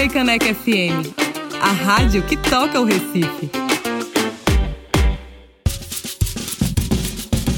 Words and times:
Frei 0.00 0.08
Caneca 0.08 0.54
FM, 0.54 1.12
a 1.60 1.72
rádio 1.72 2.22
que 2.22 2.34
toca 2.34 2.80
o 2.80 2.84
Recife. 2.84 3.50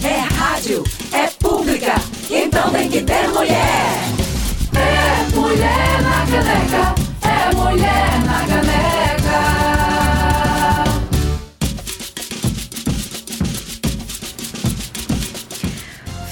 É 0.02 0.18
rádio, 0.34 0.82
é 1.12 1.28
pública, 1.38 1.94
então 2.28 2.68
tem 2.72 2.88
que 2.90 3.00
ter 3.02 3.28
mulher. 3.28 3.94
É 4.74 5.36
mulher 5.36 6.02
na 6.02 6.26
caneca, 6.26 6.94
é 7.22 7.54
mulher 7.54 8.24
na 8.24 8.31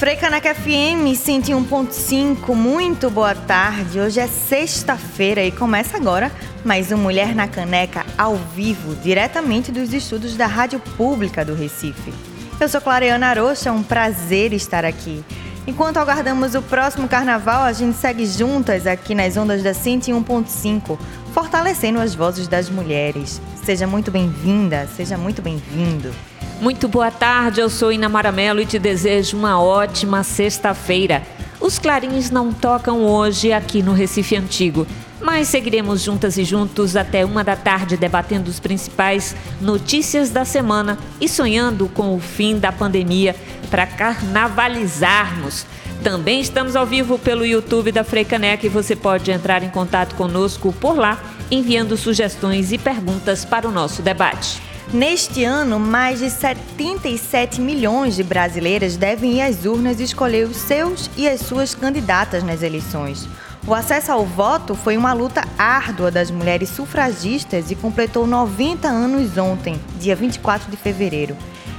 Freicaneca 0.00 0.54
FM 0.54 1.12
101.5, 1.12 2.54
muito 2.54 3.10
boa 3.10 3.34
tarde. 3.34 4.00
Hoje 4.00 4.18
é 4.18 4.26
sexta-feira 4.26 5.44
e 5.44 5.52
começa 5.52 5.98
agora 5.98 6.32
mais 6.64 6.90
um 6.90 6.96
Mulher 6.96 7.34
na 7.34 7.46
Caneca 7.46 8.06
ao 8.16 8.34
vivo, 8.34 8.96
diretamente 8.96 9.70
dos 9.70 9.92
estudos 9.92 10.38
da 10.38 10.46
Rádio 10.46 10.80
Pública 10.96 11.44
do 11.44 11.54
Recife. 11.54 12.14
Eu 12.58 12.66
sou 12.66 12.80
Clareana 12.80 13.26
Arocha, 13.26 13.68
é 13.68 13.72
um 13.72 13.82
prazer 13.82 14.54
estar 14.54 14.86
aqui. 14.86 15.22
Enquanto 15.66 15.98
aguardamos 15.98 16.54
o 16.54 16.62
próximo 16.62 17.06
carnaval, 17.06 17.64
a 17.64 17.72
gente 17.74 17.98
segue 17.98 18.24
juntas 18.24 18.86
aqui 18.86 19.14
nas 19.14 19.36
ondas 19.36 19.62
da 19.62 19.72
101.5, 19.72 20.98
fortalecendo 21.34 22.00
as 22.00 22.14
vozes 22.14 22.48
das 22.48 22.70
mulheres. 22.70 23.38
Seja 23.62 23.86
muito 23.86 24.10
bem-vinda, 24.10 24.88
seja 24.96 25.18
muito 25.18 25.42
bem-vindo. 25.42 26.10
Muito 26.60 26.86
boa 26.88 27.10
tarde, 27.10 27.58
eu 27.58 27.70
sou 27.70 27.90
Ina 27.90 28.06
Maramelo 28.06 28.60
e 28.60 28.66
te 28.66 28.78
desejo 28.78 29.34
uma 29.34 29.58
ótima 29.58 30.22
sexta-feira. 30.22 31.22
Os 31.58 31.78
clarins 31.78 32.30
não 32.30 32.52
tocam 32.52 33.02
hoje 33.02 33.50
aqui 33.50 33.82
no 33.82 33.94
Recife 33.94 34.36
Antigo, 34.36 34.86
mas 35.22 35.48
seguiremos 35.48 36.02
juntas 36.02 36.36
e 36.36 36.44
juntos 36.44 36.96
até 36.96 37.24
uma 37.24 37.42
da 37.42 37.56
tarde 37.56 37.96
debatendo 37.96 38.50
os 38.50 38.60
principais 38.60 39.34
notícias 39.58 40.28
da 40.28 40.44
semana 40.44 40.98
e 41.18 41.26
sonhando 41.30 41.88
com 41.88 42.14
o 42.14 42.20
fim 42.20 42.58
da 42.58 42.70
pandemia 42.70 43.34
para 43.70 43.86
carnavalizarmos. 43.86 45.64
Também 46.04 46.42
estamos 46.42 46.76
ao 46.76 46.84
vivo 46.84 47.18
pelo 47.18 47.46
YouTube 47.46 47.90
da 47.90 48.04
Freicaneca 48.04 48.66
e 48.66 48.68
você 48.68 48.94
pode 48.94 49.30
entrar 49.30 49.62
em 49.62 49.70
contato 49.70 50.14
conosco 50.14 50.74
por 50.74 50.98
lá, 50.98 51.18
enviando 51.50 51.96
sugestões 51.96 52.70
e 52.70 52.76
perguntas 52.76 53.46
para 53.46 53.66
o 53.66 53.72
nosso 53.72 54.02
debate. 54.02 54.69
Neste 54.92 55.44
ano, 55.44 55.78
mais 55.78 56.18
de 56.18 56.28
77 56.28 57.60
milhões 57.60 58.16
de 58.16 58.24
brasileiras 58.24 58.96
devem 58.96 59.34
ir 59.34 59.42
às 59.42 59.64
urnas 59.64 60.00
escolher 60.00 60.48
os 60.48 60.56
seus 60.56 61.08
e 61.16 61.28
as 61.28 61.42
suas 61.42 61.76
candidatas 61.76 62.42
nas 62.42 62.60
eleições. 62.60 63.28
O 63.64 63.72
acesso 63.72 64.10
ao 64.10 64.26
voto 64.26 64.74
foi 64.74 64.96
uma 64.96 65.12
luta 65.12 65.44
árdua 65.56 66.10
das 66.10 66.28
mulheres 66.28 66.70
sufragistas 66.70 67.70
e 67.70 67.76
completou 67.76 68.26
90 68.26 68.88
anos 68.88 69.38
ontem, 69.38 69.80
dia 70.00 70.16
24 70.16 70.68
de 70.68 70.76
fevereiro. 70.76 71.36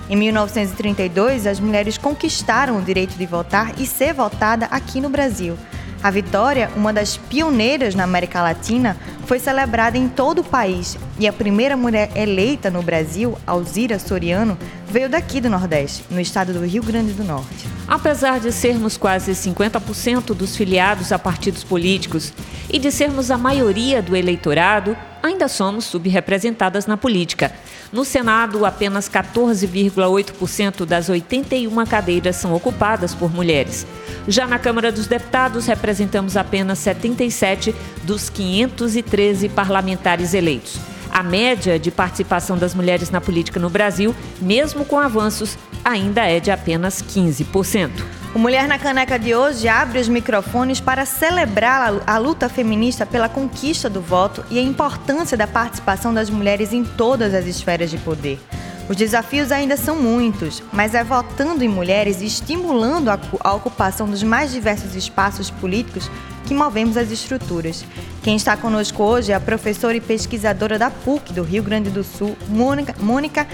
Em 0.09 0.15
1932, 0.15 1.47
as 1.47 1.59
mulheres 1.59 1.97
conquistaram 1.97 2.77
o 2.77 2.81
direito 2.81 3.17
de 3.17 3.25
votar 3.25 3.73
e 3.77 3.85
ser 3.85 4.13
votada 4.13 4.67
aqui 4.67 5.01
no 5.01 5.09
Brasil. 5.09 5.57
A 6.01 6.09
vitória, 6.09 6.71
uma 6.75 6.91
das 6.91 7.15
pioneiras 7.17 7.93
na 7.93 8.05
América 8.05 8.41
Latina, 8.41 8.97
foi 9.31 9.39
celebrada 9.39 9.97
em 9.97 10.09
todo 10.09 10.39
o 10.39 10.43
país 10.43 10.97
e 11.17 11.25
a 11.25 11.31
primeira 11.31 11.77
mulher 11.77 12.11
eleita 12.17 12.69
no 12.69 12.81
Brasil, 12.81 13.37
Alzira 13.47 13.97
Soriano, 13.97 14.57
veio 14.89 15.07
daqui 15.07 15.39
do 15.39 15.49
Nordeste, 15.49 16.03
no 16.11 16.19
estado 16.19 16.51
do 16.51 16.65
Rio 16.65 16.83
Grande 16.83 17.13
do 17.13 17.23
Norte. 17.23 17.65
Apesar 17.87 18.41
de 18.41 18.51
sermos 18.51 18.97
quase 18.97 19.31
50% 19.31 20.33
dos 20.33 20.57
filiados 20.57 21.13
a 21.13 21.17
partidos 21.17 21.63
políticos 21.63 22.33
e 22.69 22.77
de 22.77 22.91
sermos 22.91 23.31
a 23.31 23.37
maioria 23.37 24.01
do 24.01 24.17
eleitorado, 24.17 24.97
ainda 25.21 25.47
somos 25.47 25.85
subrepresentadas 25.85 26.85
na 26.85 26.97
política. 26.97 27.51
No 27.91 28.05
Senado, 28.05 28.65
apenas 28.65 29.09
14,8% 29.09 30.85
das 30.85 31.09
81 31.09 31.85
cadeiras 31.85 32.35
são 32.37 32.53
ocupadas 32.53 33.13
por 33.13 33.33
mulheres. 33.33 33.85
Já 34.27 34.47
na 34.47 34.59
Câmara 34.59 34.91
dos 34.91 35.07
Deputados, 35.07 35.65
representamos 35.65 36.37
apenas 36.37 36.79
77 36.79 37.75
dos 38.03 38.29
513 38.29 39.49
parlamentares 39.49 40.33
eleitos. 40.33 40.90
A 41.11 41.21
média 41.21 41.77
de 41.77 41.91
participação 41.91 42.57
das 42.57 42.73
mulheres 42.73 43.09
na 43.09 43.19
política 43.19 43.59
no 43.59 43.69
Brasil, 43.69 44.15
mesmo 44.39 44.85
com 44.85 44.97
avanços, 44.97 45.57
ainda 45.83 46.25
é 46.25 46.39
de 46.39 46.49
apenas 46.49 47.01
15%. 47.01 47.89
O 48.33 48.39
Mulher 48.39 48.65
na 48.65 48.79
Caneca 48.79 49.19
de 49.19 49.35
hoje 49.35 49.67
abre 49.67 49.99
os 49.99 50.07
microfones 50.07 50.79
para 50.79 51.05
celebrar 51.05 52.01
a 52.07 52.17
luta 52.17 52.47
feminista 52.47 53.05
pela 53.05 53.27
conquista 53.27 53.89
do 53.89 53.99
voto 53.99 54.41
e 54.49 54.57
a 54.57 54.61
importância 54.61 55.35
da 55.35 55.45
participação 55.45 56.13
das 56.13 56.29
mulheres 56.29 56.71
em 56.71 56.85
todas 56.85 57.33
as 57.33 57.45
esferas 57.45 57.91
de 57.91 57.97
poder. 57.97 58.39
Os 58.87 58.95
desafios 58.95 59.51
ainda 59.51 59.75
são 59.75 59.97
muitos, 59.97 60.63
mas 60.71 60.95
é 60.95 61.03
votando 61.03 61.61
em 61.61 61.67
mulheres 61.67 62.21
e 62.21 62.25
estimulando 62.25 63.09
a 63.09 63.53
ocupação 63.53 64.09
dos 64.09 64.23
mais 64.23 64.51
diversos 64.51 64.95
espaços 64.95 65.49
políticos 65.49 66.09
que 66.51 66.55
movemos 66.55 66.97
as 66.97 67.09
estruturas. 67.11 67.85
Quem 68.21 68.35
está 68.35 68.57
conosco 68.57 69.01
hoje 69.01 69.31
é 69.31 69.35
a 69.35 69.39
professora 69.39 69.95
e 69.95 70.01
pesquisadora 70.01 70.77
da 70.77 70.91
PUC 70.91 71.31
do 71.31 71.43
Rio 71.43 71.63
Grande 71.63 71.89
do 71.89 72.03
Sul, 72.03 72.35
Mônica, 72.49 72.93
Mônica 72.99 73.47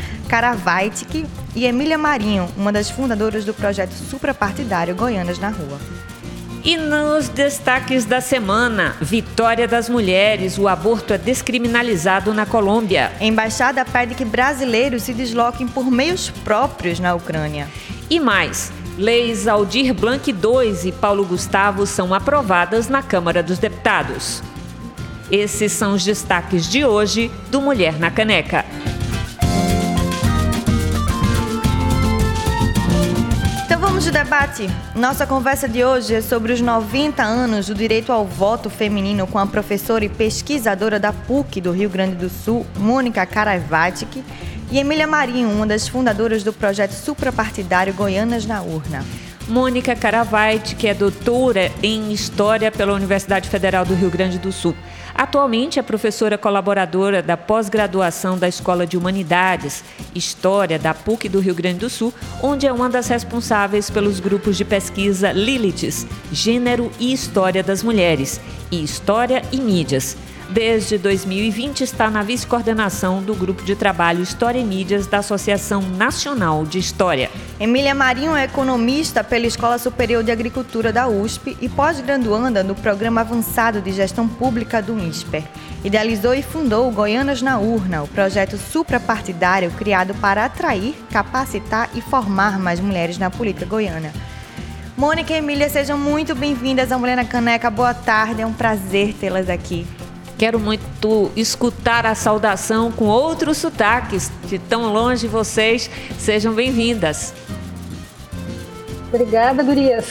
e 1.55 1.65
Emília 1.65 1.95
Marinho, 1.95 2.49
uma 2.57 2.71
das 2.71 2.89
fundadoras 2.89 3.45
do 3.45 3.53
projeto 3.53 3.91
suprapartidário 3.91 4.95
Goianas 4.95 5.37
na 5.37 5.49
Rua. 5.49 5.79
E 6.63 6.75
nos 6.75 7.29
destaques 7.29 8.03
da 8.03 8.19
semana, 8.19 8.95
vitória 8.99 9.67
das 9.67 9.87
mulheres, 9.87 10.57
o 10.57 10.67
aborto 10.67 11.13
é 11.13 11.19
descriminalizado 11.19 12.33
na 12.33 12.47
Colômbia. 12.47 13.11
A 13.21 13.23
embaixada 13.23 13.85
pede 13.85 14.15
que 14.15 14.25
brasileiros 14.25 15.03
se 15.03 15.13
desloquem 15.13 15.67
por 15.67 15.91
meios 15.91 16.31
próprios 16.43 16.99
na 16.99 17.13
Ucrânia. 17.13 17.67
E 18.09 18.19
mais, 18.19 18.71
leis 18.97 19.47
Aldir 19.47 19.93
Blanc 19.93 20.29
II 20.29 20.89
e 20.89 20.91
Paulo 20.91 21.23
Gustavo 21.23 21.85
são 21.85 22.13
aprovadas 22.13 22.89
na 22.89 23.01
Câmara 23.03 23.43
dos 23.43 23.59
Deputados. 23.59 24.41
Esses 25.31 25.71
são 25.71 25.93
os 25.93 26.03
destaques 26.03 26.67
de 26.67 26.85
hoje 26.85 27.31
do 27.49 27.61
Mulher 27.61 27.99
na 27.99 28.09
Caneca. 28.09 28.65
Vamos 33.97 34.11
de 34.11 34.11
debate. 34.11 34.69
Nossa 34.95 35.25
conversa 35.25 35.67
de 35.67 35.83
hoje 35.83 36.13
é 36.13 36.21
sobre 36.21 36.53
os 36.53 36.61
90 36.61 37.23
anos 37.23 37.65
do 37.65 37.73
direito 37.73 38.11
ao 38.11 38.27
voto 38.27 38.69
feminino 38.69 39.25
com 39.25 39.39
a 39.39 39.47
professora 39.47 40.05
e 40.05 40.09
pesquisadora 40.09 40.99
da 40.99 41.11
PUC 41.11 41.59
do 41.59 41.71
Rio 41.71 41.89
Grande 41.89 42.15
do 42.15 42.29
Sul, 42.29 42.63
Mônica 42.77 43.25
Karavatic, 43.25 44.23
e 44.71 44.79
Emília 44.79 45.07
Marinho, 45.07 45.49
uma 45.49 45.65
das 45.65 45.87
fundadoras 45.87 46.43
do 46.43 46.51
projeto 46.51 46.91
suprapartidário 46.91 47.93
Goianas 47.93 48.45
na 48.45 48.61
Urna. 48.61 49.05
Mônica 49.47 49.95
Caravait, 49.95 50.75
que 50.75 50.87
é 50.87 50.93
doutora 50.93 51.71
em 51.81 52.11
História 52.11 52.69
pela 52.69 52.93
Universidade 52.93 53.47
Federal 53.47 53.85
do 53.85 53.95
Rio 53.95 54.09
Grande 54.09 54.37
do 54.37 54.51
Sul. 54.51 54.75
Atualmente 55.15 55.79
é 55.79 55.81
professora 55.81 56.37
colaboradora 56.37 57.23
da 57.23 57.37
pós-graduação 57.37 58.37
da 58.37 58.47
Escola 58.47 58.85
de 58.85 58.97
Humanidades, 58.97 59.83
História 60.13 60.77
da 60.77 60.93
PUC 60.93 61.29
do 61.29 61.39
Rio 61.39 61.55
Grande 61.55 61.79
do 61.79 61.89
Sul, 61.89 62.13
onde 62.43 62.67
é 62.67 62.73
uma 62.73 62.89
das 62.89 63.07
responsáveis 63.07 63.89
pelos 63.89 64.19
grupos 64.19 64.57
de 64.57 64.65
pesquisa 64.65 65.31
Liliths, 65.31 66.05
Gênero 66.31 66.91
e 66.99 67.13
História 67.13 67.63
das 67.63 67.81
Mulheres, 67.81 68.41
e 68.69 68.83
História 68.83 69.41
e 69.51 69.57
Mídias. 69.57 70.17
Desde 70.49 70.97
2020 70.97 71.81
está 71.81 72.09
na 72.09 72.23
vice-coordenação 72.23 73.21
do 73.21 73.35
Grupo 73.35 73.63
de 73.63 73.75
Trabalho 73.75 74.23
História 74.23 74.57
e 74.57 74.63
Mídias 74.63 75.05
da 75.05 75.17
Associação 75.17 75.81
Nacional 75.81 76.65
de 76.65 76.79
História. 76.79 77.29
Emília 77.59 77.93
Marinho 77.93 78.33
é 78.33 78.45
economista 78.45 79.25
pela 79.25 79.45
Escola 79.45 79.77
Superior 79.77 80.23
de 80.23 80.31
Agricultura 80.31 80.93
da 80.93 81.05
USP 81.05 81.57
e 81.59 81.67
pós-graduanda 81.67 82.63
no 82.63 82.75
Programa 82.75 83.21
Avançado 83.21 83.81
de 83.81 83.91
Gestão 83.91 84.25
Pública 84.25 84.81
do 84.81 84.97
INSPER. 84.97 85.43
Idealizou 85.83 86.33
e 86.33 86.41
fundou 86.41 86.87
o 86.87 86.91
Goianas 86.91 87.41
na 87.41 87.59
Urna, 87.59 88.03
o 88.03 88.07
projeto 88.07 88.57
suprapartidário 88.57 89.69
criado 89.71 90.15
para 90.15 90.45
atrair, 90.45 90.95
capacitar 91.11 91.89
e 91.93 91.99
formar 91.99 92.57
mais 92.57 92.79
mulheres 92.79 93.17
na 93.17 93.29
política 93.29 93.65
goiana. 93.65 94.13
Mônica 94.95 95.33
e 95.33 95.37
Emília, 95.37 95.69
sejam 95.69 95.97
muito 95.97 96.33
bem-vindas 96.33 96.91
à 96.91 96.97
Mulher 96.97 97.17
na 97.17 97.25
Caneca. 97.25 97.69
Boa 97.69 97.93
tarde, 97.93 98.41
é 98.41 98.45
um 98.45 98.53
prazer 98.53 99.13
tê-las 99.13 99.49
aqui. 99.49 99.85
Quero 100.37 100.59
muito 100.59 101.31
escutar 101.35 102.05
a 102.05 102.13
saudação 102.13 102.91
com 102.91 103.05
outros 103.05 103.57
sotaques 103.57 104.31
de 104.45 104.59
tão 104.59 104.93
longe 104.93 105.27
vocês. 105.27 105.89
Sejam 106.19 106.53
bem-vindas. 106.53 107.33
Obrigada, 109.11 109.63
Gurias. 109.63 110.05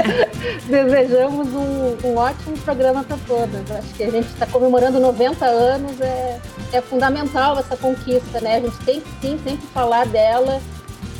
Desejamos 0.66 1.48
um, 1.48 2.08
um, 2.08 2.16
ótimo 2.16 2.56
programa 2.58 3.04
para 3.04 3.18
todas. 3.26 3.70
Acho 3.70 3.94
que 3.94 4.04
a 4.04 4.10
gente 4.10 4.28
está 4.28 4.46
comemorando 4.46 4.98
90 4.98 5.44
anos, 5.44 6.00
é, 6.00 6.40
é, 6.72 6.80
fundamental 6.80 7.58
essa 7.58 7.76
conquista, 7.76 8.40
né? 8.40 8.56
A 8.56 8.60
gente 8.60 8.78
tem 8.84 9.00
que 9.00 9.08
sim 9.20 9.38
sempre 9.44 9.66
falar 9.74 10.06
dela 10.06 10.62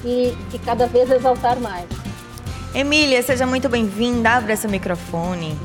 e, 0.03 0.35
e 0.55 0.59
cada 0.65 0.87
vez 0.87 1.11
exaltar 1.11 1.59
mais. 1.61 1.87
Emília, 2.75 3.21
seja 3.23 3.45
muito 3.45 3.69
bem-vinda. 3.69 4.31
Abra 4.31 4.57
seu 4.57 4.71
microfone. 4.71 5.59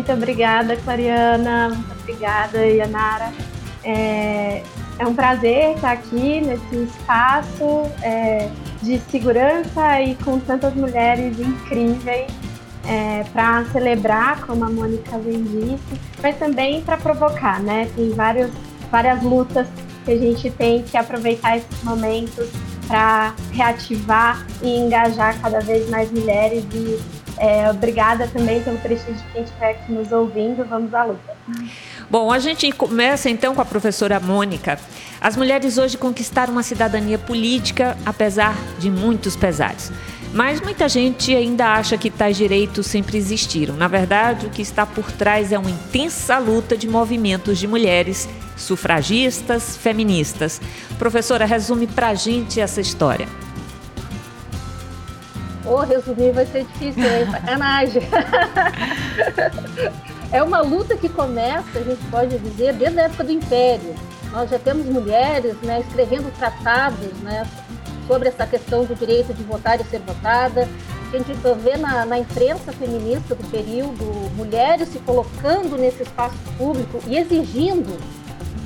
Muito 0.00 0.12
obrigada, 0.14 0.76
Clariana. 0.76 1.68
Muito 1.68 1.92
obrigada, 1.92 2.64
Yanara. 2.64 3.30
É, 3.84 4.62
é 4.98 5.06
um 5.06 5.14
prazer 5.14 5.74
estar 5.74 5.92
aqui 5.92 6.40
nesse 6.40 6.84
espaço 6.84 7.82
é, 8.00 8.48
de 8.80 8.98
segurança 9.10 10.00
e 10.00 10.14
com 10.14 10.40
tantas 10.40 10.74
mulheres 10.74 11.38
incríveis 11.38 12.32
é, 12.88 13.24
para 13.30 13.66
celebrar, 13.66 14.40
como 14.46 14.64
a 14.64 14.70
Mônica 14.70 15.18
bem 15.18 15.42
disse, 15.42 16.00
mas 16.22 16.34
também 16.38 16.80
para 16.80 16.96
provocar, 16.96 17.60
né? 17.60 17.86
Tem 17.94 18.08
vários, 18.08 18.50
várias 18.90 19.22
lutas 19.22 19.68
que 20.06 20.12
a 20.12 20.16
gente 20.16 20.50
tem 20.52 20.82
que 20.82 20.96
aproveitar 20.96 21.58
esses 21.58 21.84
momentos 21.84 22.48
para 22.88 23.34
reativar 23.52 24.46
e 24.62 24.78
engajar 24.78 25.38
cada 25.42 25.60
vez 25.60 25.90
mais 25.90 26.10
mulheres. 26.10 26.64
E 26.72 27.19
é, 27.40 27.70
obrigada 27.70 28.28
também 28.28 28.62
pelo 28.62 28.78
prestígio 28.78 29.14
de 29.14 29.32
quem 29.32 29.42
estiver 29.42 29.70
aqui 29.70 29.90
nos 29.90 30.12
ouvindo. 30.12 30.62
Vamos 30.64 30.92
à 30.92 31.04
luta. 31.04 31.34
Bom, 32.10 32.30
a 32.30 32.38
gente 32.38 32.70
começa 32.70 33.30
então 33.30 33.54
com 33.54 33.62
a 33.62 33.64
professora 33.64 34.20
Mônica. 34.20 34.78
As 35.18 35.36
mulheres 35.36 35.78
hoje 35.78 35.96
conquistaram 35.96 36.52
uma 36.52 36.62
cidadania 36.62 37.18
política, 37.18 37.96
apesar 38.04 38.54
de 38.78 38.90
muitos 38.90 39.36
pesares. 39.36 39.90
Mas 40.34 40.60
muita 40.60 40.86
gente 40.88 41.34
ainda 41.34 41.72
acha 41.72 41.96
que 41.96 42.10
tais 42.10 42.36
direitos 42.36 42.86
sempre 42.86 43.16
existiram. 43.16 43.74
Na 43.74 43.88
verdade, 43.88 44.46
o 44.46 44.50
que 44.50 44.60
está 44.60 44.84
por 44.84 45.10
trás 45.10 45.50
é 45.50 45.58
uma 45.58 45.70
intensa 45.70 46.38
luta 46.38 46.76
de 46.76 46.86
movimentos 46.86 47.58
de 47.58 47.66
mulheres 47.66 48.28
sufragistas, 48.54 49.78
feministas. 49.78 50.60
Professora, 50.98 51.46
resume 51.46 51.86
para 51.86 52.08
a 52.08 52.14
gente 52.14 52.60
essa 52.60 52.80
história. 52.82 53.26
Oh, 55.72 55.84
resumir 55.84 56.32
vai 56.32 56.44
ser 56.46 56.64
difícil, 56.64 57.04
hein? 57.04 57.26
Sacanagem. 57.30 58.02
é 60.32 60.42
uma 60.42 60.60
luta 60.62 60.96
que 60.96 61.08
começa, 61.08 61.78
a 61.78 61.82
gente 61.82 62.04
pode 62.10 62.36
dizer, 62.38 62.72
desde 62.72 62.98
a 62.98 63.04
época 63.04 63.22
do 63.22 63.30
Império. 63.30 63.94
Nós 64.32 64.50
já 64.50 64.58
temos 64.58 64.86
mulheres 64.86 65.54
né, 65.62 65.80
escrevendo 65.80 66.28
tratados 66.36 67.12
né, 67.22 67.46
sobre 68.08 68.28
essa 68.28 68.44
questão 68.48 68.84
do 68.84 68.96
direito 68.96 69.32
de 69.32 69.44
votar 69.44 69.80
e 69.80 69.84
ser 69.84 70.00
votada. 70.00 70.68
A 71.12 71.16
gente 71.16 71.32
vê 71.62 71.76
na, 71.76 72.04
na 72.04 72.18
imprensa 72.18 72.72
feminista 72.72 73.36
do 73.36 73.48
período 73.48 74.04
mulheres 74.36 74.88
se 74.88 74.98
colocando 74.98 75.78
nesse 75.78 76.02
espaço 76.02 76.36
público 76.58 77.00
e 77.06 77.16
exigindo, 77.16 77.96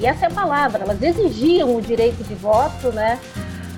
e 0.00 0.06
essa 0.06 0.24
é 0.24 0.28
a 0.28 0.30
palavra, 0.30 0.84
elas 0.84 1.00
exigiam 1.02 1.76
o 1.76 1.80
direito 1.80 2.24
de 2.24 2.34
voto, 2.34 2.90
né? 2.92 3.18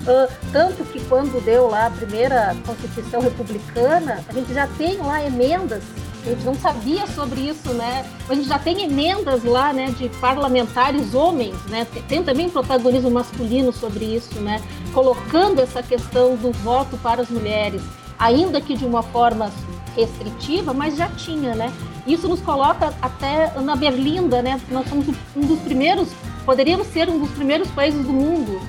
Uh, 0.07 0.31
tanto 0.53 0.85
que 0.85 1.03
quando 1.05 1.43
deu 1.43 1.67
lá 1.67 1.87
a 1.87 1.91
primeira 1.91 2.55
Constituição 2.65 3.19
Republicana, 3.21 4.23
a 4.27 4.33
gente 4.33 4.53
já 4.53 4.65
tem 4.65 4.97
lá 4.97 5.21
emendas 5.23 5.83
a 6.27 6.29
gente 6.31 6.43
não 6.43 6.55
sabia 6.55 7.07
sobre 7.07 7.41
isso, 7.41 7.73
né? 7.73 8.05
A 8.27 8.35
gente 8.35 8.49
já 8.49 8.59
tem 8.59 8.83
emendas 8.83 9.43
lá, 9.45 9.71
né, 9.71 9.91
de 9.91 10.09
parlamentares 10.19 11.13
homens, 11.13 11.55
né? 11.69 11.87
Tem 12.07 12.21
também 12.21 12.49
protagonismo 12.49 13.09
masculino 13.09 13.71
sobre 13.71 14.03
isso, 14.03 14.39
né? 14.41 14.61
Colocando 14.93 15.61
essa 15.61 15.81
questão 15.81 16.35
do 16.35 16.51
voto 16.51 16.97
para 16.97 17.21
as 17.21 17.29
mulheres, 17.29 17.81
ainda 18.19 18.59
que 18.59 18.75
de 18.75 18.85
uma 18.85 19.01
forma 19.01 19.49
restritiva, 19.95 20.73
mas 20.73 20.97
já 20.97 21.07
tinha, 21.07 21.55
né? 21.55 21.71
Isso 22.05 22.27
nos 22.27 22.41
coloca 22.41 22.93
até 23.01 23.51
na 23.61 23.75
Berlinda, 23.75 24.41
né? 24.41 24.59
Nós 24.69 24.87
somos 24.89 25.07
um 25.35 25.41
dos 25.41 25.59
primeiros, 25.59 26.09
poderíamos 26.45 26.87
ser 26.87 27.09
um 27.09 27.19
dos 27.19 27.31
primeiros 27.31 27.69
países 27.69 28.05
do 28.05 28.11
mundo 28.11 28.59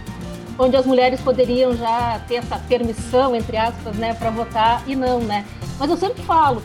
onde 0.58 0.76
as 0.76 0.84
mulheres 0.84 1.20
poderiam 1.20 1.76
já 1.76 2.20
ter 2.26 2.36
essa 2.36 2.58
permissão, 2.58 3.34
entre 3.36 3.56
aspas, 3.56 3.96
né, 3.96 4.14
para 4.14 4.30
votar 4.30 4.82
e 4.86 4.96
não, 4.96 5.20
né? 5.20 5.46
Mas 5.78 5.90
eu 5.90 5.96
sempre 5.96 6.22
falo, 6.22 6.62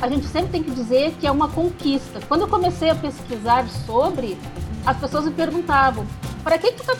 a 0.00 0.08
gente 0.08 0.26
sempre 0.26 0.52
tem 0.52 0.62
que 0.62 0.70
dizer 0.70 1.12
que 1.18 1.26
é 1.26 1.30
uma 1.30 1.48
conquista. 1.48 2.20
Quando 2.28 2.42
eu 2.42 2.48
comecei 2.48 2.90
a 2.90 2.94
pesquisar 2.94 3.66
sobre, 3.84 4.38
as 4.86 4.96
pessoas 4.96 5.24
me 5.24 5.32
perguntavam: 5.32 6.06
para 6.44 6.56
que 6.58 6.70
tu 6.72 6.84
tá 6.84 6.94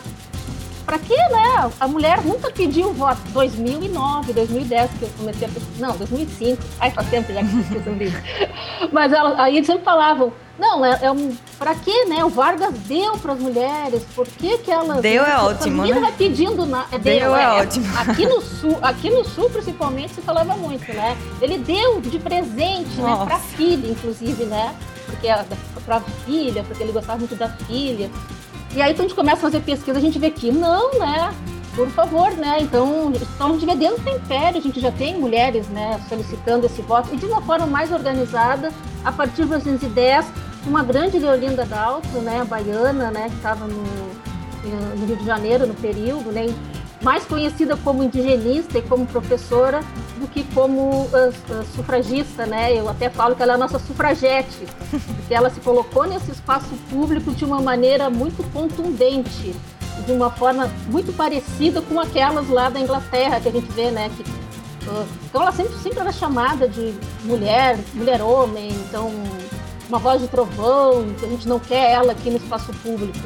para 0.93 0.99
que, 0.99 1.17
né? 1.17 1.71
A 1.81 1.89
mulher 1.89 2.23
nunca 2.23 2.51
pediu 2.51 2.93
voto. 2.93 3.19
2009, 3.31 4.35
2010 4.35 4.91
que 4.99 5.03
eu 5.05 5.11
comecei 5.17 5.49
a 5.49 5.51
pesquisar. 5.51 5.87
Não, 5.87 5.97
2005. 5.97 6.63
Ai, 6.79 6.91
faz 6.91 7.09
tempo 7.09 7.33
já 7.33 7.41
que 7.41 7.75
eu 7.75 7.83
sobre 7.83 8.05
isso. 8.05 8.19
Mas 8.93 9.11
ela, 9.11 9.43
aí 9.43 9.57
eles 9.57 9.67
sempre 9.67 9.85
falavam, 9.85 10.35
não, 10.59 10.85
é, 10.85 10.99
é 11.01 11.11
um, 11.11 11.35
para 11.59 11.75
que, 11.77 12.05
né? 12.05 12.23
O 12.23 12.29
Vargas 12.29 12.75
deu 12.81 13.17
para 13.17 13.33
as 13.33 13.39
mulheres, 13.39 14.03
por 14.15 14.29
que 14.29 14.59
que 14.59 14.71
elas... 14.71 15.01
Deu 15.01 15.25
é 15.25 15.39
ótimo, 15.39 15.83
né? 15.83 15.99
vai 15.99 16.13
pedindo... 16.13 16.67
Na, 16.67 16.85
é, 16.93 16.99
deu, 16.99 17.21
deu 17.21 17.37
é, 17.37 17.43
é, 17.43 17.49
ótimo. 17.63 17.87
Aqui 17.99 18.27
no, 18.27 18.43
sul, 18.43 18.79
aqui 18.83 19.09
no 19.09 19.25
Sul, 19.25 19.49
principalmente, 19.49 20.13
se 20.13 20.21
falava 20.21 20.55
muito, 20.57 20.93
né? 20.93 21.17
Ele 21.41 21.57
deu 21.57 22.03
de 22.03 22.19
presente, 22.19 23.01
né, 23.01 23.03
Nossa. 23.03 23.25
né? 23.25 23.31
Para 23.31 23.39
filha, 23.39 23.91
inclusive, 23.91 24.45
né? 24.45 24.75
Porque 25.07 25.29
para 25.87 26.01
filha, 26.27 26.63
porque 26.65 26.83
ele 26.83 26.93
gostava 26.93 27.19
muito 27.19 27.35
da 27.35 27.49
filha. 27.49 28.11
E 28.75 28.81
aí, 28.81 28.95
quando 28.95 29.01
a 29.01 29.03
gente 29.03 29.15
começa 29.15 29.37
a 29.37 29.41
fazer 29.41 29.61
pesquisa, 29.61 29.99
a 29.99 30.01
gente 30.01 30.19
vê 30.19 30.31
que 30.31 30.51
não, 30.51 30.99
né? 30.99 31.35
Por 31.77 31.89
favor, 31.89 32.31
né? 32.33 32.59
Então, 32.61 33.13
então 33.13 33.49
a 33.49 33.53
gente 33.53 33.67
vê 33.67 33.75
dentro 33.75 34.03
do 34.03 34.11
Império, 34.11 34.59
a 34.59 34.63
gente 34.63 34.81
já 34.81 34.91
tem 34.91 35.19
mulheres, 35.19 35.69
né, 35.69 36.01
solicitando 36.09 36.67
esse 36.67 36.83
voto, 36.83 37.15
e 37.15 37.17
de 37.17 37.27
uma 37.27 37.41
forma 37.43 37.67
mais 37.67 37.91
organizada, 37.91 38.71
a 39.05 39.13
partir 39.13 39.37
de 39.37 39.43
1910, 39.43 40.27
uma 40.67 40.83
grande 40.83 41.19
Leolinda 41.19 41.65
Daltro, 41.65 42.21
né, 42.21 42.45
baiana, 42.45 43.11
né, 43.11 43.29
que 43.29 43.37
estava 43.37 43.67
no, 43.67 43.83
no 44.99 45.07
Rio 45.07 45.17
de 45.17 45.25
Janeiro 45.25 45.67
no 45.67 45.75
período, 45.75 46.31
né, 46.31 46.47
mais 47.03 47.25
conhecida 47.25 47.77
como 47.77 48.03
indigenista 48.03 48.79
e 48.79 48.83
como 48.83 49.05
professora 49.07 49.81
do 50.19 50.29
que 50.29 50.45
como 50.55 51.03
uh, 51.07 51.65
sufragista, 51.75 52.47
né? 52.47 52.79
Eu 52.79 52.89
até 52.89 53.11
falo 53.11 53.35
que 53.35 53.43
ela 53.43 53.53
é 53.53 53.55
a 53.57 53.59
nossa 53.59 53.79
sufragete, 53.79 54.67
porque 54.89 55.35
ela 55.35 55.51
se 55.51 55.61
colocou 55.61 56.07
nesse 56.07 56.31
espaço 56.31 56.71
público 56.89 57.33
de 57.33 57.45
uma 57.45 57.61
maneira 57.61 58.09
muito 58.09 58.43
contundente, 58.53 59.55
de 60.07 60.13
uma 60.13 60.31
forma 60.31 60.71
muito 60.87 61.13
parecida 61.13 61.83
com 61.83 61.99
aquelas 61.99 62.49
lá 62.49 62.71
da 62.71 62.79
Inglaterra 62.79 63.41
que 63.41 63.49
a 63.49 63.53
gente 63.53 63.71
vê, 63.73 63.91
né? 63.91 64.09
Que, 64.17 64.23
uh, 64.89 65.07
então 65.25 65.43
ela 65.43 65.53
sempre, 65.53 65.75
sempre 65.79 65.99
era 65.99 66.13
chamada 66.13 66.69
de 66.69 66.95
mulher, 67.25 67.79
mulher-homem, 67.95 68.69
então 68.71 69.11
uma 69.89 69.99
voz 69.99 70.23
de 70.23 70.29
trovão, 70.29 71.05
que 71.19 71.27
a 71.27 71.29
gente 71.29 71.49
não 71.49 71.59
quer 71.59 71.91
ela 71.91 72.13
aqui 72.13 72.31
no 72.31 72.37
espaço 72.37 72.73
público. 72.75 73.19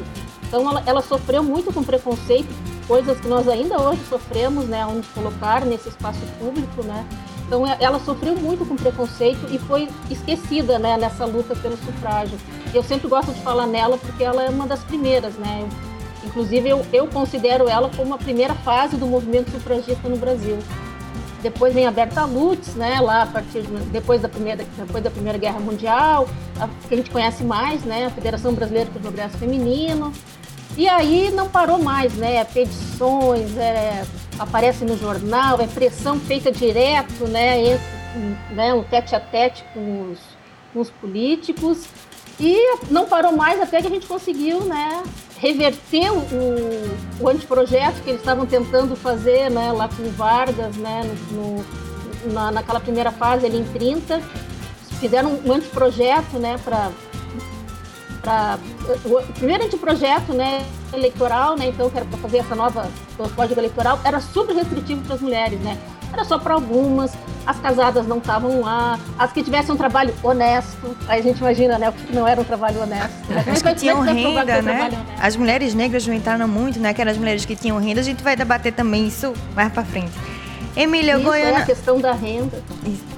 Então 0.47 0.67
ela, 0.67 0.83
ela 0.85 1.01
sofreu 1.01 1.43
muito 1.43 1.71
com 1.71 1.83
preconceito 1.83 2.53
coisas 2.87 3.19
que 3.19 3.27
nós 3.27 3.47
ainda 3.47 3.79
hoje 3.79 4.01
sofremos, 4.09 4.65
né, 4.65 4.85
onde 4.85 5.05
colocar 5.09 5.65
nesse 5.65 5.89
espaço 5.89 6.21
público, 6.39 6.83
né. 6.83 7.05
Então 7.45 7.65
é, 7.65 7.77
ela 7.79 7.99
sofreu 7.99 8.35
muito 8.35 8.65
com 8.65 8.75
preconceito 8.75 9.47
e 9.51 9.59
foi 9.59 9.87
esquecida, 10.09 10.79
né, 10.79 10.97
nessa 10.97 11.25
luta 11.25 11.55
pelo 11.55 11.77
sufrágio. 11.77 12.37
Eu 12.73 12.83
sempre 12.83 13.07
gosto 13.07 13.31
de 13.33 13.41
falar 13.41 13.67
nela 13.67 13.97
porque 13.97 14.23
ela 14.23 14.43
é 14.43 14.49
uma 14.49 14.65
das 14.65 14.83
primeiras, 14.83 15.35
né. 15.35 15.67
Inclusive 16.25 16.69
eu, 16.69 16.85
eu 16.91 17.07
considero 17.07 17.69
ela 17.69 17.89
como 17.95 18.13
a 18.13 18.17
primeira 18.17 18.53
fase 18.53 18.97
do 18.97 19.05
movimento 19.05 19.51
sufragista 19.51 20.09
no 20.09 20.17
Brasil. 20.17 20.57
Depois 21.41 21.73
vem 21.73 21.85
a 21.85 21.91
Berta 21.91 22.25
Lutz, 22.25 22.73
né, 22.75 22.99
lá 22.99 23.23
a 23.23 23.27
partir 23.27 23.61
de, 23.61 23.71
depois 23.91 24.21
da 24.21 24.27
primeira 24.27 24.65
depois 24.77 25.03
da 25.03 25.09
primeira 25.09 25.37
guerra 25.37 25.59
mundial, 25.59 26.27
a, 26.59 26.67
que 26.87 26.93
a 26.93 26.97
gente 26.97 27.11
conhece 27.11 27.43
mais, 27.43 27.83
né, 27.83 28.07
a 28.07 28.09
Federação 28.09 28.53
Brasileira 28.53 28.89
o 28.93 28.99
Progresso 28.99 29.37
Feminino. 29.37 30.11
E 30.77 30.87
aí 30.87 31.31
não 31.31 31.49
parou 31.49 31.79
mais, 31.79 32.13
né? 32.13 32.43
Petições, 32.43 33.57
é, 33.57 34.05
aparece 34.37 34.85
no 34.85 34.95
jornal, 34.95 35.59
é 35.59 35.65
pressão 35.65 36.19
feita 36.19 36.51
direto, 36.51 37.27
né? 37.27 37.59
Entre, 37.59 38.53
né 38.53 38.73
um 38.75 38.83
tete 38.83 39.15
a 39.15 39.19
tete 39.19 39.65
com 39.73 40.11
os, 40.11 40.19
com 40.71 40.79
os 40.79 40.91
políticos. 40.91 41.85
E 42.39 42.77
não 42.91 43.07
parou 43.07 43.31
mais 43.31 43.59
até 43.59 43.81
que 43.81 43.87
a 43.87 43.89
gente 43.89 44.05
conseguiu, 44.05 44.61
né? 44.61 45.01
Reverter 45.37 46.11
o, 46.11 47.23
o 47.23 47.27
anteprojeto 47.27 47.99
que 48.03 48.11
eles 48.11 48.21
estavam 48.21 48.45
tentando 48.45 48.95
fazer, 48.95 49.49
né? 49.49 49.71
Lá 49.71 49.89
com 49.89 50.07
Vargas, 50.11 50.77
né? 50.77 51.01
No, 51.31 51.55
no, 52.27 52.33
na, 52.33 52.51
naquela 52.51 52.79
primeira 52.79 53.11
fase 53.11 53.47
ali 53.47 53.57
em 53.57 53.63
30. 53.63 54.21
Fizeram 54.99 55.39
um 55.43 55.51
anteprojeto, 55.51 56.37
né? 56.37 56.59
Para 56.63 56.91
para 58.27 58.59
o 59.05 59.33
primeiro 59.33 59.63
anteprojeto 59.63 60.33
né, 60.33 60.65
eleitoral, 60.93 61.55
né, 61.55 61.67
então, 61.67 61.89
que 61.89 61.95
era 61.95 62.05
para 62.05 62.17
fazer 62.17 62.39
essa 62.39 62.55
nova 62.55 62.89
código 63.35 63.59
eleitoral, 63.59 63.99
era 64.03 64.19
super 64.19 64.53
restritivo 64.53 65.01
para 65.03 65.15
as 65.15 65.21
mulheres, 65.21 65.59
né? 65.61 65.77
Era 66.11 66.23
só 66.23 66.37
para 66.37 66.53
algumas, 66.53 67.13
as 67.45 67.59
casadas 67.59 68.05
não 68.05 68.17
estavam 68.17 68.61
lá, 68.61 68.99
as 69.17 69.31
que 69.31 69.43
tivessem 69.43 69.73
um 69.73 69.77
trabalho 69.77 70.13
honesto, 70.21 70.95
aí 71.07 71.19
a 71.19 71.23
gente 71.23 71.39
imagina, 71.39 71.77
né, 71.77 71.89
o 71.89 71.93
que 71.93 72.13
não 72.13 72.27
era 72.27 72.39
um 72.39 72.43
trabalho 72.43 72.81
honesto. 72.81 73.29
Né? 73.29 73.45
As 73.49 73.61
que 73.61 73.75
tinham 73.75 74.01
renda, 74.01 74.61
né? 74.61 74.91
As 75.19 75.35
mulheres 75.35 75.73
negras 75.73 76.05
não 76.05 76.13
entraram 76.13 76.47
muito, 76.47 76.79
né? 76.79 76.89
Aquelas 76.89 77.17
mulheres 77.17 77.45
que 77.45 77.55
tinham 77.55 77.77
renda, 77.79 78.01
a 78.01 78.03
gente 78.03 78.23
vai 78.23 78.35
debater 78.35 78.73
também 78.73 79.07
isso 79.07 79.33
mais 79.55 79.71
para 79.71 79.83
frente. 79.83 80.13
Emília 80.77 81.15
Isso 81.15 81.23
Goiânia. 81.23 81.57
É 81.57 81.61
a 81.63 81.65
questão 81.65 81.99
da 81.99 82.11
renda. 82.13 82.61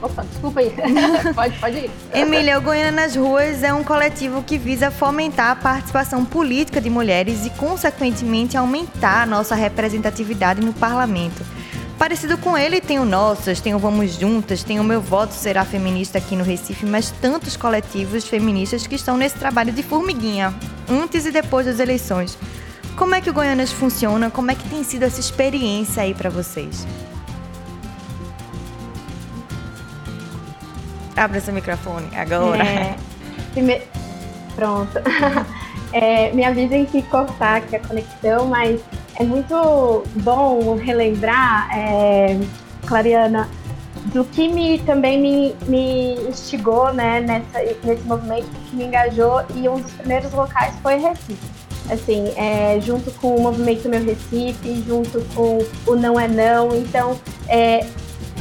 Opa, 0.02 0.24
desculpa 0.24 0.62
aí. 0.62 0.74
pode, 1.36 1.60
pode 1.60 1.78
ir. 1.78 1.92
Emília 2.14 2.58
Goiânia 2.58 2.92
nas 2.94 3.18
Ruas 3.18 3.64
é 3.64 3.74
um 3.74 3.84
coletivo 3.84 4.42
que 4.42 4.58
visa 4.58 4.90
fomentar 4.90 5.52
a 5.52 5.56
participação 5.58 6.24
política 6.24 6.80
de 6.80 6.90
mulheres 6.90 7.46
e, 7.46 7.50
consequentemente, 7.50 8.56
aumentar 8.56 9.24
a 9.24 9.26
nossa 9.26 9.56
representatividade 9.56 10.62
no 10.62 10.72
parlamento. 10.72 11.46
Parecido 11.98 12.38
com 12.38 12.58
ele, 12.58 12.80
tem 12.80 12.98
o 12.98 13.04
Nossas, 13.04 13.60
tem 13.60 13.76
o 13.76 13.80
Vamos 13.80 14.14
Juntas, 14.14 14.64
tem 14.64 14.80
o 14.80 14.84
Meu 14.86 15.02
Voto 15.02 15.34
Será 15.34 15.66
Feminista 15.66 16.18
aqui 16.18 16.38
no 16.38 16.46
Recife, 16.46 16.86
mas 16.86 17.12
tantos 17.12 17.58
coletivos 17.58 18.26
feministas 18.26 18.88
que 18.88 18.96
estão 18.96 19.18
nesse 19.18 19.36
trabalho 19.36 19.74
de 19.74 19.84
formiguinha, 19.84 20.54
antes 20.90 21.26
e 21.26 21.32
depois 21.32 21.66
das 21.66 21.82
eleições. 21.82 22.38
Como 22.96 23.16
é 23.16 23.20
que 23.20 23.30
o 23.30 23.34
Goianas 23.34 23.74
funciona? 23.74 24.32
Como 24.32 24.50
é 24.50 24.56
que 24.56 24.70
tem 24.70 24.82
sido 24.82 25.04
essa 25.04 25.20
experiência 25.20 26.04
aí 26.04 26.14
para 26.14 26.30
vocês? 26.30 26.88
Abra 31.20 31.42
seu 31.42 31.54
microfone 31.54 32.10
agora. 32.16 32.64
É. 32.64 32.96
Pronto. 34.56 34.92
É, 35.92 36.32
me 36.34 36.46
avisem 36.46 36.88
se 36.88 37.02
cortar 37.02 37.58
aqui 37.58 37.76
a 37.76 37.80
conexão, 37.80 38.46
mas 38.46 38.80
é 39.16 39.24
muito 39.24 40.04
bom 40.18 40.76
relembrar, 40.76 41.68
é, 41.76 42.40
Clariana, 42.86 43.50
do 44.14 44.24
que 44.24 44.48
me 44.48 44.78
também 44.80 45.20
me, 45.20 45.56
me 45.68 46.14
instigou 46.30 46.94
né, 46.94 47.22
nessa, 47.22 47.60
nesse 47.84 48.04
movimento, 48.04 48.48
que 48.70 48.76
me 48.76 48.86
engajou, 48.86 49.42
e 49.56 49.68
um 49.68 49.80
dos 49.80 49.92
primeiros 49.94 50.32
locais 50.32 50.76
foi 50.84 50.98
Recife. 50.98 51.38
Assim, 51.90 52.32
é, 52.36 52.80
junto 52.82 53.10
com 53.14 53.36
o 53.36 53.42
movimento 53.42 53.90
Meu 53.90 54.04
Recife, 54.04 54.84
junto 54.88 55.22
com 55.34 55.58
o 55.88 55.96
Não 55.96 56.20
é 56.20 56.28
Não. 56.28 56.76
Então, 56.76 57.20
é, 57.48 57.84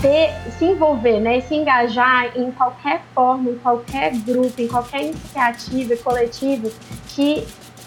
ter, 0.01 0.33
se 0.59 0.65
envolver, 0.65 1.21
né, 1.21 1.41
se 1.41 1.55
engajar 1.55 2.37
em 2.37 2.51
qualquer 2.53 3.03
forma, 3.15 3.51
em 3.51 3.59
qualquer 3.59 4.13
grupo, 4.19 4.61
em 4.61 4.69
qualquer 4.69 5.05
iniciativa 5.05 5.97
coletiva 5.97 6.69
que 7.09 7.47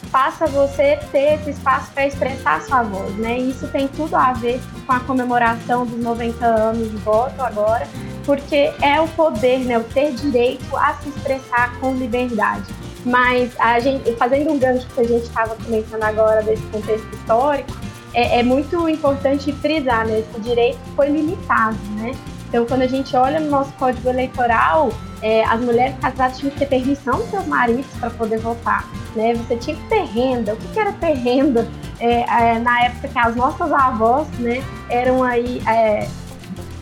faça 0.09 0.45
você 0.47 0.99
ter 1.11 1.35
esse 1.35 1.51
espaço 1.51 1.91
para 1.93 2.07
expressar 2.07 2.61
sua 2.61 2.83
voz, 2.83 3.15
né? 3.15 3.37
Isso 3.37 3.67
tem 3.67 3.87
tudo 3.87 4.15
a 4.15 4.33
ver 4.33 4.59
com 4.85 4.93
a 4.93 4.99
comemoração 4.99 5.85
dos 5.85 5.99
90 5.99 6.45
anos 6.45 6.91
de 6.91 6.97
voto 6.97 7.41
agora, 7.41 7.87
porque 8.25 8.73
é 8.81 8.99
o 8.99 9.07
poder, 9.09 9.59
né, 9.59 9.77
o 9.77 9.83
ter 9.83 10.13
direito 10.13 10.75
a 10.75 10.93
se 10.95 11.09
expressar 11.09 11.79
com 11.79 11.95
liberdade. 11.95 12.65
Mas 13.05 13.51
a 13.59 13.79
gente, 13.79 14.13
fazendo 14.15 14.51
um 14.51 14.59
gancho 14.59 14.85
que 14.87 14.99
a 14.99 15.07
gente 15.07 15.23
estava 15.23 15.55
comentando 15.55 16.03
agora 16.03 16.43
desse 16.43 16.63
contexto 16.63 17.07
histórico, 17.15 17.71
é, 18.13 18.39
é 18.39 18.43
muito 18.43 18.87
importante 18.89 19.51
frisar, 19.53 20.05
né? 20.05 20.19
Esse 20.19 20.41
direito 20.41 20.79
foi 20.95 21.09
limitado, 21.09 21.77
né? 21.97 22.11
Então, 22.47 22.65
quando 22.65 22.81
a 22.81 22.87
gente 22.87 23.15
olha 23.15 23.39
no 23.39 23.49
nosso 23.49 23.71
código 23.73 24.09
eleitoral, 24.09 24.91
é, 25.21 25.43
as 25.45 25.61
mulheres 25.61 25.95
casadas 26.01 26.37
tinham 26.37 26.51
que 26.51 26.59
ter 26.59 26.65
permissão 26.65 27.19
dos 27.19 27.29
seus 27.29 27.45
maridos 27.47 27.85
para 27.97 28.09
poder 28.09 28.39
votar. 28.39 28.85
Né? 29.15 29.33
Você 29.35 29.55
tinha 29.55 29.75
que 29.75 29.87
ter 29.87 30.03
renda. 30.03 30.53
O 30.53 30.57
que, 30.57 30.67
que 30.67 30.79
era 30.79 30.91
ter 30.91 31.13
renda? 31.13 31.65
É, 31.99 32.21
é, 32.55 32.59
na 32.59 32.83
época 32.83 33.07
que 33.07 33.19
as 33.19 33.35
nossas 33.37 33.71
avós 33.71 34.27
né, 34.39 34.61
eram 34.89 35.23
aí 35.23 35.61
é, 35.65 36.09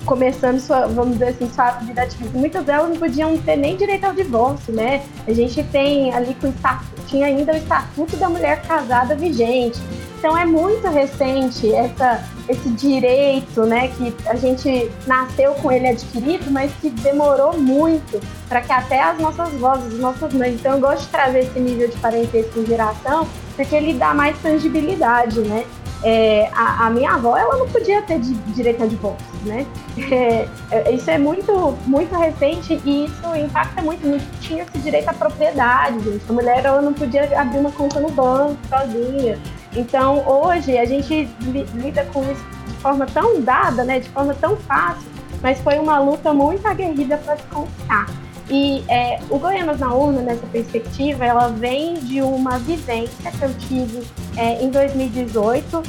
começando 0.06 0.60
sua, 0.60 0.88
vamos 0.88 1.20
dizer 1.20 1.30
assim, 1.30 1.48
sua 1.54 1.72
vida 1.72 2.02
ativa. 2.02 2.30
Muitas 2.34 2.66
delas 2.66 2.90
não 2.90 2.98
podiam 2.98 3.38
ter 3.38 3.56
nem 3.56 3.78
direito 3.78 4.06
ao 4.06 4.14
divórcio, 4.14 4.74
né? 4.74 5.04
A 5.28 5.34
gente 5.34 5.62
tem 5.66 6.12
ali 6.14 6.34
com 6.36 6.48
o 6.48 6.50
estatuto, 6.50 7.02
tinha 7.06 7.28
ainda 7.28 7.54
o 7.54 7.58
estatuto 7.58 8.18
da 8.18 8.28
mulher 8.28 8.62
casada 8.64 9.16
vigente. 9.16 9.80
Então 10.20 10.38
é 10.38 10.46
muito 10.46 10.86
recente 10.90 11.74
essa, 11.74 12.22
esse 12.50 12.70
direito, 12.72 13.64
né, 13.64 13.88
que 13.88 14.14
a 14.28 14.36
gente 14.36 14.92
nasceu 15.08 15.54
com 15.54 15.72
ele 15.72 15.88
adquirido, 15.88 16.52
mas 16.52 16.74
que 16.82 16.90
demorou 16.90 17.58
muito 17.58 18.20
para 18.50 18.60
que 18.60 18.72
até 18.72 19.02
as 19.02 19.18
nossas 19.18 19.50
vozes, 19.54 19.94
as 19.94 20.00
nossas 20.00 20.34
mães. 20.34 20.56
Então 20.56 20.74
eu 20.74 20.80
gosto 20.82 21.04
de 21.04 21.08
trazer 21.08 21.40
esse 21.40 21.58
nível 21.58 21.88
de 21.88 21.96
parentesco 21.98 22.60
em 22.60 22.66
geração, 22.66 23.26
porque 23.56 23.74
ele 23.74 23.94
dá 23.94 24.14
mais 24.14 24.38
tangibilidade, 24.40 25.40
né? 25.40 25.66
É, 26.04 26.50
a, 26.54 26.88
a, 26.88 26.90
minha 26.90 27.12
avó 27.14 27.38
ela 27.38 27.58
não 27.58 27.68
podia 27.68 28.02
ter 28.02 28.20
de, 28.20 28.34
direito 28.54 28.84
a 28.84 28.88
divórcio, 28.88 29.26
né? 29.46 29.66
É, 30.12 30.48
é, 30.72 30.92
isso 30.92 31.12
é 31.12 31.18
muito 31.18 31.78
muito 31.86 32.16
recente 32.16 32.80
e 32.86 33.06
isso 33.06 33.36
impacta 33.36 33.82
muito. 33.82 34.06
Não 34.06 34.18
tinha 34.40 34.64
esse 34.64 34.80
direito 34.80 35.10
à 35.10 35.14
propriedade, 35.14 36.00
gente. 36.00 36.24
A 36.28 36.34
mulher 36.34 36.64
ela 36.64 36.82
não 36.82 36.94
podia 36.94 37.24
abrir 37.40 37.60
uma 37.60 37.72
conta 37.72 38.00
no 38.00 38.10
banco 38.10 38.58
sozinha. 38.70 39.38
Então, 39.76 40.28
hoje, 40.28 40.78
a 40.78 40.86
gente 40.86 41.30
lida 41.76 42.06
com 42.06 42.24
isso 42.32 42.44
de 42.66 42.74
forma 42.78 43.06
tão 43.06 43.42
dada, 43.42 43.84
né, 43.84 44.00
de 44.00 44.10
forma 44.10 44.34
tão 44.34 44.58
fácil, 44.58 45.08
mas 45.42 45.60
foi 45.60 45.78
uma 45.78 46.00
luta 46.00 46.34
muito 46.34 46.66
aguerrida 46.68 47.18
para 47.18 47.38
se 47.38 47.44
conquistar. 47.44 48.08
E 48.50 48.84
é, 48.88 49.20
o 49.30 49.38
Goianas 49.38 49.80
na 49.80 49.94
Urna, 49.94 50.22
nessa 50.22 50.46
perspectiva, 50.48 51.24
ela 51.24 51.50
vem 51.50 51.94
de 51.94 52.20
uma 52.22 52.58
vivência 52.58 53.32
que 53.32 53.44
eu 53.44 53.54
tive 53.54 54.04
é, 54.36 54.64
em 54.64 54.72
2018, 54.72 55.84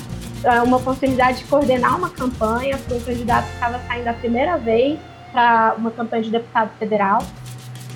é, 0.44 0.60
uma 0.60 0.76
oportunidade 0.76 1.38
de 1.38 1.44
coordenar 1.44 1.96
uma 1.96 2.10
campanha 2.10 2.76
para 2.76 2.96
um 2.96 3.00
candidato 3.00 3.46
que 3.46 3.54
estava 3.54 3.80
saindo 3.87 4.08
a 4.08 4.12
primeira 4.12 4.58
vez 4.58 4.99
para 5.32 5.75
uma 5.78 5.90
campanha 5.90 6.22
de 6.22 6.30
deputado 6.30 6.70
federal. 6.78 7.22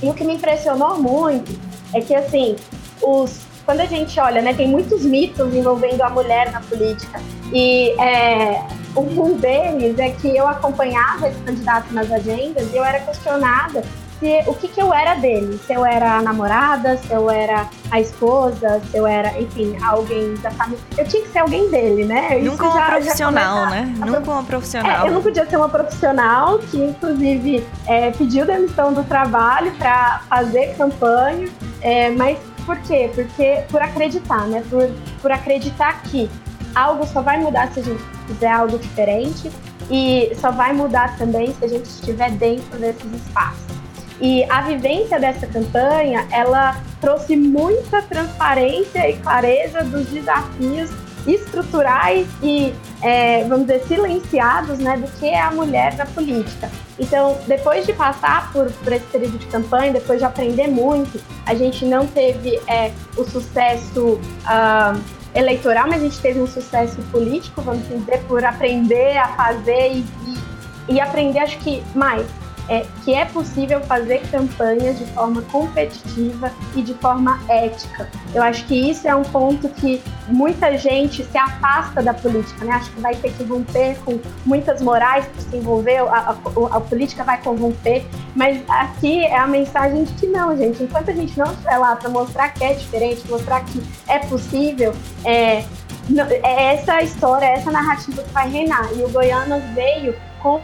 E 0.03 0.09
o 0.09 0.15
que 0.15 0.25
me 0.25 0.35
impressionou 0.35 0.99
muito 0.99 1.53
é 1.93 2.01
que, 2.01 2.15
assim, 2.15 2.57
os 3.03 3.43
quando 3.65 3.81
a 3.81 3.87
gente 3.87 4.19
olha, 4.21 4.43
né, 4.43 4.55
tem 4.55 4.69
muitos 4.69 5.05
mitos 5.05 5.55
envolvendo 5.55 6.03
a 6.03 6.11
mulher 6.11 6.51
na 6.53 6.61
política. 6.61 7.21
E 7.53 7.91
é, 8.01 8.63
um 8.97 9.37
deles 9.37 9.99
é 9.99 10.11
que 10.11 10.37
eu 10.37 10.47
acompanhava 10.47 11.29
esse 11.29 11.41
candidato 11.41 11.93
nas 11.93 12.11
agendas 12.11 12.73
e 12.73 12.77
eu 12.77 12.85
era 12.85 13.01
questionada 13.01 13.83
se, 14.19 14.43
o 14.47 14.55
que, 14.55 14.69
que 14.69 14.81
eu 14.81 14.93
era 14.93 15.15
dele. 15.15 15.59
Se 15.67 15.73
eu 15.73 15.85
era 15.85 16.19
a 16.19 16.23
namorada, 16.23 16.97
se 16.97 17.13
eu 17.13 17.31
era 17.31 17.69
a 17.91 18.01
esposa, 18.01 18.81
se 18.91 18.97
eu 18.97 19.07
era, 19.07 19.41
enfim, 19.41 19.77
alguém 19.83 20.35
da 20.37 20.51
família. 20.51 20.83
Eu 20.97 21.07
tinha 21.07 21.23
que 21.23 21.29
ser 21.29 21.41
alguém 21.41 21.71
dele, 21.71 22.05
né? 22.05 22.39
Isso 22.39 22.51
Nunca 22.51 22.69
uma 22.69 22.87
profissional, 22.87 23.67
né? 23.67 23.95
Nunca 23.99 24.31
uma 24.31 24.43
profissional. 24.43 25.05
É, 25.05 25.09
eu 25.09 25.13
não 25.13 25.23
podia 25.23 25.47
ser 25.47 25.57
uma 25.57 25.69
profissional 25.69 26.59
que, 26.59 26.79
inclusive, 26.79 27.67
é, 27.87 28.11
pediu 28.13 28.47
demissão 28.47 28.93
do 28.93 29.05
trabalho 29.05 29.73
para 29.73 30.21
fazer 30.29 30.75
campanha, 30.77 31.49
é, 31.83 32.11
mas 32.11 32.39
por 32.65 32.79
quê? 32.79 33.11
Porque 33.15 33.65
por 33.71 33.81
acreditar, 33.83 34.47
né? 34.47 34.63
Por, 34.69 34.91
por 35.21 35.33
acreditar 35.33 36.03
que 36.03 36.31
algo 36.75 37.07
só 37.07 37.23
vai 37.23 37.39
mudar 37.39 37.73
se 37.73 37.81
a 37.81 37.83
gente 37.83 38.03
fizer 38.27 38.51
algo 38.51 38.79
diferente 38.79 39.51
e 39.91 40.33
só 40.41 40.51
vai 40.51 40.73
mudar 40.73 41.17
também 41.17 41.55
se 41.55 41.65
a 41.65 41.69
gente 41.69 41.87
estiver 41.87 42.31
dentro 42.33 42.79
desses 42.79 43.13
espaços. 43.13 43.75
E 44.21 44.45
a 44.45 44.63
vivência 44.63 45.19
dessa 45.19 45.47
campanha, 45.47 46.27
ela 46.31 46.81
trouxe 47.01 47.37
muita 47.37 48.01
transparência 48.03 49.11
e 49.11 49.17
clareza 49.19 49.83
dos 49.85 50.07
desafios 50.07 50.91
estruturais 51.27 52.27
e, 52.43 52.75
é, 53.03 53.45
vamos 53.45 53.67
dizer, 53.67 53.83
silenciados 53.87 54.79
né, 54.79 54.97
do 54.97 55.07
que 55.19 55.27
é 55.27 55.41
a 55.41 55.51
mulher 55.51 55.97
na 55.97 56.07
política. 56.07 56.71
Então, 56.99 57.39
depois 57.47 57.87
de 57.87 57.93
passar 57.93 58.53
por, 58.53 58.71
por 58.71 58.93
esse 58.93 59.07
período 59.07 59.39
de 59.39 59.47
campanha, 59.47 59.93
depois 59.93 60.19
de 60.19 60.25
aprender 60.25 60.69
muito, 60.69 61.21
a 61.47 61.55
gente 61.55 61.85
não 61.85 62.07
teve 62.07 62.61
é, 62.69 62.93
o 63.17 63.25
sucesso 63.25 64.21
uh, 64.45 65.01
eleitoral, 65.35 65.89
mas 65.89 66.01
a 66.01 66.05
gente 66.05 66.21
teve 66.21 66.41
um 66.41 66.47
sucesso 66.47 66.97
político, 67.11 67.61
vamos 67.63 67.87
dizer, 67.89 68.23
por 68.29 68.45
aprender 68.45 69.17
a 69.17 69.29
fazer 69.29 69.93
e, 69.93 70.07
e, 70.89 70.95
e 70.95 71.01
aprender, 71.01 71.41
acho 71.41 71.59
que 71.59 71.83
mais, 71.95 72.27
é, 72.69 72.87
que 73.05 73.15
é 73.15 73.25
possível 73.25 73.81
fazer 73.83 74.23
campanhas 74.31 74.99
de 74.99 75.05
forma 75.07 75.43
competitiva 75.43 76.51
e 76.75 76.83
de 76.83 76.95
forma 76.95 77.41
ética. 77.49 78.09
Eu 78.35 78.43
acho 78.43 78.65
que 78.67 78.91
isso 78.91 79.07
é 79.07 79.15
um 79.15 79.23
ponto 79.23 79.69
que 79.69 80.03
muita 80.29 80.77
gente 80.79 81.25
se 81.25 81.39
afasta 81.39 82.03
da 82.03 82.15
política, 82.15 82.65
né? 82.65 82.75
Acho 82.75 82.91
que 82.91 83.01
vai 83.01 83.15
ter 83.15 83.33
que 83.33 83.45
romper 83.45 83.97
com 84.05 84.19
muitas 84.45 84.81
morais 84.81 85.27
para 85.27 85.43
se 85.43 85.57
envolver, 85.57 85.99
a, 85.99 86.05
a, 86.05 86.77
a, 86.77 86.81
política 86.81 87.23
vai 87.25 87.41
corromper, 87.43 88.05
mas 88.35 88.63
aqui 88.69 89.25
é 89.25 89.37
a 89.37 89.47
mensagem 89.47 90.05
de 90.05 90.13
que 90.15 90.27
não, 90.27 90.57
gente. 90.57 90.83
Enquanto 90.83 91.11
a 91.11 91.15
gente 91.15 91.39
não 91.39 91.47
estiver 91.47 91.77
lá 91.77 91.97
para 91.97 92.09
mostrar 92.09 92.49
que 92.51 92.65
é 92.65 92.73
diferente, 92.73 93.29
mostrar 93.29 93.65
que 93.65 93.83
é 94.09 94.19
possível, 94.21 94.95
é, 95.25 95.65
é 96.43 96.75
essa 96.75 97.03
história, 97.03 97.47
essa 97.47 97.71
narrativa 97.71 98.23
que 98.23 98.31
vai 98.31 98.49
reinar. 98.49 98.89
E 98.97 99.03
o 99.03 99.09
Goianas 99.11 99.63
veio 99.75 100.15
com 100.43 100.61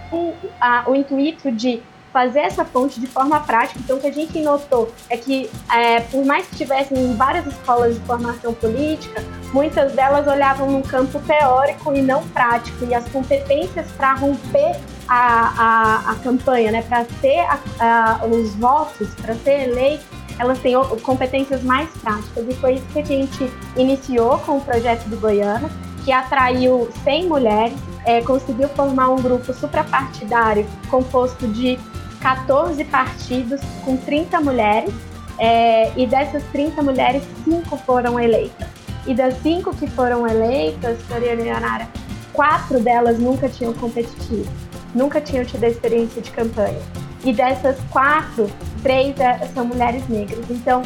a, 0.61 0.85
o 0.87 0.95
intuito 0.95 1.51
de 1.51 1.83
fazer 2.13 2.41
essa 2.41 2.65
ponte 2.65 3.01
de 3.01 3.07
forma 3.07 3.41
prática. 3.41 3.81
Então, 3.83 3.97
o 3.97 4.01
que 4.01 4.07
a 4.07 4.13
gente 4.13 4.39
notou 4.41 4.93
é 5.09 5.17
que, 5.17 5.51
é, 5.73 6.01
por 6.01 6.25
mais 6.25 6.47
que 6.47 6.57
tivessem 6.57 7.17
várias 7.17 7.47
escolas 7.47 7.95
de 7.95 8.01
formação 8.01 8.53
política, 8.55 9.23
muitas 9.53 9.93
delas 9.93 10.27
olhavam 10.27 10.71
no 10.71 10.83
campo 10.83 11.21
teórico 11.21 11.95
e 11.95 12.03
não 12.03 12.27
prático, 12.29 12.85
e 12.85 12.95
as 12.95 13.09
competências 13.09 13.87
para 13.93 14.15
romper 14.15 14.77
a, 15.09 15.17
a, 15.17 16.11
a, 16.13 16.15
campanha, 16.17 16.71
né, 16.71 16.83
para 16.83 17.05
ter 17.21 17.41
a, 17.41 18.21
os 18.27 18.55
votos, 18.57 19.09
para 19.15 19.35
ser 19.35 19.69
eleito, 19.69 20.05
elas 20.39 20.59
têm 20.61 20.75
competências 21.03 21.63
mais 21.63 21.91
práticas. 21.99 22.47
E 22.49 22.55
foi 22.55 22.75
isso 22.75 22.87
que 22.93 23.01
a 23.01 23.05
gente 23.05 23.53
iniciou 23.77 24.39
com 24.39 24.57
o 24.57 24.61
projeto 24.61 25.05
do 25.09 25.17
Goiânia, 25.19 25.69
que 26.05 26.13
atraiu 26.13 26.89
100 27.05 27.29
mulheres, 27.29 27.79
é, 28.05 28.21
conseguiu 28.23 28.69
formar 28.71 29.11
um 29.11 29.17
grupo 29.17 29.53
suprapartidário 29.53 30.67
composto 30.91 31.47
de 31.49 31.79
14 32.21 32.85
partidos 32.85 33.61
com 33.85 33.97
30 33.97 34.41
mulheres, 34.41 34.93
é, 35.41 35.91
e 35.97 36.07
dessas 36.07 36.43
30 36.53 36.83
mulheres, 36.83 37.23
cinco 37.45 37.77
foram 37.79 38.21
eleitas. 38.21 38.69
E 39.07 39.15
das 39.15 39.35
cinco 39.43 39.75
que 39.75 39.87
foram 39.89 40.27
eleitas, 40.27 41.01
Floriana 41.09 41.41
e 41.41 41.51
Anara, 41.51 41.89
quatro 42.35 42.79
delas 42.79 43.19
nunca 43.19 43.49
tinham 43.49 43.73
competitivo, 43.73 44.51
nunca 44.95 45.19
tinham 45.19 45.45
tido 45.45 45.65
a 45.65 45.69
experiência 45.69 46.21
de 46.21 46.31
campanha. 46.31 46.79
E 47.25 47.33
dessas 47.33 47.79
quatro, 47.91 48.51
três 48.83 49.19
é, 49.19 49.39
são 49.55 49.65
mulheres 49.65 50.07
negras. 50.09 50.45
Então, 50.51 50.83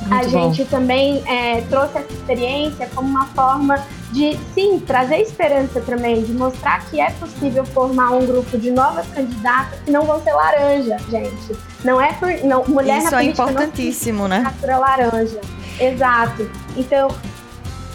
Muito 0.00 0.14
a 0.14 0.18
bom. 0.18 0.52
gente 0.52 0.66
também 0.66 1.22
é, 1.26 1.62
trouxe 1.62 1.96
essa 1.96 2.12
experiência 2.12 2.88
como 2.94 3.08
uma 3.08 3.26
forma 3.28 3.82
de, 4.12 4.38
sim, 4.54 4.80
trazer 4.80 5.18
esperança 5.18 5.80
também, 5.80 6.22
de 6.22 6.32
mostrar 6.32 6.84
que 6.88 7.00
é 7.00 7.10
possível 7.12 7.64
formar 7.66 8.10
um 8.12 8.26
grupo 8.26 8.56
de 8.56 8.70
novas 8.70 9.06
candidatas 9.08 9.78
que 9.80 9.90
não 9.90 10.04
vão 10.04 10.22
ser 10.22 10.32
laranja, 10.32 10.96
gente. 11.10 11.56
Não 11.84 12.00
é 12.00 12.12
por. 12.14 12.28
Não, 12.44 12.64
mulher 12.66 12.98
Isso 12.98 13.10
na 13.10 13.22
é 13.22 13.26
importantíssimo, 13.26 14.22
não 14.22 14.28
né? 14.28 14.54
laranja. 14.62 15.40
Exato. 15.78 16.50
Então, 16.76 17.08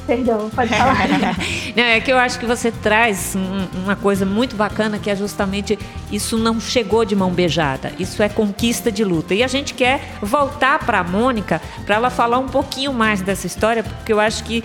Perdão, 0.05 0.49
pode 0.49 0.69
falar. 0.69 1.07
não, 1.75 1.83
é 1.83 1.99
que 2.01 2.11
eu 2.11 2.17
acho 2.17 2.37
que 2.39 2.45
você 2.45 2.71
traz 2.71 3.35
uma 3.83 3.95
coisa 3.95 4.25
muito 4.25 4.55
bacana 4.55 4.99
que 4.99 5.09
é 5.09 5.15
justamente 5.15 5.79
isso 6.11 6.37
não 6.37 6.59
chegou 6.59 7.05
de 7.05 7.15
mão 7.15 7.31
beijada. 7.31 7.91
Isso 7.97 8.21
é 8.21 8.27
conquista 8.27 8.91
de 8.91 9.03
luta. 9.03 9.33
E 9.33 9.43
a 9.43 9.47
gente 9.47 9.73
quer 9.73 10.01
voltar 10.21 10.79
para 10.79 10.99
a 10.99 11.03
Mônica 11.03 11.61
para 11.85 11.95
ela 11.95 12.09
falar 12.09 12.37
um 12.37 12.47
pouquinho 12.47 12.93
mais 12.93 13.21
dessa 13.21 13.47
história, 13.47 13.83
porque 13.83 14.11
eu 14.11 14.19
acho 14.19 14.43
que 14.43 14.63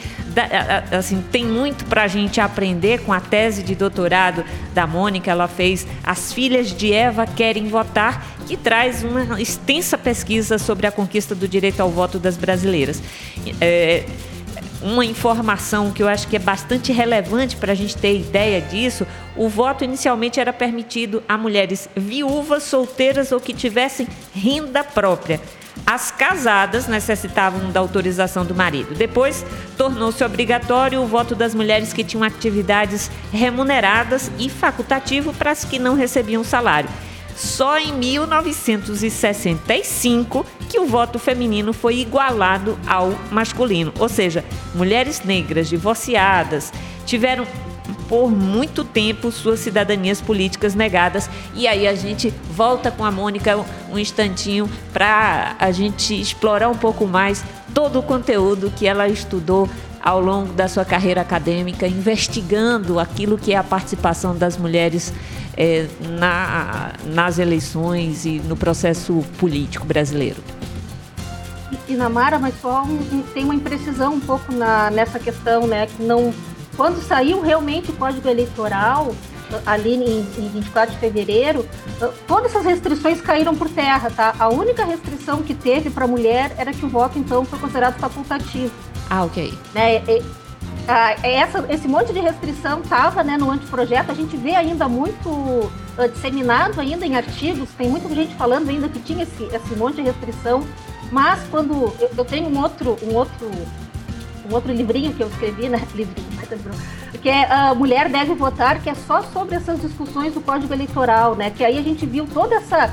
assim 0.91 1.23
tem 1.31 1.45
muito 1.45 1.85
para 1.85 2.03
a 2.03 2.09
gente 2.09 2.41
aprender 2.41 3.01
com 3.03 3.13
a 3.13 3.21
tese 3.21 3.63
de 3.63 3.75
doutorado 3.75 4.45
da 4.75 4.87
Mônica. 4.87 5.31
Ela 5.31 5.47
fez 5.47 5.87
As 6.03 6.33
Filhas 6.33 6.73
de 6.73 6.93
Eva 6.93 7.27
Querem 7.27 7.69
Votar, 7.69 8.25
que 8.47 8.57
traz 8.57 9.05
uma 9.05 9.41
extensa 9.41 9.97
pesquisa 9.97 10.59
sobre 10.59 10.87
a 10.87 10.91
conquista 10.91 11.35
do 11.35 11.47
direito 11.47 11.81
ao 11.81 11.91
voto 11.91 12.19
das 12.19 12.37
brasileiras. 12.37 13.01
É, 13.61 14.05
uma 14.83 15.05
informação 15.05 15.91
que 15.91 16.03
eu 16.03 16.09
acho 16.09 16.29
que 16.29 16.37
é 16.37 16.39
bastante 16.39 16.93
relevante 16.93 17.57
para 17.57 17.73
a 17.73 17.75
gente 17.75 17.97
ter 17.97 18.17
ideia 18.17 18.61
disso: 18.61 19.07
o 19.37 19.49
voto 19.49 19.85
inicialmente 19.85 20.41
era 20.41 20.53
permitido 20.53 21.23
a 21.29 21.37
mulheres 21.37 21.89
viúvas, 21.97 22.63
solteiras 22.65 23.33
ou 23.33 23.41
que 23.41 23.53
tivessem 23.53 24.07
renda 24.35 24.85
própria. 24.85 25.41
As 25.87 26.11
casadas 26.11 26.87
necessitavam 26.87 27.71
da 27.71 27.81
autorização 27.81 28.45
do 28.45 28.55
marido. 28.55 28.95
Depois, 28.95 29.45
tornou-se 29.77 30.23
obrigatório 30.23 31.01
o 31.01 31.07
voto 31.07 31.35
das 31.35 31.55
mulheres 31.55 31.93
que 31.93 32.05
tinham 32.05 32.25
atividades 32.25 33.11
remuneradas 33.33 34.31
e 34.39 34.49
facultativo 34.51 35.33
para 35.33 35.53
as 35.53 35.65
que 35.65 35.79
não 35.79 35.95
recebiam 35.95 36.43
salário. 36.43 36.91
Só 37.39 37.79
em 37.79 37.93
1965 37.93 40.45
que 40.69 40.81
o 40.81 40.87
voto 40.87 41.21
feminino 41.21 41.73
foi 41.73 42.01
igualado 42.01 42.77
ao 42.85 43.13
masculino, 43.31 43.93
ou 43.97 44.09
seja, 44.09 44.45
mulheres 44.75 45.23
negras 45.23 45.69
divorciadas 45.69 46.73
tiveram 47.07 47.47
por 48.09 48.29
muito 48.29 48.83
tempo 48.83 49.31
suas 49.31 49.61
cidadanias 49.61 50.21
políticas 50.21 50.75
negadas. 50.75 51.31
E 51.55 51.69
aí 51.69 51.87
a 51.87 51.95
gente 51.95 52.35
volta 52.51 52.91
com 52.91 53.05
a 53.05 53.13
Mônica 53.13 53.57
um 53.89 53.97
instantinho 53.97 54.69
para 54.93 55.55
a 55.61 55.71
gente 55.71 56.21
explorar 56.21 56.69
um 56.69 56.77
pouco 56.77 57.07
mais 57.07 57.45
todo 57.73 58.01
o 58.01 58.03
conteúdo 58.03 58.73
que 58.75 58.85
ela 58.85 59.09
estudou 59.09 59.71
ao 60.03 60.21
longo 60.21 60.53
da 60.55 60.67
sua 60.67 60.85
carreira 60.85 61.21
acadêmica, 61.21 61.87
investigando 61.87 62.99
aquilo 62.99 63.39
que 63.39 63.53
é 63.53 63.57
a 63.57 63.65
participação 63.65 64.37
das 64.37 64.57
mulheres 64.57 65.15
é, 65.59 65.89
na, 66.21 66.93
nas 67.05 67.41
eleições 67.41 68.25
e 68.25 68.39
no 68.39 68.57
processo 68.57 69.25
político 69.39 69.85
brasileiro. 69.85 70.41
E, 71.89 71.95
Namara, 71.95 72.39
mas 72.39 72.55
só 72.61 72.85
um, 72.85 73.23
tem 73.35 73.43
uma 73.43 73.57
imprecisão 73.57 74.15
um 74.15 74.21
pouco 74.21 74.53
na, 74.53 74.89
nessa 74.89 75.19
questão, 75.19 75.67
né? 75.67 75.89
Que 75.89 76.03
não, 76.03 76.33
quando 76.77 77.03
saiu 77.03 77.41
realmente 77.41 77.91
o 77.91 77.95
Código 77.95 78.29
Eleitoral, 78.29 79.13
ali 79.67 79.95
em, 79.95 80.21
em 80.39 80.49
24 80.49 80.95
de 80.95 81.01
fevereiro, 81.01 81.69
todas 82.29 82.53
essas 82.53 82.65
restrições 82.65 83.21
caíram 83.21 83.57
por 83.57 83.69
terra, 83.69 84.11
tá? 84.11 84.35
A 84.39 84.49
única 84.49 84.85
restrição 84.85 85.43
que 85.43 85.55
teve 85.55 85.91
para 85.91 86.05
a 86.05 86.09
mulher 86.09 86.55
era 86.57 86.73
que 86.73 86.87
o 86.87 86.89
voto, 86.89 87.19
então, 87.19 87.45
foi 87.45 87.59
considerado 87.59 87.99
facultativo. 87.99 88.73
Ah, 89.11 89.25
ok. 89.25 89.53
Né? 89.75 89.97
E, 90.07 90.23
ah, 90.89 91.15
essa, 91.23 91.67
esse 91.69 91.87
monte 91.87 92.15
de 92.15 92.19
restrição 92.19 92.81
estava 92.81 93.23
né, 93.23 93.37
no 93.37 93.51
anteprojeto, 93.51 94.11
a 94.11 94.15
gente 94.15 94.39
vê 94.39 94.55
ainda 94.55 94.89
muito 94.89 95.29
uh, 95.29 96.09
disseminado 96.11 96.81
ainda 96.81 97.05
em 97.05 97.15
artigos, 97.15 97.69
tem 97.77 97.91
muita 97.91 98.09
gente 98.15 98.35
falando 98.37 98.71
ainda 98.71 98.89
que 98.89 98.99
tinha 99.01 99.23
esse, 99.23 99.45
esse 99.45 99.77
monte 99.77 99.97
de 99.97 100.03
restrição, 100.03 100.67
mas 101.13 101.41
quando 101.51 101.93
eu, 102.01 102.11
eu 102.17 102.25
tenho 102.25 102.49
um 102.49 102.59
outro, 102.59 102.97
um 103.03 103.15
outro 103.15 103.51
um 104.51 104.55
outro 104.55 104.73
livrinho 104.73 105.13
que 105.13 105.23
eu 105.23 105.29
escrevi, 105.29 105.69
né? 105.69 105.87
Livrinho, 105.95 106.27
que 107.21 107.29
é 107.29 107.53
a 107.53 107.75
Mulher 107.75 108.09
Deve 108.09 108.33
Votar, 108.33 108.83
que 108.83 108.89
é 108.89 108.95
só 108.95 109.21
sobre 109.23 109.57
essas 109.57 109.83
discussões 109.83 110.33
do 110.33 110.41
Código 110.41 110.73
Eleitoral, 110.73 111.35
né? 111.35 111.51
Que 111.51 111.63
aí 111.63 111.77
a 111.77 111.83
gente 111.83 112.07
viu 112.07 112.27
toda 112.27 112.55
essa, 112.55 112.91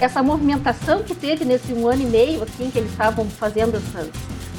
essa 0.00 0.22
movimentação 0.22 1.02
que 1.02 1.14
teve 1.14 1.44
nesse 1.44 1.74
um 1.74 1.86
ano 1.86 2.00
e 2.00 2.06
meio, 2.06 2.42
assim, 2.42 2.70
que 2.70 2.78
eles 2.78 2.90
estavam 2.90 3.26
fazendo 3.26 3.76
essas 3.76 4.08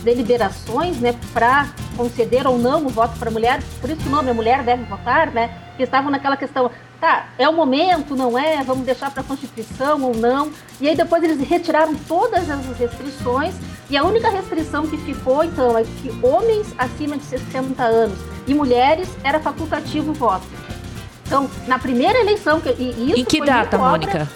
deliberações, 0.03 0.97
né, 0.99 1.15
para 1.33 1.67
conceder 1.95 2.47
ou 2.47 2.57
não 2.57 2.85
o 2.85 2.89
voto 2.89 3.17
para 3.17 3.31
mulher, 3.31 3.61
por 3.79 3.89
isso 3.89 4.01
que 4.01 4.07
o 4.07 4.11
nome 4.11 4.29
é 4.29 4.33
Mulher 4.33 4.63
Deve 4.63 4.83
Votar, 4.83 5.31
né, 5.31 5.51
que 5.77 5.83
estavam 5.83 6.11
naquela 6.11 6.37
questão, 6.37 6.69
tá, 6.99 7.29
é 7.37 7.47
o 7.47 7.53
momento, 7.53 8.15
não 8.15 8.37
é, 8.37 8.63
vamos 8.63 8.85
deixar 8.85 9.11
para 9.11 9.21
a 9.21 9.23
Constituição 9.23 10.01
ou 10.03 10.15
não, 10.15 10.51
e 10.79 10.87
aí 10.87 10.95
depois 10.95 11.23
eles 11.23 11.39
retiraram 11.47 11.95
todas 12.07 12.49
as 12.49 12.65
restrições, 12.77 13.55
e 13.89 13.97
a 13.97 14.03
única 14.03 14.29
restrição 14.29 14.87
que 14.87 14.97
ficou, 14.97 15.43
então, 15.43 15.77
é 15.77 15.83
que 15.83 16.11
homens 16.21 16.73
acima 16.77 17.17
de 17.17 17.23
60 17.23 17.83
anos 17.83 18.17
e 18.47 18.53
mulheres 18.53 19.09
era 19.23 19.39
facultativo 19.39 20.11
o 20.11 20.13
voto. 20.13 20.45
Então, 21.25 21.49
na 21.67 21.79
primeira 21.79 22.19
eleição, 22.19 22.61
e 22.77 23.11
isso 23.11 23.19
em 23.19 23.25
que 23.25 23.43
data, 23.45 23.77
Mônica? 23.77 24.29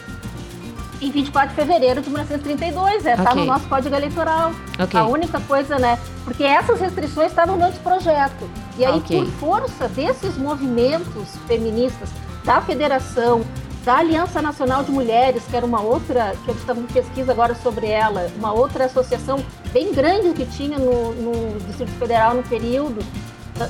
Em 1.02 1.12
24 1.12 1.50
de 1.50 1.56
fevereiro 1.56 2.02
de 2.02 2.10
1932, 2.10 3.06
é, 3.06 3.14
okay. 3.14 3.36
no 3.36 3.46
nosso 3.46 3.68
Código 3.68 3.96
Eleitoral. 3.96 4.52
Okay. 4.80 5.00
A 5.00 5.06
única 5.06 5.40
coisa, 5.42 5.78
né? 5.78 6.00
Porque 6.24 6.44
essas 6.44 6.80
restrições 6.80 7.30
estavam 7.30 7.58
no 7.58 7.66
anteprojeto. 7.66 8.50
E 8.78 8.86
aí, 8.86 8.98
okay. 8.98 9.20
por 9.20 9.28
força 9.34 9.88
desses 9.88 10.38
movimentos 10.38 11.38
feministas, 11.48 12.10
da 12.44 12.62
federação, 12.62 13.44
da 13.86 13.98
Aliança 13.98 14.42
Nacional 14.42 14.84
de 14.84 14.92
Mulheres, 14.92 15.44
que 15.50 15.56
era 15.56 15.66
uma 15.66 15.82
outra, 15.82 16.36
que 16.44 16.50
eu 16.50 16.56
estava 16.56 16.80
em 16.80 16.88
pesquisa 16.88 17.32
agora 17.32 17.54
sobre 17.54 17.88
ela, 17.88 18.28
uma 18.38 18.52
outra 18.52 18.86
associação 18.86 19.44
bem 19.72 19.94
grande 19.94 20.34
que 20.34 20.46
tinha 20.46 20.80
no, 20.80 21.14
no 21.14 21.60
Distrito 21.68 21.92
Federal 22.00 22.34
no 22.34 22.44
período, 22.44 23.00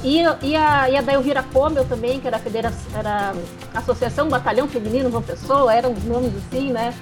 e, 0.04 0.22
e, 0.48 0.56
a, 0.56 0.90
e 0.90 0.98
a 0.98 1.02
da 1.02 1.14
Elvira 1.14 1.44
Comel 1.44 1.86
também, 1.86 2.20
que 2.20 2.28
era 2.28 2.38
a, 2.38 2.40
federação, 2.40 2.98
era 2.98 3.34
a 3.74 3.80
Associação 3.80 4.28
Batalhão 4.28 4.68
Feminino 4.68 5.12
João 5.12 5.22
Pessoa, 5.22 5.74
eram 5.74 5.94
os 5.94 6.04
nomes 6.04 6.34
assim, 6.38 6.72
né? 6.72 6.94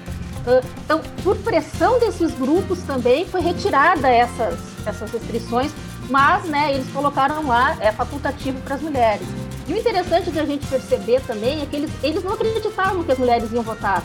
Ah, 0.46 0.60
então, 0.84 1.00
por 1.22 1.36
pressão 1.38 1.98
desses 1.98 2.32
grupos 2.34 2.82
também 2.82 3.26
foi 3.26 3.40
retirada 3.40 4.08
essas, 4.08 4.58
essas 4.86 5.10
restrições, 5.10 5.72
mas 6.10 6.44
né, 6.44 6.74
eles 6.74 6.86
colocaram 6.92 7.46
lá, 7.46 7.76
é 7.80 7.90
facultativo 7.90 8.60
para 8.60 8.74
as 8.74 8.82
mulheres. 8.82 9.26
E 9.66 9.72
o 9.72 9.76
interessante 9.76 10.30
de 10.30 10.38
a 10.38 10.44
gente 10.44 10.66
perceber 10.66 11.22
também 11.22 11.62
é 11.62 11.66
que 11.66 11.76
eles, 11.76 11.90
eles 12.02 12.22
não 12.22 12.32
acreditavam 12.34 13.02
que 13.02 13.12
as 13.12 13.18
mulheres 13.18 13.50
iam 13.50 13.62
votar. 13.62 14.02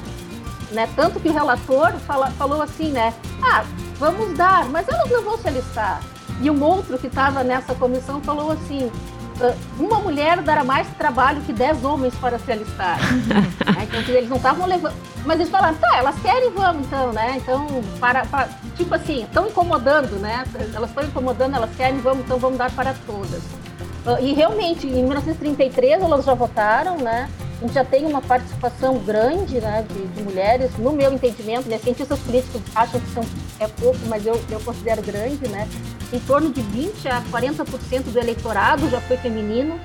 Né? 0.72 0.88
Tanto 0.96 1.20
que 1.20 1.28
o 1.28 1.34
relator 1.34 1.92
fala, 2.08 2.32
falou 2.32 2.62
assim, 2.62 2.92
né? 2.92 3.14
Ah, 3.42 3.66
vamos 3.98 4.38
dar, 4.38 4.66
mas 4.70 4.88
elas 4.88 5.10
não 5.10 5.22
vão 5.22 5.38
se 5.38 5.48
alistar. 5.48 6.02
E 6.42 6.50
um 6.50 6.64
outro 6.64 6.98
que 6.98 7.08
estava 7.08 7.44
nessa 7.44 7.76
comissão 7.76 8.22
falou 8.22 8.52
assim: 8.52 8.92
ah, 9.42 9.54
uma 9.78 10.00
mulher 10.00 10.42
dará 10.42 10.64
mais 10.64 10.88
trabalho 10.98 11.42
que 11.42 11.54
dez 11.54 11.84
homens 11.84 12.14
para 12.16 12.38
se 12.40 12.52
alistar. 12.52 13.00
é, 13.80 13.84
então, 13.84 14.16
eles 14.16 14.30
não 14.30 14.38
estavam 14.38 14.68
levando. 14.68 14.94
Mas 15.26 15.40
eles 15.40 15.50
falaram, 15.50 15.78
tá, 15.78 15.98
elas 15.98 16.18
querem, 16.22 16.52
vamos 16.52 16.86
então, 16.86 17.12
né? 17.12 17.36
Então, 17.38 17.68
para, 18.00 18.26
para 18.26 18.50
tipo 18.76 18.94
assim, 18.96 19.24
estão 19.24 19.48
incomodando, 19.48 20.20
né? 20.20 20.46
Elas 20.74 20.90
estão 20.90 21.04
incomodando, 21.04 21.56
elas 21.56 21.76
querem, 21.76 22.00
vamos, 22.00 22.26
então 22.26 22.38
vamos 22.38 22.58
dar 22.58 22.72
para 22.72 22.94
todas. 23.06 23.44
Uh, 24.06 24.22
e 24.22 24.34
realmente, 24.34 24.88
em 24.88 25.04
1933 25.04 26.02
elas 26.02 26.26
já 26.26 26.34
votaram, 26.34 26.98
né? 26.98 27.30
A 27.60 27.66
gente 27.66 27.74
já 27.74 27.84
tem 27.84 28.06
uma 28.06 28.22
participação 28.22 28.98
grande 29.00 29.60
né, 29.60 29.86
de, 29.88 30.08
de, 30.08 30.24
mulheres, 30.24 30.72
no 30.78 30.94
meu 30.94 31.12
entendimento, 31.12 31.68
né, 31.68 31.78
cientistas 31.78 32.18
políticos 32.20 32.62
acham 32.74 33.02
que 33.02 33.10
são, 33.12 33.24
é 33.60 33.68
pouco, 33.68 34.00
mas 34.08 34.26
eu, 34.26 34.42
eu 34.50 34.62
considero 34.62 35.02
grande, 35.02 35.46
né, 35.50 35.68
em 36.14 36.20
torno 36.22 36.52
de 36.52 36.62
20% 36.62 37.08
a 37.08 37.22
40% 37.24 38.04
do 38.14 38.18
eleitorado 38.18 38.90
já 38.90 39.02
foi 39.02 39.18
feminino, 39.18 39.78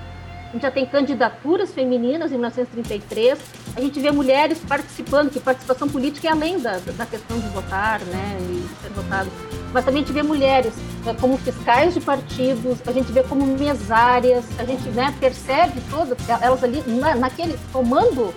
gente 0.54 0.62
já 0.62 0.70
tem 0.70 0.86
candidaturas 0.86 1.72
femininas 1.72 2.30
em 2.30 2.34
1933, 2.34 3.38
a 3.76 3.80
gente 3.80 4.00
vê 4.00 4.10
mulheres 4.10 4.58
participando, 4.66 5.30
que 5.30 5.40
participação 5.40 5.88
política 5.88 6.28
é 6.28 6.30
além 6.30 6.58
da, 6.58 6.78
da 6.78 7.06
questão 7.06 7.38
de 7.38 7.48
votar 7.48 8.00
né, 8.00 8.38
e 8.40 8.82
ser 8.82 8.90
votado 8.90 9.30
mas 9.74 9.84
também 9.84 10.02
a 10.02 10.06
gente 10.06 10.14
vê 10.14 10.22
mulheres 10.22 10.72
né, 11.04 11.16
como 11.20 11.36
fiscais 11.36 11.94
de 11.94 12.00
partidos, 12.00 12.78
a 12.86 12.92
gente 12.92 13.10
vê 13.10 13.24
como 13.24 13.44
mesárias, 13.44 14.44
a 14.56 14.64
gente 14.64 14.88
né, 14.90 15.12
percebe 15.18 15.82
todas 15.90 16.16
elas 16.40 16.62
ali 16.62 16.80
na, 16.86 17.16
naquele 17.16 17.58
tomando 17.72 18.32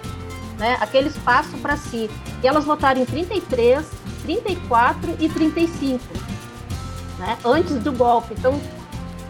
né, 0.58 0.76
aquele 0.82 1.10
espaço 1.10 1.56
para 1.60 1.78
si. 1.78 2.10
E 2.42 2.48
elas 2.48 2.66
votaram 2.66 3.00
em 3.00 3.06
33, 3.06 3.86
34 4.24 5.16
e 5.20 5.30
35, 5.30 6.04
né, 7.20 7.38
antes 7.46 7.76
do 7.76 7.92
golpe. 7.92 8.34
Então, 8.36 8.60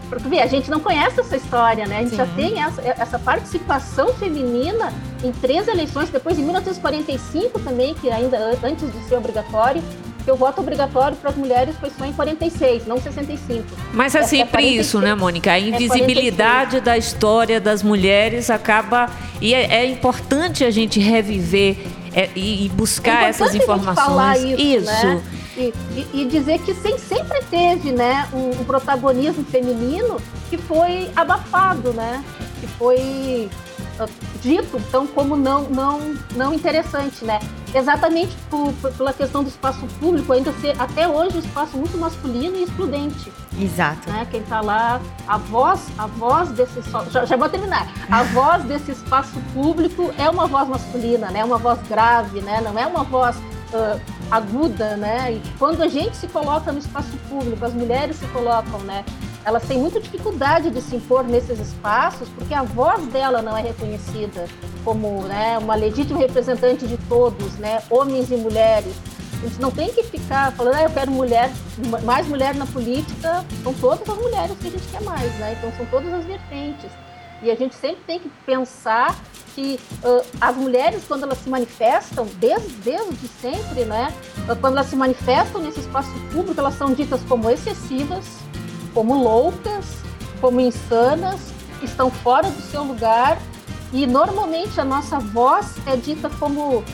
Porque 0.08 0.28
vê, 0.28 0.40
a 0.40 0.46
gente 0.46 0.70
não 0.70 0.80
conhece 0.80 1.20
essa 1.20 1.36
história, 1.36 1.86
né? 1.86 1.98
A 1.98 2.00
gente 2.00 2.10
Sim. 2.10 2.16
já 2.16 2.26
tem 2.26 2.62
essa, 2.62 2.82
essa 2.82 3.18
participação 3.18 4.14
feminina 4.14 4.92
em 5.22 5.32
três 5.32 5.68
eleições, 5.68 6.08
depois 6.10 6.38
em 6.38 6.42
1945 6.42 7.58
também, 7.60 7.94
que 7.94 8.10
ainda 8.10 8.58
antes 8.62 8.92
de 8.92 9.08
ser 9.08 9.16
obrigatório, 9.16 9.82
porque 10.28 10.30
o 10.30 10.36
voto 10.36 10.60
obrigatório 10.60 11.16
para 11.16 11.30
as 11.30 11.36
mulheres 11.36 11.74
foi 11.80 11.90
só 11.90 12.04
em 12.04 12.12
46, 12.12 12.86
não 12.86 13.00
65. 13.00 13.64
Mas 13.94 14.14
é 14.14 14.22
sempre 14.22 14.62
é 14.62 14.68
isso, 14.68 15.00
né, 15.00 15.14
Mônica? 15.14 15.50
A 15.50 15.58
é 15.58 15.60
invisibilidade 15.60 16.76
é 16.76 16.80
da 16.80 16.98
história 16.98 17.58
das 17.58 17.82
mulheres 17.82 18.50
acaba. 18.50 19.08
E 19.40 19.54
é, 19.54 19.76
é 19.76 19.86
importante 19.86 20.64
a 20.64 20.70
gente 20.70 21.00
reviver 21.00 21.78
é, 22.14 22.28
e, 22.36 22.66
e, 22.66 22.68
buscar 22.68 23.24
é 23.24 23.28
essas 23.28 23.54
informações. 23.54 24.42
isso. 24.42 24.60
isso. 24.60 25.06
Né? 25.06 25.22
E, 25.58 26.06
e, 26.14 26.24
dizer 26.26 26.60
que 26.60 26.72
sempre 26.74 27.42
teve 27.50 27.90
né, 27.90 28.28
um, 28.32 28.50
um, 28.50 28.64
protagonismo 28.64 29.44
feminino 29.44 30.20
que 30.48 30.56
foi 30.56 31.10
abafado, 31.16 31.92
né? 31.92 32.24
Que 32.60 32.66
foi 32.68 33.50
uh, 33.98 34.08
dito 34.40 34.76
então 34.76 35.06
como 35.08 35.36
não, 35.36 35.64
não, 35.64 36.14
não 36.36 36.54
interessante, 36.54 37.24
né? 37.24 37.40
Exatamente 37.74 38.36
por, 38.48 38.72
por, 38.74 38.92
pela 38.92 39.12
questão 39.12 39.42
do 39.42 39.48
espaço 39.48 39.84
público 40.00 40.32
ainda 40.32 40.52
ser 40.54 40.80
até 40.80 41.08
hoje 41.08 41.36
um 41.36 41.40
espaço 41.40 41.76
muito 41.76 41.98
masculino 41.98 42.56
e 42.56 42.62
excludente. 42.62 43.32
Exato. 43.60 44.08
Né? 44.10 44.26
Quem 44.30 44.40
está 44.40 44.60
lá, 44.60 45.00
a 45.26 45.38
voz, 45.38 45.80
a 45.98 46.06
voz 46.06 46.50
desse 46.50 46.80
já, 47.10 47.24
já 47.24 47.36
vou 47.36 47.48
terminar. 47.48 47.92
A 48.08 48.22
voz 48.32 48.62
desse 48.64 48.92
espaço 48.92 49.40
público 49.52 50.12
é 50.16 50.30
uma 50.30 50.46
voz 50.46 50.68
masculina, 50.68 51.30
né? 51.30 51.44
Uma 51.44 51.58
voz 51.58 51.80
grave, 51.88 52.40
né? 52.40 52.60
Não 52.60 52.78
é 52.78 52.86
uma 52.86 53.02
voz 53.02 53.36
uh, 53.36 54.00
aguda, 54.30 54.96
né? 54.96 55.32
E 55.32 55.42
quando 55.58 55.82
a 55.82 55.88
gente 55.88 56.16
se 56.16 56.28
coloca 56.28 56.70
no 56.72 56.78
espaço 56.78 57.16
público, 57.28 57.64
as 57.64 57.72
mulheres 57.72 58.16
se 58.16 58.26
colocam, 58.26 58.80
né? 58.80 59.04
Elas 59.44 59.62
têm 59.64 59.78
muita 59.78 60.00
dificuldade 60.00 60.70
de 60.70 60.80
se 60.80 60.96
impor 60.96 61.24
nesses 61.24 61.58
espaços 61.58 62.28
porque 62.30 62.52
a 62.52 62.62
voz 62.62 63.06
dela 63.06 63.40
não 63.40 63.56
é 63.56 63.62
reconhecida 63.62 64.46
como 64.84 65.22
né, 65.22 65.56
uma 65.58 65.74
legítima 65.74 66.18
representante 66.18 66.86
de 66.86 66.98
todos, 67.08 67.56
né? 67.56 67.82
Homens 67.88 68.30
e 68.30 68.36
mulheres. 68.36 68.94
A 69.32 69.46
gente 69.46 69.60
não 69.60 69.70
tem 69.70 69.92
que 69.92 70.02
ficar 70.02 70.52
falando, 70.52 70.74
ah, 70.74 70.82
eu 70.82 70.90
quero 70.90 71.10
mulher, 71.12 71.50
mais 72.04 72.26
mulher 72.26 72.54
na 72.56 72.66
política. 72.66 73.44
São 73.62 73.72
todas 73.74 74.08
as 74.08 74.18
mulheres 74.18 74.56
que 74.60 74.66
a 74.66 74.70
gente 74.70 74.88
quer 74.88 75.02
mais, 75.02 75.32
né? 75.38 75.54
Então 75.56 75.72
são 75.76 75.86
todas 75.86 76.12
as 76.12 76.24
vertentes. 76.24 76.90
E 77.42 77.50
a 77.50 77.54
gente 77.54 77.74
sempre 77.74 78.02
tem 78.06 78.18
que 78.18 78.28
pensar 78.44 79.16
que 79.54 79.78
uh, 80.04 80.24
as 80.40 80.56
mulheres, 80.56 81.04
quando 81.06 81.24
elas 81.24 81.38
se 81.38 81.48
manifestam, 81.48 82.26
desde, 82.38 82.68
desde 82.76 83.28
sempre, 83.40 83.84
né? 83.84 84.12
Uh, 84.48 84.56
quando 84.56 84.74
elas 84.74 84.86
se 84.86 84.96
manifestam 84.96 85.60
nesse 85.60 85.80
espaço 85.80 86.10
público, 86.32 86.58
elas 86.58 86.74
são 86.74 86.92
ditas 86.92 87.20
como 87.28 87.50
excessivas, 87.50 88.24
como 88.94 89.20
loucas, 89.22 89.84
como 90.40 90.60
insanas, 90.60 91.40
estão 91.82 92.10
fora 92.10 92.50
do 92.50 92.60
seu 92.62 92.82
lugar. 92.82 93.38
E 93.92 94.06
normalmente 94.06 94.80
a 94.80 94.84
nossa 94.84 95.18
voz 95.18 95.74
é 95.86 95.96
dita 95.96 96.28
como 96.38 96.84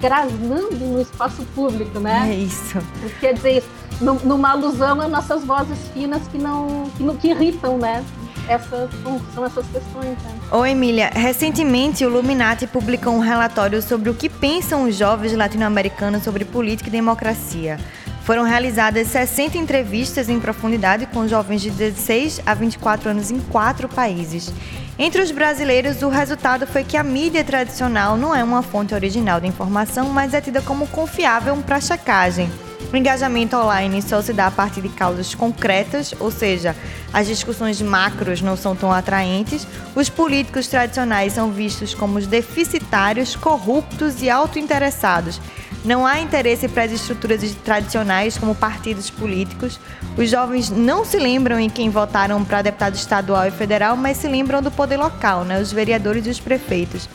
grasnando 0.00 0.76
no 0.76 1.00
espaço 1.00 1.44
público, 1.54 1.98
né? 1.98 2.30
É 2.30 2.34
isso. 2.34 2.78
Quer 3.20 3.34
dizer, 3.34 3.64
numa 4.00 4.52
alusão 4.52 5.00
a 5.00 5.08
nossas 5.08 5.44
vozes 5.44 5.78
finas 5.92 6.26
que 6.28 6.38
não 6.38 6.90
que, 6.96 7.18
que 7.18 7.28
irritam, 7.28 7.78
né? 7.78 8.04
Essas, 8.48 8.90
são 9.34 9.44
essas 9.44 9.66
questões. 9.66 10.16
Né? 10.18 10.40
Ô 10.50 10.64
Emília, 10.64 11.10
recentemente 11.12 12.04
o 12.04 12.08
Luminati 12.08 12.66
publicou 12.66 13.12
um 13.12 13.20
relatório 13.20 13.80
sobre 13.82 14.10
o 14.10 14.14
que 14.14 14.28
pensam 14.28 14.84
os 14.84 14.96
jovens 14.96 15.34
latino-americanos 15.34 16.24
sobre 16.24 16.44
política 16.44 16.88
e 16.88 16.92
democracia. 16.92 17.78
Foram 18.24 18.42
realizadas 18.42 19.08
60 19.08 19.56
entrevistas 19.56 20.28
em 20.28 20.38
profundidade 20.38 21.06
com 21.06 21.26
jovens 21.26 21.62
de 21.62 21.70
16 21.70 22.42
a 22.44 22.52
24 22.52 23.10
anos 23.10 23.30
em 23.30 23.40
quatro 23.40 23.88
países. 23.88 24.52
Entre 24.98 25.22
os 25.22 25.30
brasileiros, 25.30 26.02
o 26.02 26.08
resultado 26.08 26.66
foi 26.66 26.84
que 26.84 26.96
a 26.96 27.02
mídia 27.02 27.44
tradicional 27.44 28.16
não 28.16 28.34
é 28.34 28.42
uma 28.42 28.62
fonte 28.62 28.94
original 28.94 29.40
de 29.40 29.46
informação, 29.46 30.08
mas 30.10 30.34
é 30.34 30.40
tida 30.40 30.60
como 30.60 30.86
confiável 30.88 31.56
para 31.58 31.80
checagem. 31.80 32.50
O 32.90 32.96
engajamento 32.96 33.54
online 33.54 34.00
só 34.00 34.22
se 34.22 34.32
dá 34.32 34.46
a 34.46 34.50
partir 34.50 34.80
de 34.80 34.88
causas 34.88 35.34
concretas, 35.34 36.14
ou 36.18 36.30
seja, 36.30 36.74
as 37.12 37.26
discussões 37.26 37.82
macros 37.82 38.40
não 38.40 38.56
são 38.56 38.74
tão 38.74 38.90
atraentes, 38.90 39.66
os 39.94 40.08
políticos 40.08 40.68
tradicionais 40.68 41.34
são 41.34 41.50
vistos 41.50 41.92
como 41.92 42.18
deficitários, 42.18 43.36
corruptos 43.36 44.22
e 44.22 44.30
autointeressados. 44.30 45.38
Não 45.84 46.06
há 46.06 46.18
interesse 46.18 46.66
para 46.66 46.84
as 46.84 46.92
estruturas 46.92 47.42
tradicionais 47.62 48.38
como 48.38 48.54
partidos 48.54 49.10
políticos. 49.10 49.78
Os 50.16 50.30
jovens 50.30 50.70
não 50.70 51.04
se 51.04 51.18
lembram 51.18 51.60
em 51.60 51.68
quem 51.68 51.90
votaram 51.90 52.42
para 52.42 52.62
deputado 52.62 52.94
estadual 52.94 53.46
e 53.46 53.50
federal, 53.50 53.96
mas 53.96 54.16
se 54.16 54.26
lembram 54.26 54.62
do 54.62 54.70
poder 54.70 54.96
local, 54.96 55.44
né? 55.44 55.60
os 55.60 55.70
vereadores 55.70 56.26
e 56.26 56.30
os 56.30 56.40
prefeitos. 56.40 57.08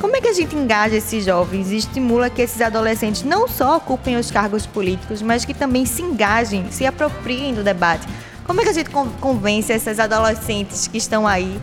Como 0.00 0.16
é 0.16 0.20
que 0.20 0.28
a 0.28 0.32
gente 0.32 0.54
engaja 0.54 0.96
esses 0.96 1.24
jovens 1.24 1.70
e 1.70 1.76
estimula 1.76 2.28
que 2.28 2.42
esses 2.42 2.60
adolescentes 2.60 3.22
não 3.22 3.48
só 3.48 3.76
ocupem 3.76 4.16
os 4.16 4.30
cargos 4.30 4.66
políticos, 4.66 5.22
mas 5.22 5.44
que 5.44 5.54
também 5.54 5.86
se 5.86 6.02
engajem, 6.02 6.70
se 6.70 6.84
apropriem 6.86 7.54
do 7.54 7.62
debate? 7.62 8.06
Como 8.44 8.60
é 8.60 8.64
que 8.64 8.70
a 8.70 8.72
gente 8.74 8.90
convence 8.90 9.72
esses 9.72 9.98
adolescentes 9.98 10.86
que 10.86 10.98
estão 10.98 11.26
aí 11.26 11.58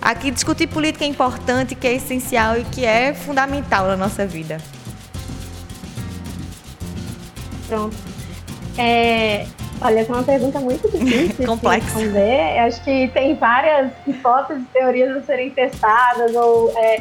a 0.00 0.14
que 0.14 0.30
discutir 0.30 0.68
política 0.68 1.04
é 1.04 1.08
importante, 1.08 1.74
que 1.74 1.86
é 1.86 1.94
essencial 1.94 2.56
e 2.56 2.64
que 2.64 2.84
é 2.84 3.12
fundamental 3.14 3.86
na 3.86 3.96
nossa 3.96 4.26
vida? 4.26 4.58
Pronto. 7.68 7.96
É, 8.78 9.46
olha, 9.80 10.00
essa 10.00 10.12
é 10.12 10.14
uma 10.14 10.22
pergunta 10.22 10.60
muito 10.60 10.88
difícil 10.90 11.44
Complexa. 11.46 11.80
de 11.80 11.92
responder. 11.94 12.58
Eu 12.58 12.62
acho 12.64 12.84
que 12.84 13.08
tem 13.08 13.34
várias 13.34 13.92
hipóteses, 14.06 14.62
teorias 14.72 15.16
a 15.16 15.22
serem 15.22 15.50
testadas 15.50 16.34
ou 16.34 16.72
é, 16.76 17.00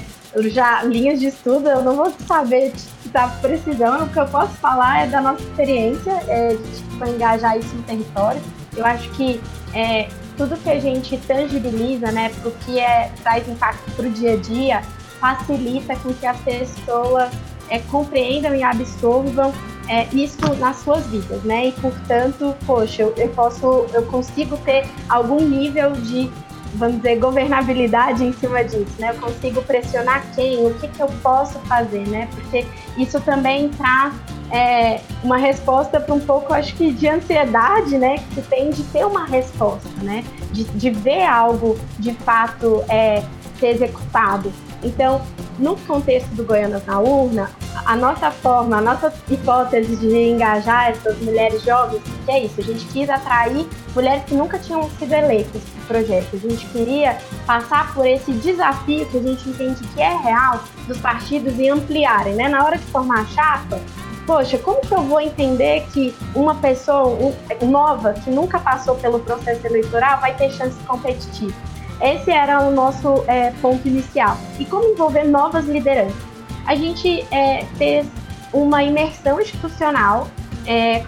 já 0.50 0.84
linhas 0.84 1.20
de 1.20 1.28
estudo, 1.28 1.68
eu 1.68 1.84
não 1.84 1.96
vou 1.96 2.14
saber 2.28 2.74
dar 3.08 3.40
precisão, 3.42 4.06
o 4.06 4.10
que 4.10 4.20
eu 4.20 4.28
posso 4.28 4.54
falar 4.56 5.04
é 5.04 5.08
da 5.08 5.22
nossa 5.22 5.44
experiência 5.44 6.12
é, 6.28 6.56
de 6.56 6.78
tipo, 6.78 7.06
engajar 7.06 7.58
isso 7.58 7.76
no 7.76 7.84
território. 7.84 8.42
Eu 8.76 8.86
acho 8.86 9.10
que 9.12 9.42
é, 9.74 10.08
tudo 10.38 10.58
que 10.58 10.70
a 10.70 10.80
gente 10.80 11.18
tangibiliza, 11.18 12.12
né, 12.12 12.32
o 12.46 12.52
que 12.52 12.80
é, 12.80 13.12
traz 13.22 13.48
impacto 13.48 13.92
para 13.92 14.08
o 14.08 14.10
dia 14.10 14.34
a 14.34 14.38
dia, 14.38 14.82
facilita 15.20 15.96
com 15.98 16.14
que 16.14 16.26
as 16.26 16.38
pessoas 16.40 17.32
é, 17.70 17.80
compreendam 17.80 18.56
e 18.56 18.64
absorvam 18.64 19.54
é, 19.88 20.08
isso 20.14 20.54
nas 20.56 20.78
suas 20.78 21.06
vidas, 21.08 21.44
né? 21.44 21.68
E 21.68 21.72
portanto, 21.74 22.56
poxa, 22.66 23.04
eu, 23.04 23.14
eu 23.18 23.30
posso, 23.30 23.86
eu 23.94 24.04
consigo 24.04 24.58
ter 24.58 24.86
algum 25.10 25.42
nível 25.42 25.92
de 25.92 26.30
vamos 26.76 26.98
dizer, 26.98 27.20
governabilidade 27.20 28.24
em 28.24 28.34
cima 28.34 28.64
disso, 28.64 28.94
né? 29.00 29.12
Eu 29.12 29.16
consigo 29.16 29.62
pressionar 29.62 30.24
quem, 30.34 30.66
o 30.66 30.74
que, 30.76 30.88
que 30.88 31.02
eu 31.02 31.08
posso 31.22 31.60
fazer, 31.60 32.08
né? 32.08 32.28
Porque 32.34 32.66
isso 32.98 33.20
também 33.22 33.70
traz 33.70 34.14
é, 34.52 35.02
uma 35.24 35.38
resposta 35.38 36.00
para 36.00 36.14
um 36.14 36.20
pouco, 36.20 36.54
acho 36.54 36.76
que, 36.76 36.92
de 36.92 37.08
ansiedade, 37.08 37.98
né? 37.98 38.18
Que 38.18 38.36
se 38.36 38.42
tem 38.44 38.70
de 38.70 38.84
ter 38.84 39.06
uma 39.06 39.26
resposta, 39.26 39.90
né? 40.02 40.24
De, 40.52 40.64
de 40.64 40.90
ver 40.90 41.24
algo 41.24 41.78
de 42.00 42.14
fato 42.14 42.84
é, 42.90 43.24
ser 43.60 43.68
executado. 43.68 44.52
Então, 44.84 45.22
no 45.60 45.78
contexto 45.78 46.30
do 46.30 46.44
Goianas 46.44 46.86
na 46.86 47.00
Urna, 47.00 47.52
a 47.86 47.96
nossa 47.96 48.32
forma, 48.32 48.78
a 48.78 48.82
nossa 48.82 49.14
hipótese 49.30 49.96
de 49.96 50.08
engajar 50.16 50.90
essas 50.90 51.18
mulheres 51.20 51.64
jovens, 51.64 52.02
que 52.26 52.32
é 52.32 52.46
isso, 52.46 52.60
a 52.60 52.64
gente 52.64 52.86
quis 52.88 53.10
atrair 53.10 53.68
mulheres 53.96 54.24
que 54.26 54.34
nunca 54.34 54.60
tinham 54.60 54.90
sido 54.92 55.14
eleitas 55.14 55.62
para 55.64 55.84
o 55.84 55.88
projeto. 55.88 56.36
A 56.36 56.38
gente 56.38 56.66
queria 56.68 57.18
passar 57.46 57.94
por 57.94 58.06
esse 58.06 58.32
desafio 58.34 59.06
que 59.08 59.18
a 59.18 59.22
gente 59.22 59.50
entende 59.50 59.82
que 59.88 60.02
é 60.02 60.16
real 60.16 60.64
dos 60.88 60.98
partidos 61.00 61.58
e 61.58 61.70
ampliarem, 61.70 62.36
né? 62.36 62.48
Na 62.48 62.64
hora 62.64 62.78
de 62.78 62.86
formar 62.86 63.22
a 63.22 63.26
chapa, 63.26 63.80
poxa, 64.26 64.58
como 64.58 64.82
que 64.82 64.94
eu 64.94 65.02
vou 65.02 65.20
entender 65.20 65.86
que 65.92 66.16
uma 66.36 66.56
pessoa 66.56 67.34
nova, 67.62 68.14
que 68.14 68.30
nunca 68.30 68.60
passou 68.60 68.96
pelo 68.96 69.20
processo 69.20 69.66
eleitoral, 69.66 70.20
vai 70.20 70.36
ter 70.36 70.52
chance 70.52 70.78
competitiva? 70.86 71.54
Esse 72.02 72.32
era 72.32 72.62
o 72.62 72.72
nosso 72.72 73.24
é, 73.28 73.52
ponto 73.62 73.88
inicial. 73.88 74.36
E 74.58 74.66
como 74.66 74.94
envolver 74.94 75.24
novas 75.24 75.66
lideranças? 75.66 76.31
A 76.66 76.76
gente 76.76 77.26
é, 77.32 77.66
fez 77.78 78.08
uma 78.54 78.84
imersão 78.84 79.40
institucional, 79.40 80.28
é, 80.66 81.02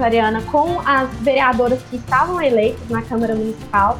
com 0.51 0.79
as 0.85 1.09
vereadoras 1.19 1.79
que 1.89 1.97
estavam 1.97 2.41
eleitas 2.41 2.89
na 2.89 3.01
Câmara 3.01 3.35
Municipal, 3.35 3.99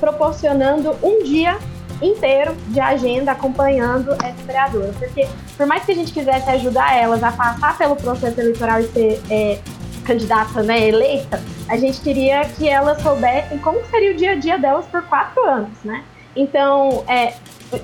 proporcionando 0.00 0.96
um 1.02 1.22
dia 1.22 1.58
inteiro 2.02 2.56
de 2.68 2.80
agenda 2.80 3.32
acompanhando 3.32 4.12
essas 4.12 4.40
vereadoras. 4.44 4.96
Porque, 4.96 5.28
por 5.56 5.66
mais 5.66 5.84
que 5.84 5.92
a 5.92 5.94
gente 5.94 6.12
quisesse 6.12 6.48
ajudar 6.50 6.96
elas 6.96 7.22
a 7.22 7.30
passar 7.30 7.76
pelo 7.76 7.94
processo 7.96 8.40
eleitoral 8.40 8.80
e 8.80 8.84
ser 8.88 9.22
é, 9.30 9.58
candidata 10.04 10.62
né, 10.62 10.88
eleita, 10.88 11.40
a 11.68 11.76
gente 11.76 12.00
queria 12.00 12.44
que 12.44 12.68
elas 12.68 13.00
soubessem 13.02 13.58
como 13.58 13.84
seria 13.86 14.12
o 14.12 14.16
dia 14.16 14.32
a 14.32 14.34
dia 14.36 14.58
delas 14.58 14.86
por 14.86 15.02
quatro 15.02 15.44
anos, 15.46 15.76
né? 15.84 16.02
Então, 16.34 17.04
é, 17.06 17.34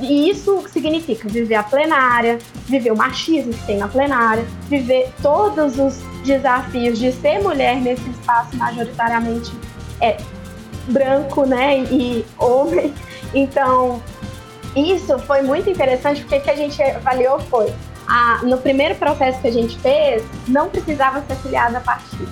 e 0.01 0.29
isso 0.31 0.65
significa 0.69 1.29
viver 1.29 1.55
a 1.55 1.63
plenária, 1.63 2.39
viver 2.67 2.91
o 2.91 2.97
machismo 2.97 3.53
que 3.53 3.67
tem 3.67 3.79
na 3.79 3.89
plenária, 3.89 4.45
viver 4.69 5.13
todos 5.23 5.79
os 5.79 5.99
desafios 6.25 6.99
de 6.99 7.13
ser 7.13 7.41
mulher 7.41 7.77
nesse 7.77 8.09
espaço 8.11 8.57
majoritariamente 8.57 9.53
é, 10.01 10.17
branco, 10.89 11.47
né, 11.47 11.81
e 11.85 12.25
homem. 12.39 12.93
Então, 13.33 14.03
isso 14.75 15.19
foi 15.21 15.43
muito 15.43 15.71
interessante, 15.71 16.21
porque 16.23 16.37
o 16.37 16.41
que 16.41 16.51
a 16.51 16.57
gente 16.57 16.83
avaliou 16.83 17.39
foi, 17.39 17.73
a, 18.07 18.41
no 18.43 18.59
primeiro 18.59 18.95
processo 18.97 19.41
que 19.41 19.49
a 19.49 19.53
gente 19.53 19.79
fez, 19.79 20.25
não 20.49 20.69
precisava 20.69 21.23
ser 21.23 21.37
filiada 21.37 21.79
a 21.79 21.81
partido. 21.81 22.29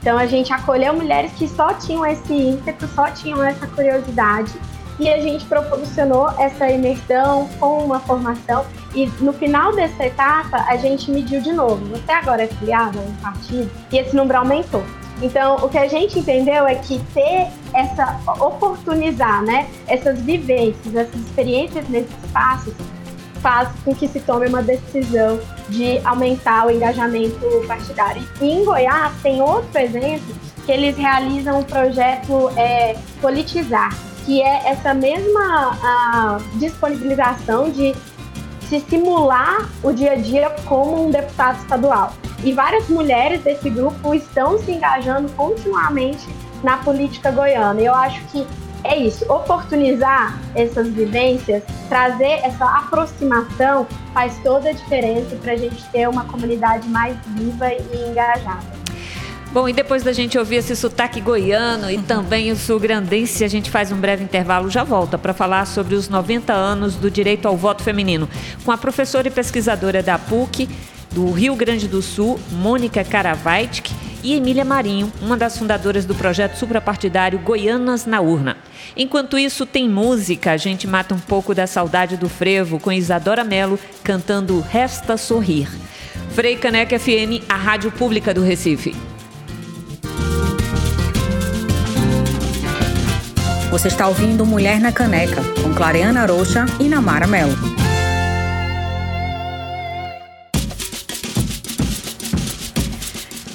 Então, 0.00 0.18
a 0.18 0.26
gente 0.26 0.52
acolheu 0.52 0.94
mulheres 0.94 1.32
que 1.32 1.48
só 1.48 1.72
tinham 1.74 2.04
esse 2.04 2.32
ímpeto, 2.32 2.86
só 2.88 3.06
tinham 3.10 3.42
essa 3.42 3.66
curiosidade, 3.66 4.52
e 5.02 5.12
a 5.12 5.20
gente 5.20 5.44
proporcionou 5.46 6.30
essa 6.38 6.70
imersão 6.70 7.48
com 7.58 7.84
uma 7.84 7.98
formação. 7.98 8.64
E 8.94 9.06
no 9.18 9.32
final 9.32 9.74
dessa 9.74 10.06
etapa, 10.06 10.58
a 10.68 10.76
gente 10.76 11.10
mediu 11.10 11.40
de 11.40 11.52
novo. 11.52 11.84
Você 11.86 12.12
agora 12.12 12.44
é 12.44 12.46
filiado 12.46 13.00
a 13.00 13.02
um 13.02 13.14
partido? 13.16 13.68
E 13.90 13.98
esse 13.98 14.14
número 14.14 14.38
aumentou. 14.38 14.84
Então, 15.20 15.56
o 15.56 15.68
que 15.68 15.76
a 15.76 15.88
gente 15.88 16.20
entendeu 16.20 16.66
é 16.68 16.76
que 16.76 17.00
ter 17.12 17.48
essa 17.74 18.20
oportunizar, 18.38 19.42
né, 19.42 19.68
essas 19.88 20.20
vivências, 20.20 20.94
essas 20.94 21.20
experiências 21.20 21.88
nesses 21.88 22.12
espaços 22.24 22.74
faz 23.40 23.68
com 23.84 23.92
que 23.92 24.06
se 24.06 24.20
tome 24.20 24.46
uma 24.46 24.62
decisão 24.62 25.40
de 25.68 25.98
aumentar 26.04 26.66
o 26.66 26.70
engajamento 26.70 27.44
partidário. 27.66 28.22
E 28.40 28.52
em 28.52 28.64
Goiás 28.64 29.12
tem 29.20 29.42
outro 29.42 29.80
exemplo 29.80 30.32
que 30.64 30.70
eles 30.70 30.96
realizam 30.96 31.58
um 31.58 31.64
projeto 31.64 32.50
é, 32.56 32.96
Politizar, 33.20 33.92
que 34.24 34.42
é 34.42 34.68
essa 34.68 34.94
mesma 34.94 36.38
disponibilização 36.54 37.70
de 37.70 37.94
se 38.68 38.80
simular 38.80 39.68
o 39.82 39.92
dia 39.92 40.12
a 40.12 40.16
dia 40.16 40.50
como 40.66 41.06
um 41.06 41.10
deputado 41.10 41.60
estadual. 41.60 42.14
E 42.42 42.52
várias 42.52 42.88
mulheres 42.88 43.42
desse 43.42 43.68
grupo 43.68 44.14
estão 44.14 44.58
se 44.58 44.72
engajando 44.72 45.30
continuamente 45.32 46.26
na 46.62 46.78
política 46.78 47.30
goiana. 47.30 47.80
Eu 47.80 47.94
acho 47.94 48.24
que 48.26 48.46
é 48.84 48.96
isso, 48.96 49.30
oportunizar 49.32 50.40
essas 50.54 50.88
vivências, 50.88 51.62
trazer 51.88 52.40
essa 52.42 52.64
aproximação 52.64 53.86
faz 54.12 54.36
toda 54.42 54.70
a 54.70 54.72
diferença 54.72 55.36
para 55.36 55.52
a 55.52 55.56
gente 55.56 55.84
ter 55.90 56.08
uma 56.08 56.24
comunidade 56.24 56.88
mais 56.88 57.16
viva 57.26 57.72
e 57.72 58.10
engajada. 58.10 58.81
Bom, 59.52 59.68
e 59.68 59.72
depois 59.74 60.02
da 60.02 60.14
gente 60.14 60.38
ouvir 60.38 60.56
esse 60.56 60.74
sotaque 60.74 61.20
goiano 61.20 61.90
e 61.90 61.98
também 61.98 62.50
o 62.50 62.56
sul-grandense, 62.56 63.44
a 63.44 63.48
gente 63.48 63.70
faz 63.70 63.92
um 63.92 63.98
breve 63.98 64.24
intervalo, 64.24 64.70
já 64.70 64.82
volta 64.82 65.18
para 65.18 65.34
falar 65.34 65.66
sobre 65.66 65.94
os 65.94 66.08
90 66.08 66.54
anos 66.54 66.96
do 66.96 67.10
direito 67.10 67.46
ao 67.46 67.54
voto 67.54 67.82
feminino, 67.82 68.26
com 68.64 68.72
a 68.72 68.78
professora 68.78 69.28
e 69.28 69.30
pesquisadora 69.30 70.02
da 70.02 70.18
PUC, 70.18 70.66
do 71.10 71.30
Rio 71.30 71.54
Grande 71.54 71.86
do 71.86 72.00
Sul, 72.00 72.40
Mônica 72.50 73.04
Karavaitik, 73.04 73.92
e 74.22 74.34
Emília 74.34 74.64
Marinho, 74.64 75.12
uma 75.20 75.36
das 75.36 75.58
fundadoras 75.58 76.06
do 76.06 76.14
projeto 76.14 76.56
suprapartidário 76.56 77.38
Goianas 77.38 78.06
na 78.06 78.22
Urna. 78.22 78.56
Enquanto 78.96 79.36
isso, 79.36 79.66
tem 79.66 79.86
música. 79.86 80.52
A 80.52 80.56
gente 80.56 80.86
mata 80.86 81.14
um 81.14 81.18
pouco 81.18 81.54
da 81.54 81.66
saudade 81.66 82.16
do 82.16 82.28
frevo 82.28 82.80
com 82.80 82.90
Isadora 82.90 83.44
Mello 83.44 83.78
cantando 84.02 84.60
Resta 84.60 85.18
Sorrir. 85.18 85.68
Frei 86.30 86.56
Caneca 86.56 86.98
FM, 86.98 87.44
a 87.48 87.56
rádio 87.56 87.90
pública 87.90 88.32
do 88.32 88.42
Recife. 88.42 89.11
Você 93.72 93.88
está 93.88 94.06
ouvindo 94.06 94.44
Mulher 94.44 94.78
na 94.78 94.92
Caneca, 94.92 95.40
com 95.62 95.72
Clareana 95.72 96.26
Rocha 96.26 96.66
e 96.78 96.90
Namara 96.90 97.26
Mello. 97.26 97.56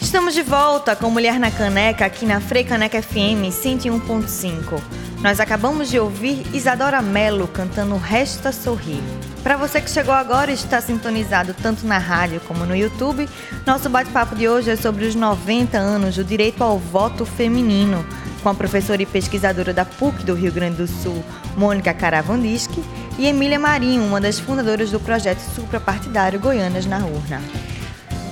Estamos 0.02 0.34
de 0.34 0.42
volta 0.42 0.96
com 0.96 1.12
Mulher 1.12 1.40
na 1.40 1.52
Caneca 1.52 2.04
aqui 2.04 2.26
na 2.26 2.42
Frei 2.42 2.64
Caneca 2.64 3.00
FM 3.00 3.46
101.5. 3.52 4.82
Nós 5.22 5.40
acabamos 5.40 5.88
de 5.88 6.00
ouvir 6.00 6.48
Isadora 6.52 7.00
Mello 7.00 7.48
cantando 7.48 7.96
Resta 7.96 8.52
Sorrir. 8.52 9.04
Para 9.44 9.56
você 9.56 9.80
que 9.80 9.90
chegou 9.90 10.16
agora 10.16 10.50
e 10.50 10.56
está 10.56 10.82
sintonizado 10.82 11.54
tanto 11.54 11.86
na 11.86 12.00
rádio 12.00 12.42
como 12.48 12.66
no 12.66 12.76
YouTube, 12.76 13.30
nosso 13.68 13.88
bate-papo 13.88 14.36
de 14.36 14.50
hoje 14.50 14.72
é 14.72 14.76
sobre 14.76 15.06
os 15.06 15.14
90 15.14 15.78
anos 15.78 16.16
do 16.16 16.24
direito 16.24 16.64
ao 16.64 16.80
voto 16.80 17.24
feminino, 17.24 18.04
com 18.42 18.50
a 18.50 18.54
professora 18.54 19.02
e 19.02 19.06
pesquisadora 19.06 19.74
da 19.74 19.86
PUC 19.86 20.24
do 20.24 20.34
Rio 20.34 20.52
Grande 20.52 20.78
do 20.78 20.88
Sul, 20.88 21.24
Mônica 21.56 21.94
Caravandischi, 21.94 22.84
e 23.18 23.26
Emília 23.26 23.60
Marinho, 23.60 24.04
uma 24.04 24.22
das 24.22 24.40
fundadoras 24.40 24.92
do 24.92 25.00
projeto 25.00 25.40
suprapartidário 25.40 26.40
Goianas 26.40 26.86
na 26.86 27.00
Urna. 27.00 27.42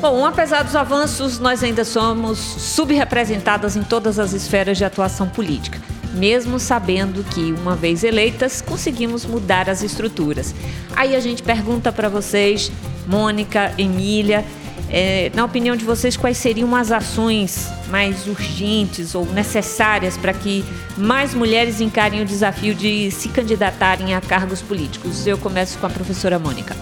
Bom, 0.01 0.25
apesar 0.25 0.63
dos 0.63 0.75
avanços, 0.75 1.39
nós 1.39 1.63
ainda 1.63 1.83
somos 1.83 2.37
subrepresentadas 2.37 3.75
em 3.75 3.83
todas 3.83 4.19
as 4.19 4.33
esferas 4.33 4.77
de 4.77 4.85
atuação 4.85 5.27
política, 5.27 5.79
mesmo 6.13 6.59
sabendo 6.59 7.23
que, 7.23 7.53
uma 7.53 7.75
vez 7.75 8.03
eleitas, 8.03 8.61
conseguimos 8.61 9.25
mudar 9.25 9.69
as 9.69 9.81
estruturas. 9.81 10.53
Aí 10.95 11.15
a 11.15 11.19
gente 11.19 11.41
pergunta 11.41 11.91
para 11.91 12.09
vocês, 12.09 12.71
Mônica, 13.07 13.73
Emília, 13.77 14.45
é, 14.89 15.31
na 15.33 15.43
opinião 15.43 15.75
de 15.75 15.83
vocês, 15.83 16.15
quais 16.15 16.37
seriam 16.37 16.75
as 16.75 16.91
ações 16.91 17.69
mais 17.89 18.27
urgentes 18.27 19.15
ou 19.15 19.25
necessárias 19.25 20.17
para 20.17 20.33
que 20.33 20.63
mais 20.97 21.33
mulheres 21.33 21.81
encarem 21.81 22.21
o 22.21 22.25
desafio 22.25 22.75
de 22.75 23.09
se 23.11 23.29
candidatarem 23.29 24.13
a 24.13 24.21
cargos 24.21 24.61
políticos? 24.61 25.25
Eu 25.25 25.37
começo 25.37 25.77
com 25.79 25.87
a 25.87 25.89
professora 25.89 26.37
Mônica. 26.37 26.75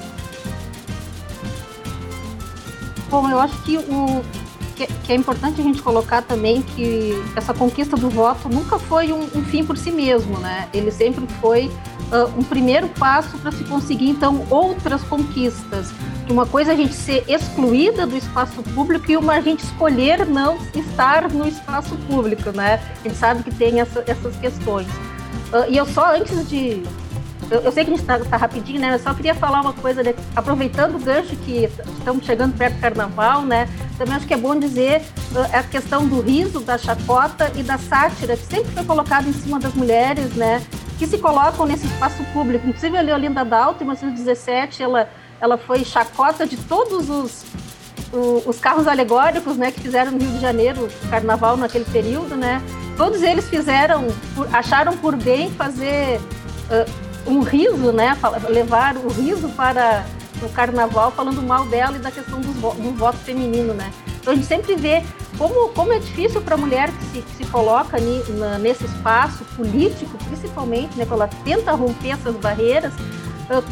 Bom, 3.09 3.29
eu 3.29 3.39
acho 3.39 3.61
que 3.63 3.77
o 3.77 4.23
que, 4.75 4.87
que, 4.87 5.11
é 5.11 5.15
importante 5.15 5.61
a 5.61 5.63
gente 5.63 5.81
colocar 5.81 6.21
também 6.21 6.61
que 6.61 7.13
essa 7.35 7.53
conquista 7.53 7.95
do 7.95 8.09
voto 8.09 8.49
nunca 8.49 8.77
foi 8.79 9.11
um, 9.11 9.23
um 9.35 9.43
fim 9.43 9.63
por 9.63 9.77
si 9.77 9.91
mesmo, 9.91 10.37
né? 10.39 10.67
Ele 10.73 10.91
sempre 10.91 11.25
foi 11.39 11.67
uh, 11.67 12.39
um 12.39 12.43
primeiro 12.43 12.87
passo 12.89 13.37
para 13.37 13.51
se 13.51 13.63
conseguir 13.63 14.09
então 14.09 14.45
outras 14.49 15.03
conquistas. 15.03 15.91
Uma 16.29 16.45
coisa 16.45 16.71
é 16.71 16.73
a 16.73 16.77
gente 16.77 16.93
ser 16.93 17.23
excluída 17.27 18.07
do 18.07 18.15
espaço 18.15 18.63
público 18.73 19.11
e 19.11 19.17
uma 19.17 19.33
a 19.33 19.41
gente 19.41 19.63
escolher 19.63 20.25
não 20.25 20.57
estar 20.75 21.29
no 21.29 21.47
espaço 21.47 21.95
público, 22.07 22.51
né? 22.51 22.79
A 23.03 23.07
gente 23.07 23.17
sabe 23.17 23.43
que 23.43 23.53
tem 23.53 23.79
essa, 23.79 24.03
essas 24.07 24.35
questões. 24.37 24.87
Uh, 24.87 25.69
e 25.69 25.77
eu 25.77 25.85
só 25.85 26.15
antes 26.15 26.47
de 26.47 26.83
eu, 27.53 27.61
eu, 27.61 27.71
sei 27.71 27.85
que 27.85 27.91
a 27.91 27.95
gente 27.95 28.01
está 28.01 28.17
tá 28.17 28.35
rapidinho, 28.35 28.79
né? 28.79 28.95
Eu 28.95 28.99
só 28.99 29.13
queria 29.13 29.35
falar 29.35 29.61
uma 29.61 29.73
coisa, 29.73 30.01
né? 30.01 30.15
aproveitando 30.35 30.95
o 30.95 30.99
gancho 30.99 31.35
que 31.35 31.69
estamos 31.99 32.25
chegando 32.25 32.57
perto 32.57 32.75
do 32.75 32.81
carnaval, 32.81 33.43
né? 33.43 33.69
Também 33.95 34.15
acho 34.15 34.25
que 34.25 34.33
é 34.33 34.37
bom 34.37 34.57
dizer 34.57 35.03
uh, 35.33 35.57
a 35.57 35.61
questão 35.61 36.07
do 36.07 36.19
riso, 36.19 36.61
da 36.61 36.79
chacota 36.79 37.51
e 37.55 37.61
da 37.61 37.77
sátira, 37.77 38.35
que 38.35 38.45
sempre 38.45 38.71
foi 38.71 38.83
colocado 38.83 39.27
em 39.27 39.33
cima 39.33 39.59
das 39.59 39.73
mulheres, 39.75 40.33
né? 40.33 40.63
Que 40.97 41.05
se 41.05 41.19
colocam 41.19 41.67
nesse 41.67 41.85
espaço 41.85 42.23
público. 42.33 42.67
Inclusive 42.67 42.97
a 42.97 43.01
Leolinda 43.01 43.45
Dalton, 43.45 43.83
em 43.83 43.87
1917, 43.87 44.81
ela, 44.81 45.07
ela 45.39 45.57
foi 45.57 45.85
chacota 45.85 46.47
de 46.47 46.57
todos 46.57 47.07
os, 47.07 47.45
os 48.47 48.59
carros 48.59 48.87
alegóricos, 48.87 49.57
né? 49.57 49.71
Que 49.71 49.79
fizeram 49.79 50.11
no 50.11 50.17
Rio 50.17 50.31
de 50.31 50.39
Janeiro, 50.39 50.87
o 50.87 51.09
carnaval 51.09 51.55
naquele 51.55 51.85
período, 51.85 52.35
né? 52.35 52.63
Todos 52.97 53.21
eles 53.21 53.47
fizeram, 53.47 54.07
acharam 54.51 54.97
por 54.97 55.15
bem 55.15 55.51
fazer 55.51 56.19
uh, 56.19 57.02
um 57.25 57.41
riso, 57.41 57.91
né? 57.91 58.17
Levar 58.49 58.97
o 58.97 59.07
riso 59.09 59.49
para 59.49 60.05
o 60.41 60.49
carnaval 60.49 61.11
falando 61.11 61.41
mal 61.41 61.65
dela 61.65 61.95
e 61.95 61.99
da 61.99 62.11
questão 62.11 62.41
do, 62.41 62.51
do 62.53 62.97
voto 62.97 63.17
feminino, 63.17 63.73
né? 63.73 63.91
Então 64.19 64.33
a 64.33 64.35
gente 64.35 64.47
sempre 64.47 64.75
vê 64.75 65.03
como, 65.37 65.69
como 65.69 65.93
é 65.93 65.99
difícil 65.99 66.41
para 66.41 66.55
a 66.55 66.57
mulher 66.57 66.91
que 66.91 67.05
se, 67.05 67.21
que 67.21 67.35
se 67.37 67.45
coloca 67.45 67.97
ni, 67.97 68.23
na, 68.37 68.57
nesse 68.57 68.85
espaço 68.85 69.43
político, 69.55 70.17
principalmente, 70.25 70.97
né? 70.97 71.05
Quando 71.05 71.21
ela 71.21 71.29
tenta 71.43 71.73
romper 71.73 72.11
essas 72.11 72.35
barreiras, 72.35 72.93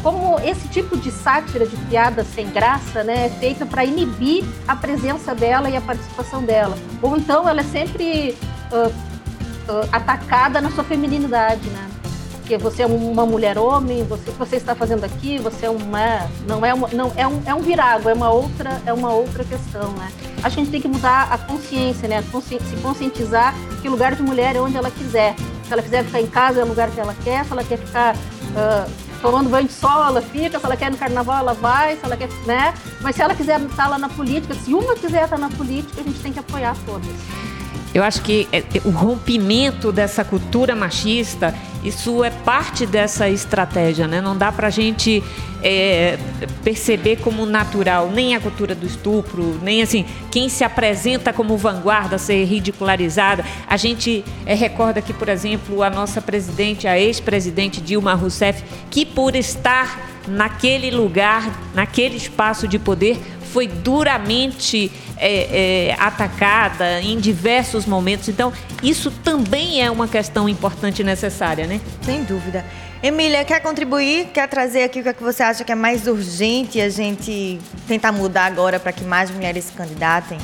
como 0.02 0.38
esse 0.40 0.68
tipo 0.68 0.96
de 0.96 1.10
sátira, 1.10 1.66
de 1.66 1.76
piada 1.76 2.24
sem 2.24 2.48
graça, 2.50 3.02
né, 3.02 3.26
é 3.26 3.30
feita 3.30 3.64
para 3.64 3.84
inibir 3.84 4.44
a 4.68 4.76
presença 4.76 5.34
dela 5.34 5.70
e 5.70 5.76
a 5.76 5.80
participação 5.80 6.44
dela. 6.44 6.76
Ou 7.00 7.16
então 7.16 7.48
ela 7.48 7.60
é 7.60 7.64
sempre 7.64 8.36
uh, 8.70 8.88
uh, 8.88 9.88
atacada 9.90 10.60
na 10.60 10.70
sua 10.70 10.84
feminilidade, 10.84 11.68
né? 11.70 11.88
Porque 12.52 12.58
você 12.58 12.82
é 12.82 12.86
uma 12.86 13.24
mulher 13.24 13.56
homem, 13.56 14.04
você 14.04 14.28
o 14.28 14.32
que 14.32 14.38
você 14.38 14.56
está 14.56 14.74
fazendo 14.74 15.04
aqui, 15.04 15.38
você 15.38 15.66
é 15.66 15.70
uma 15.70 16.28
não 16.46 16.64
é 16.64 16.74
uma, 16.74 16.88
não 16.88 17.12
é 17.16 17.26
um, 17.26 17.42
é 17.46 17.54
um 17.54 17.60
virago, 17.60 18.08
é 18.10 18.14
uma 18.14 18.30
outra 18.30 18.82
é 18.84 18.92
uma 18.92 19.10
outra 19.10 19.42
questão, 19.42 19.90
né? 19.92 20.12
A 20.42 20.48
gente 20.50 20.70
tem 20.70 20.80
que 20.80 20.88
mudar 20.88 21.32
a 21.32 21.38
consciência, 21.38 22.06
né? 22.08 22.22
Se 22.22 22.76
conscientizar 22.82 23.54
que 23.80 23.88
o 23.88 23.90
lugar 23.90 24.14
de 24.14 24.22
mulher 24.22 24.56
é 24.56 24.60
onde 24.60 24.76
ela 24.76 24.90
quiser. 24.90 25.34
Se 25.66 25.72
ela 25.72 25.82
quiser 25.82 26.04
ficar 26.04 26.20
em 26.20 26.26
casa 26.26 26.60
é 26.60 26.64
o 26.64 26.68
lugar 26.68 26.90
que 26.90 27.00
ela 27.00 27.14
quer, 27.24 27.44
se 27.44 27.52
ela 27.52 27.64
quer 27.64 27.78
ficar 27.78 28.14
uh, 28.14 28.90
tomando 29.22 29.48
banho 29.48 29.66
de 29.66 29.72
sol, 29.72 30.04
ela 30.04 30.20
fica, 30.20 30.58
se 30.58 30.66
ela 30.66 30.76
quer 30.76 30.90
no 30.90 30.98
carnaval, 30.98 31.38
ela 31.38 31.54
vai, 31.54 31.96
se 31.96 32.04
ela 32.04 32.16
quer, 32.16 32.28
né? 32.44 32.74
Mas 33.00 33.16
se 33.16 33.22
ela 33.22 33.34
quiser 33.34 33.60
estar 33.60 33.88
lá 33.88 33.98
na 33.98 34.10
política, 34.10 34.54
se 34.54 34.74
uma 34.74 34.94
quiser 34.94 35.24
estar 35.24 35.38
na 35.38 35.48
política, 35.48 36.02
a 36.02 36.04
gente 36.04 36.20
tem 36.20 36.32
que 36.32 36.38
apoiar 36.38 36.76
todas. 36.84 37.08
Eu 37.94 38.02
acho 38.02 38.22
que 38.22 38.48
é, 38.50 38.62
o 38.84 38.90
rompimento 38.90 39.92
dessa 39.92 40.24
cultura 40.24 40.74
machista 40.74 41.54
Isso 41.84 42.24
é 42.24 42.30
parte 42.30 42.86
dessa 42.86 43.28
estratégia, 43.28 44.06
né? 44.06 44.20
Não 44.20 44.36
dá 44.36 44.50
para 44.50 44.68
a 44.68 44.70
gente 44.70 45.22
é, 45.62 46.18
perceber 46.64 47.16
como 47.16 47.44
natural 47.44 48.10
nem 48.10 48.34
a 48.34 48.40
cultura 48.40 48.74
do 48.74 48.86
estupro, 48.86 49.58
nem 49.62 49.82
assim 49.82 50.04
quem 50.30 50.48
se 50.48 50.64
apresenta 50.64 51.32
como 51.32 51.56
vanguarda 51.56 52.18
ser 52.18 52.44
ridicularizada. 52.44 53.44
A 53.66 53.76
gente 53.76 54.24
é, 54.46 54.54
recorda 54.54 55.02
que, 55.02 55.12
por 55.12 55.28
exemplo, 55.28 55.82
a 55.82 55.90
nossa 55.90 56.22
presidente, 56.22 56.86
a 56.86 56.98
ex-presidente 56.98 57.80
Dilma 57.80 58.14
Rousseff, 58.14 58.62
que 58.90 59.04
por 59.04 59.36
estar 59.36 60.00
naquele 60.26 60.90
lugar, 60.90 61.50
naquele 61.74 62.16
espaço 62.16 62.66
de 62.68 62.78
poder, 62.78 63.20
foi 63.52 63.66
duramente 63.66 64.90
é, 65.22 65.90
é, 65.90 65.96
atacada 65.98 67.00
em 67.00 67.16
diversos 67.18 67.86
momentos. 67.86 68.28
Então, 68.28 68.52
isso 68.82 69.10
também 69.10 69.80
é 69.80 69.88
uma 69.90 70.08
questão 70.08 70.48
importante 70.48 71.00
e 71.00 71.04
necessária, 71.04 71.66
né? 71.66 71.80
Sem 72.02 72.24
dúvida. 72.24 72.64
Emília, 73.00 73.44
quer 73.44 73.60
contribuir? 73.60 74.26
Quer 74.34 74.48
trazer 74.48 74.82
aqui 74.82 75.00
o 75.00 75.02
que, 75.02 75.08
é 75.08 75.12
que 75.12 75.22
você 75.22 75.42
acha 75.42 75.64
que 75.64 75.70
é 75.70 75.74
mais 75.76 76.06
urgente 76.08 76.80
a 76.80 76.88
gente 76.88 77.60
tentar 77.86 78.10
mudar 78.10 78.46
agora 78.46 78.80
para 78.80 78.92
que 78.92 79.04
mais 79.04 79.30
mulheres 79.30 79.64
se 79.64 79.72
candidatem? 79.72 80.38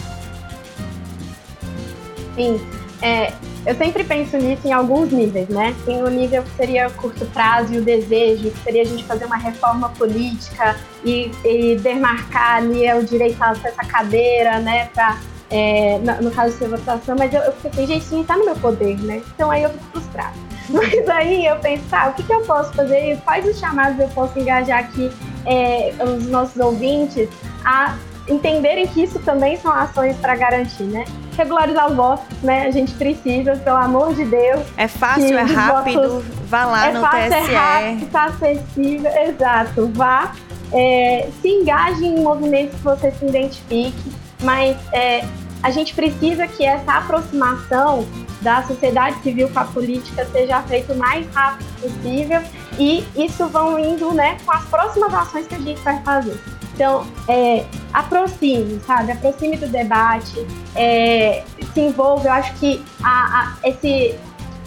Sim. 2.37 2.61
É, 3.01 3.33
eu 3.65 3.75
sempre 3.77 4.03
penso 4.03 4.37
nisso 4.37 4.67
em 4.67 4.73
alguns 4.73 5.13
níveis, 5.13 5.49
né? 5.49 5.75
Tem 5.85 6.03
o 6.03 6.09
nível 6.09 6.43
que 6.43 6.51
seria 6.51 6.91
curto 6.91 7.25
prazo 7.27 7.75
e 7.75 7.79
o 7.79 7.83
desejo, 7.83 8.51
que 8.51 8.59
seria 8.59 8.83
a 8.83 8.85
gente 8.85 9.05
fazer 9.05 9.27
uma 9.27 9.37
reforma 9.37 9.91
política 9.91 10.77
e, 11.05 11.31
e 11.45 11.77
demarcar 11.77 12.57
ali 12.57 12.93
o 12.95 13.05
direito 13.05 13.41
a 13.43 13.53
essa 13.53 13.85
cadeira, 13.85 14.59
né? 14.59 14.87
Pra, 14.87 15.19
é, 15.51 15.99
no, 16.21 16.31
caso 16.31 16.59
de 16.59 16.67
votação, 16.67 17.17
mas 17.19 17.33
eu, 17.33 17.41
eu 17.41 17.53
fico 17.53 17.69
assim, 17.69 17.87
gente, 17.87 18.03
isso 18.03 18.15
não 18.15 18.23
está 18.23 18.37
no 18.37 18.45
meu 18.45 18.57
poder, 18.57 18.99
né? 19.01 19.23
Então 19.35 19.51
aí 19.51 19.63
eu 19.63 19.71
fico 19.71 19.85
frustrada. 19.93 20.49
Mas 20.69 21.09
aí 21.09 21.47
eu 21.47 21.57
penso, 21.57 21.83
tá, 21.89 22.09
o 22.09 22.13
que, 22.13 22.23
que 22.23 22.33
eu 22.33 22.43
posso 22.43 22.75
fazer? 22.75 23.19
Quais 23.25 23.47
os 23.47 23.59
chamados 23.59 23.99
eu 23.99 24.09
posso 24.09 24.39
engajar 24.39 24.81
aqui 24.81 25.11
é, 25.47 25.95
os 26.05 26.27
nossos 26.27 26.61
ouvintes 26.61 27.27
a 27.65 27.97
entenderem 28.29 28.87
que 28.87 29.03
isso 29.03 29.19
também 29.21 29.57
são 29.57 29.73
ações 29.73 30.15
para 30.19 30.37
garantir, 30.37 30.83
né? 30.83 31.07
Regularizar 31.39 31.91
o 31.91 31.95
voto, 31.95 32.25
né? 32.43 32.67
A 32.67 32.71
gente 32.71 32.93
precisa, 32.95 33.57
pelo 33.57 33.77
amor 33.77 34.15
de 34.15 34.25
Deus. 34.25 34.67
É 34.77 34.89
fácil, 34.89 35.39
é 35.39 35.43
rápido, 35.43 36.09
votos... 36.09 36.25
vá 36.49 36.67
lá 36.67 36.89
é 36.89 36.93
no 36.93 37.01
fácil, 37.01 37.31
TSE. 37.31 37.53
É 37.53 37.57
rápido, 37.57 38.05
está 38.05 38.25
acessível, 38.25 39.11
exato. 39.13 39.91
Vá, 39.95 40.33
é, 40.73 41.29
se 41.41 41.49
engaje 41.49 42.05
em 42.05 42.21
movimentos 42.21 42.77
que 42.77 42.85
você 42.85 43.11
se 43.13 43.25
identifique, 43.25 44.13
mas 44.43 44.77
é, 44.93 45.25
a 45.63 45.71
gente 45.71 45.95
precisa 45.95 46.47
que 46.47 46.65
essa 46.65 46.93
aproximação 46.93 48.07
da 48.43 48.63
sociedade 48.63 49.21
civil 49.23 49.49
com 49.49 49.59
a 49.59 49.65
política 49.65 50.25
seja 50.27 50.61
feita 50.63 50.93
o 50.93 50.97
mais 50.97 51.27
rápido 51.35 51.67
possível 51.81 52.41
e 52.79 53.05
isso 53.17 53.47
vão 53.49 53.79
indo 53.79 54.13
né, 54.13 54.39
com 54.45 54.53
as 54.53 54.65
próximas 54.67 55.13
ações 55.13 55.47
que 55.47 55.55
a 55.55 55.59
gente 55.59 55.81
vai 55.83 56.01
fazer. 56.03 56.39
Então, 56.79 57.05
é, 57.27 57.65
aproxime, 57.93 58.81
sabe? 58.87 59.11
Aproxime 59.11 59.57
do 59.57 59.67
debate, 59.67 60.47
é, 60.77 61.43
se 61.75 61.81
envolva. 61.81 62.29
Eu 62.29 62.33
acho 62.35 62.55
que 62.55 62.81
a, 63.03 63.09
a, 63.41 63.69
esse, 63.69 64.15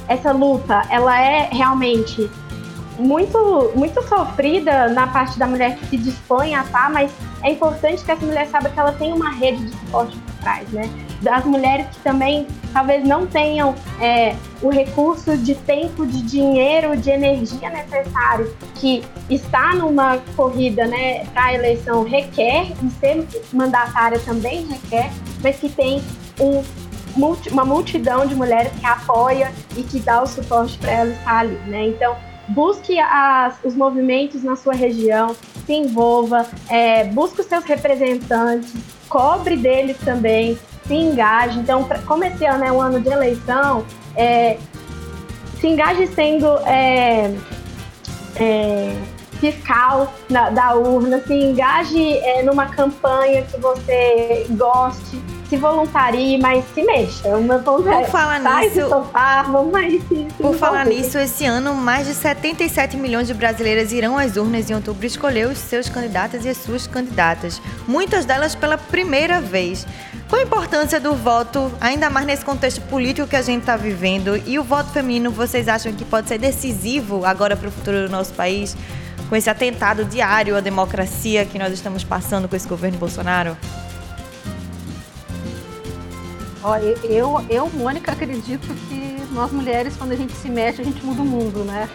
essa 0.09 0.33
luta, 0.33 0.81
ela 0.89 1.17
é 1.17 1.47
realmente 1.49 2.29
muito, 2.99 3.71
muito 3.75 4.05
sofrida 4.09 4.89
na 4.89 5.07
parte 5.07 5.39
da 5.39 5.47
mulher 5.47 5.77
que 5.77 5.85
se 5.85 5.95
dispõe 5.95 6.53
a 6.53 6.63
estar, 6.63 6.91
mas 6.91 7.13
é 7.43 7.51
importante 7.51 8.03
que 8.03 8.11
essa 8.11 8.25
mulher 8.25 8.45
saiba 8.47 8.67
que 8.67 8.77
ela 8.77 8.91
tem 8.91 9.13
uma 9.13 9.31
rede 9.31 9.63
de 9.67 9.71
suporte 9.71 10.17
por 10.17 10.35
trás, 10.41 10.67
né? 10.71 10.89
Das 11.21 11.45
mulheres 11.45 11.87
que 11.87 11.99
também 11.99 12.47
talvez 12.73 13.03
não 13.03 13.27
tenham 13.27 13.75
é, 13.99 14.35
o 14.61 14.69
recurso 14.69 15.37
de 15.37 15.55
tempo, 15.55 16.05
de 16.05 16.21
dinheiro, 16.21 16.97
de 16.97 17.09
energia 17.09 17.69
necessário 17.69 18.55
que 18.75 19.03
está 19.29 19.75
numa 19.75 20.17
corrida 20.35 20.85
né, 20.87 21.25
para 21.25 21.45
a 21.45 21.53
eleição 21.53 22.03
requer, 22.03 22.71
e 22.83 22.89
ser 22.99 23.27
mandatária 23.53 24.19
também 24.19 24.65
requer, 24.65 25.11
mas 25.43 25.57
que 25.57 25.69
tem 25.69 26.01
um, 26.39 26.63
uma 27.51 27.65
multidão 27.65 28.25
de 28.25 28.33
mulheres 28.33 28.71
que 28.79 28.85
apoia 28.85 29.51
e 29.77 29.83
que 29.83 29.99
dá 29.99 30.23
o 30.23 30.27
suporte 30.27 30.77
para 30.79 30.91
ela 30.91 31.11
estar 31.11 31.37
ali. 31.37 31.59
Né? 31.67 31.87
Então, 31.89 32.15
busque 32.47 32.99
as, 32.99 33.55
os 33.63 33.75
movimentos 33.75 34.43
na 34.43 34.55
sua 34.55 34.73
região, 34.73 35.35
se 35.65 35.73
envolva, 35.73 36.45
é, 36.69 37.03
busque 37.05 37.41
os 37.41 37.47
seus 37.47 37.63
representantes, 37.65 38.73
cobre 39.07 39.55
deles 39.57 39.97
também, 40.03 40.57
se 40.91 40.95
engaje. 40.95 41.57
Então, 41.57 41.87
como 42.05 42.25
esse 42.25 42.45
ano 42.45 42.65
é 42.65 42.71
um 42.71 42.81
ano 42.81 42.99
de 42.99 43.07
eleição, 43.07 43.85
é, 44.13 44.57
se 45.61 45.67
engaje 45.67 46.05
sendo 46.07 46.47
é, 46.65 47.33
é, 48.35 48.93
fiscal 49.39 50.13
na, 50.29 50.49
da 50.49 50.75
urna, 50.75 51.21
se 51.25 51.33
engaje 51.33 52.17
é, 52.17 52.43
numa 52.43 52.65
campanha 52.65 53.41
que 53.43 53.57
você 53.57 54.45
goste, 54.49 55.21
se 55.49 55.55
voluntarie, 55.55 56.37
mas 56.37 56.65
se 56.73 56.83
mexa. 56.83 57.37
Uma 57.37 57.59
Por 57.59 58.05
falar 58.07 58.39
nisso, 58.39 58.89
sofá, 58.89 59.43
vamos 59.43 59.73
aí, 59.73 60.01
se, 60.09 60.15
se 60.15 60.43
Por 60.43 60.55
falar 60.55 60.85
nisso, 60.85 61.17
esse 61.17 61.45
ano 61.45 61.73
mais 61.73 62.05
de 62.05 62.13
77 62.13 62.97
milhões 62.97 63.27
de 63.27 63.33
brasileiras 63.33 63.93
irão 63.93 64.17
às 64.17 64.35
urnas 64.35 64.69
em 64.69 64.75
outubro 64.75 65.05
escolher 65.05 65.47
os 65.47 65.57
seus 65.57 65.87
candidatos 65.87 66.43
e 66.45 66.49
as 66.49 66.57
suas 66.57 66.85
candidatas, 66.85 67.61
muitas 67.87 68.25
delas 68.25 68.55
pela 68.55 68.77
primeira 68.77 69.39
vez. 69.39 69.87
Qual 70.31 70.39
a 70.39 70.45
importância 70.45 70.97
do 70.97 71.13
voto, 71.13 71.69
ainda 71.81 72.09
mais 72.09 72.25
nesse 72.25 72.45
contexto 72.45 72.79
político 72.83 73.27
que 73.27 73.35
a 73.35 73.41
gente 73.41 73.59
está 73.59 73.75
vivendo? 73.75 74.37
E 74.47 74.57
o 74.57 74.63
voto 74.63 74.89
feminino, 74.89 75.29
vocês 75.29 75.67
acham 75.67 75.91
que 75.91 76.05
pode 76.05 76.29
ser 76.29 76.37
decisivo 76.37 77.25
agora 77.25 77.57
para 77.57 77.67
o 77.67 77.71
futuro 77.71 78.07
do 78.07 78.09
nosso 78.09 78.33
país, 78.33 78.77
com 79.27 79.35
esse 79.35 79.49
atentado 79.49 80.05
diário 80.05 80.55
à 80.55 80.61
democracia 80.61 81.43
que 81.43 81.59
nós 81.59 81.73
estamos 81.73 82.05
passando 82.05 82.47
com 82.47 82.55
esse 82.55 82.65
governo 82.65 82.97
Bolsonaro? 82.97 83.57
Eu, 87.03 87.45
eu, 87.49 87.69
Mônica, 87.73 88.13
acredito 88.13 88.73
que 88.87 89.17
nós 89.33 89.51
mulheres, 89.51 89.97
quando 89.97 90.13
a 90.13 90.15
gente 90.15 90.31
se 90.31 90.47
mexe, 90.47 90.79
a 90.81 90.85
gente 90.85 91.05
muda 91.05 91.21
o 91.21 91.25
mundo, 91.25 91.65
né? 91.65 91.89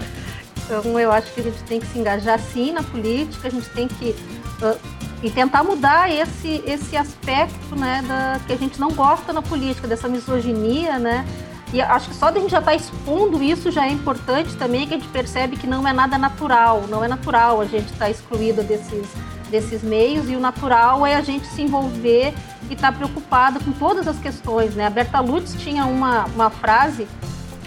Então, 0.63 1.01
eu 1.01 1.11
acho 1.11 1.33
que 1.33 1.41
a 1.41 1.45
gente 1.45 1.63
tem 1.63 1.81
que 1.81 1.87
se 1.87 1.99
engajar 1.99 2.39
sim 2.39 2.71
na 2.71 2.83
política, 2.83 3.49
a 3.49 3.51
gente 3.51 3.71
tem 3.71 3.89
que 3.89 4.15
uh, 4.61 4.79
e 5.23 5.31
tentar 5.31 5.65
mudar 5.65 6.11
esse, 6.13 6.63
esse 6.67 6.97
aspecto 6.97 7.75
né, 7.75 8.05
da, 8.07 8.41
que 8.47 8.53
a 8.53 8.57
gente 8.57 8.79
não 8.79 8.93
gosta 8.93 9.33
na 9.33 9.41
política, 9.41 9.89
dessa 9.89 10.09
misoginia, 10.09 10.99
né? 10.99 11.27
E 11.73 11.81
acho 11.81 12.11
que 12.11 12.15
só 12.15 12.31
de 12.31 12.39
a 12.39 12.41
gente 12.41 12.51
já 12.51 12.59
estar 12.59 12.71
tá 12.71 12.77
expondo 12.77 13.43
isso 13.43 13.71
já 13.71 13.87
é 13.87 13.91
importante 13.91 14.55
também, 14.57 14.87
que 14.87 14.95
a 14.95 14.99
gente 14.99 15.09
percebe 15.09 15.57
que 15.57 15.67
não 15.67 15.87
é 15.87 15.93
nada 15.93 16.17
natural, 16.17 16.85
não 16.89 17.03
é 17.03 17.09
natural 17.09 17.61
a 17.61 17.65
gente 17.65 17.87
estar 17.87 18.05
tá 18.05 18.11
excluída 18.11 18.63
desses, 18.63 19.07
desses 19.51 19.83
meios, 19.83 20.31
e 20.31 20.37
o 20.37 20.41
natural 20.41 21.05
é 21.05 21.17
a 21.17 21.23
gente 21.23 21.47
se 21.47 21.63
envolver 21.63 22.33
e 22.71 22.75
estar 22.75 22.93
tá 22.93 22.97
preocupada 22.97 23.59
com 23.59 23.73
todas 23.73 24.07
as 24.07 24.19
questões, 24.19 24.75
né? 24.75 24.87
A 24.87 24.91
Berta 24.91 25.19
Lutz 25.21 25.55
tinha 25.55 25.87
uma, 25.87 26.27
uma 26.27 26.51
frase 26.51 27.09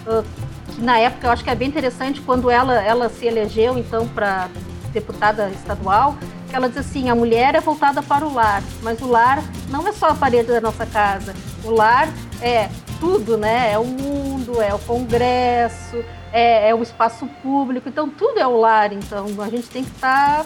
uh, 0.07 0.23
que 0.73 0.81
na 0.81 0.97
época 0.97 1.27
eu 1.27 1.31
acho 1.31 1.43
que 1.43 1.49
é 1.49 1.55
bem 1.55 1.67
interessante, 1.67 2.21
quando 2.21 2.49
ela, 2.49 2.81
ela 2.81 3.09
se 3.09 3.25
elegeu 3.25 3.77
então 3.77 4.07
para 4.07 4.47
deputada 4.93 5.49
estadual, 5.49 6.17
ela 6.51 6.67
diz 6.67 6.77
assim: 6.77 7.09
a 7.09 7.15
mulher 7.15 7.55
é 7.55 7.59
voltada 7.59 8.01
para 8.01 8.25
o 8.25 8.33
lar, 8.33 8.63
mas 8.81 9.01
o 9.01 9.07
lar 9.07 9.43
não 9.69 9.87
é 9.87 9.91
só 9.91 10.07
a 10.07 10.15
parede 10.15 10.47
da 10.47 10.61
nossa 10.61 10.85
casa. 10.85 11.33
O 11.63 11.71
lar 11.71 12.09
é 12.41 12.69
tudo, 12.99 13.37
né? 13.37 13.71
É 13.71 13.77
o 13.77 13.85
mundo, 13.85 14.61
é 14.61 14.73
o 14.73 14.79
congresso, 14.79 16.03
é, 16.31 16.69
é 16.69 16.75
o 16.75 16.81
espaço 16.81 17.25
público. 17.41 17.87
Então, 17.87 18.09
tudo 18.09 18.39
é 18.39 18.47
o 18.47 18.57
lar. 18.57 18.91
Então, 18.93 19.25
a 19.41 19.49
gente 19.49 19.67
tem 19.69 19.83
que 19.83 19.91
estar 19.91 20.43
tá, 20.43 20.45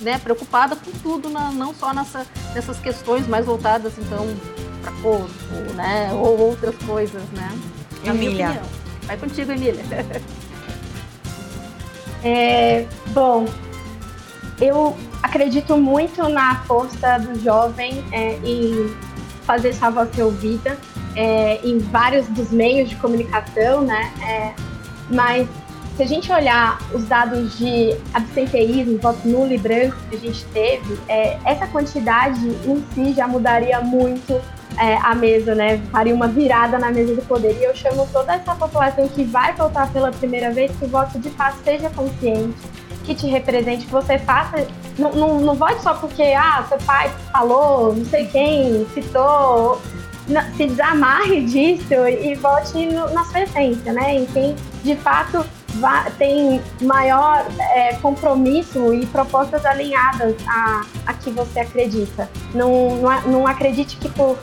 né, 0.00 0.18
preocupada 0.18 0.76
com 0.76 0.90
tudo, 1.02 1.30
na, 1.30 1.50
não 1.50 1.74
só 1.74 1.92
nessa, 1.92 2.26
nessas 2.54 2.78
questões 2.78 3.26
mais 3.26 3.46
voltadas, 3.46 3.92
então, 3.98 4.26
para 4.82 4.92
corpo, 5.02 5.72
né? 5.74 6.10
Ou 6.12 6.38
outras 6.38 6.76
coisas, 6.84 7.22
né? 7.30 7.50
Emília. 8.04 8.60
Vai 9.04 9.16
contigo, 9.16 9.52
Emília. 9.52 9.84
É, 12.24 12.84
bom, 13.10 13.46
eu 14.60 14.96
acredito 15.22 15.76
muito 15.76 16.28
na 16.28 16.56
força 16.64 17.18
do 17.18 17.38
jovem 17.40 18.04
é, 18.12 18.38
em 18.44 18.94
fazer 19.42 19.72
sua 19.72 19.90
voz 19.90 20.14
ser 20.14 20.22
ouvida 20.22 20.76
é, 21.16 21.60
em 21.64 21.78
vários 21.78 22.26
dos 22.28 22.50
meios 22.50 22.88
de 22.88 22.96
comunicação, 22.96 23.82
né? 23.82 24.12
É, 24.22 24.54
mas 25.10 25.48
se 25.96 26.02
a 26.04 26.06
gente 26.06 26.30
olhar 26.30 26.78
os 26.94 27.04
dados 27.04 27.58
de 27.58 27.96
absenteísmo, 28.14 28.98
voto 28.98 29.26
nulo 29.26 29.52
e 29.52 29.58
branco 29.58 29.96
que 30.08 30.16
a 30.16 30.18
gente 30.18 30.44
teve, 30.46 30.98
é, 31.08 31.38
essa 31.44 31.66
quantidade 31.66 32.46
em 32.46 32.84
si 32.94 33.12
já 33.14 33.26
mudaria 33.26 33.80
muito 33.80 34.40
é, 34.78 34.96
a 34.98 35.14
mesa, 35.14 35.56
né? 35.56 35.78
Faria 35.90 36.14
uma 36.14 36.28
virada 36.28 36.78
na 36.78 36.92
mesa 36.92 37.16
do 37.16 37.22
poder. 37.22 37.58
E 37.60 37.64
eu 37.64 37.74
chamo 37.74 38.08
toda 38.12 38.34
essa 38.34 38.54
população 38.54 39.08
que 39.08 39.24
vai 39.24 39.52
votar 39.54 39.90
pela 39.92 40.12
primeira 40.12 40.52
vez 40.52 40.70
que 40.76 40.84
o 40.84 40.88
voto 40.88 41.18
de 41.18 41.30
fato 41.30 41.58
seja 41.64 41.90
consciente, 41.90 42.56
que 43.08 43.14
te 43.14 43.26
represente, 43.26 43.86
que 43.86 43.92
você 43.92 44.18
faça. 44.18 44.66
Não, 44.98 45.12
não, 45.12 45.40
não 45.40 45.54
vote 45.54 45.82
só 45.82 45.94
porque, 45.94 46.22
ah, 46.22 46.64
seu 46.68 46.78
pai 46.78 47.10
falou, 47.32 47.94
não 47.94 48.04
sei 48.04 48.26
quem 48.26 48.86
citou. 48.92 49.80
Não, 50.28 50.42
se 50.54 50.66
desamarre 50.66 51.40
disso 51.48 51.94
e 52.06 52.34
vote 52.34 52.86
no, 52.86 53.10
na 53.14 53.24
sua 53.24 53.40
essência, 53.40 53.92
né? 53.92 54.14
Em 54.14 54.26
quem 54.26 54.54
de 54.84 54.94
fato 54.96 55.44
tem 56.18 56.60
maior 56.82 57.46
é, 57.74 57.94
compromisso 57.94 58.92
e 58.92 59.06
propostas 59.06 59.64
alinhadas 59.64 60.34
a, 60.46 60.82
a 61.06 61.14
que 61.14 61.30
você 61.30 61.60
acredita. 61.60 62.28
Não, 62.52 62.96
não, 62.96 63.20
não 63.22 63.46
acredite 63.46 63.96
que 63.96 64.08
por 64.10 64.36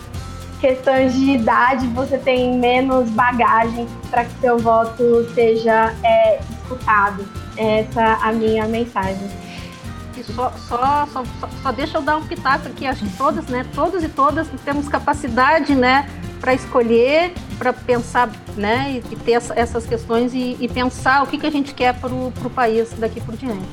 questões 0.59 1.13
de 1.13 1.31
idade 1.31 1.85
você 1.87 2.17
tem 2.17 2.57
menos 2.57 3.09
bagagem 3.09 3.87
para 4.09 4.25
que 4.25 4.39
seu 4.39 4.57
voto 4.57 5.27
seja 5.35 5.93
é, 6.03 6.39
escutado. 6.65 7.25
Essa 7.55 8.01
é 8.01 8.17
a 8.21 8.31
minha 8.33 8.67
mensagem. 8.67 9.29
E 10.17 10.23
só, 10.23 10.51
só, 10.51 11.07
só, 11.07 11.23
só, 11.61 11.71
deixa 11.71 11.97
eu 11.97 12.01
dar 12.01 12.17
um 12.17 12.25
pitaco 12.25 12.67
aqui, 12.67 12.87
acho 12.87 13.05
que 13.05 13.17
todas, 13.17 13.45
né? 13.47 13.65
Todos 13.75 14.03
e 14.03 14.09
todas 14.09 14.47
temos 14.63 14.87
capacidade, 14.87 15.75
né? 15.75 16.09
para 16.45 16.53
escolher, 16.53 17.33
para 17.57 17.73
pensar, 17.73 18.29
né, 18.55 19.01
e, 19.11 19.15
ter 19.17 19.33
essa, 19.33 19.53
essas 19.57 19.85
questões 19.85 20.33
e, 20.33 20.57
e, 20.59 20.67
pensar 20.67 21.23
o 21.23 21.27
que, 21.27 21.37
que 21.37 21.45
a 21.45 21.51
gente 21.51 21.73
quer 21.73 21.93
para 21.93 22.13
o 22.13 22.31
país 22.53 22.89
daqui 22.97 23.19
por 23.21 23.35
diante. 23.35 23.65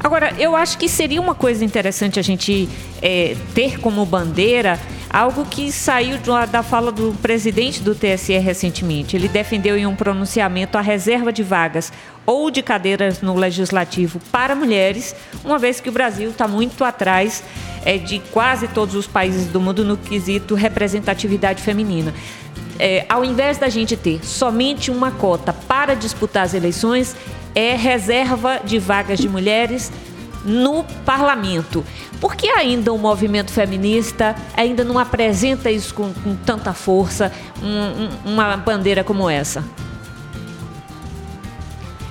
Agora, 0.00 0.32
eu 0.38 0.54
acho 0.54 0.78
que 0.78 0.88
seria 0.88 1.20
uma 1.20 1.34
coisa 1.34 1.64
interessante 1.64 2.18
a 2.18 2.22
gente 2.22 2.68
é, 3.02 3.36
ter 3.54 3.80
como 3.80 4.04
bandeira 4.04 4.78
algo 5.10 5.44
que 5.46 5.72
saiu 5.72 6.18
da 6.50 6.62
fala 6.62 6.92
do 6.92 7.14
presidente 7.22 7.82
do 7.82 7.94
TSE 7.94 8.36
recentemente. 8.38 9.16
Ele 9.16 9.28
defendeu 9.28 9.76
em 9.76 9.86
um 9.86 9.96
pronunciamento 9.96 10.76
a 10.76 10.80
reserva 10.80 11.32
de 11.32 11.42
vagas 11.42 11.92
ou 12.26 12.50
de 12.50 12.62
cadeiras 12.62 13.22
no 13.22 13.34
legislativo 13.34 14.20
para 14.30 14.54
mulheres, 14.54 15.16
uma 15.42 15.58
vez 15.58 15.80
que 15.80 15.88
o 15.88 15.92
Brasil 15.92 16.30
está 16.30 16.46
muito 16.46 16.84
atrás 16.84 17.42
é, 17.84 17.96
de 17.96 18.18
quase 18.18 18.68
todos 18.68 18.94
os 18.94 19.06
países 19.06 19.46
do 19.46 19.58
mundo 19.60 19.82
no 19.82 19.96
quesito 19.96 20.54
representatividade 20.54 21.62
feminina. 21.62 22.12
É, 22.78 23.04
ao 23.08 23.24
invés 23.24 23.58
da 23.58 23.68
gente 23.68 23.96
ter 23.96 24.24
somente 24.24 24.90
uma 24.90 25.10
cota 25.10 25.52
para 25.52 25.94
disputar 25.94 26.44
as 26.44 26.54
eleições, 26.54 27.16
é 27.54 27.74
reserva 27.74 28.60
de 28.64 28.78
vagas 28.78 29.18
de 29.18 29.28
mulheres 29.28 29.90
no 30.44 30.84
parlamento. 31.04 31.84
Por 32.20 32.34
que 32.34 32.48
ainda 32.48 32.92
o 32.92 32.98
movimento 32.98 33.52
feminista 33.52 34.36
ainda 34.56 34.84
não 34.84 34.98
apresenta 34.98 35.70
isso 35.70 35.94
com, 35.94 36.12
com 36.12 36.36
tanta 36.36 36.72
força, 36.72 37.32
um, 37.62 38.28
um, 38.28 38.32
uma 38.32 38.56
bandeira 38.56 39.02
como 39.02 39.28
essa? 39.28 39.64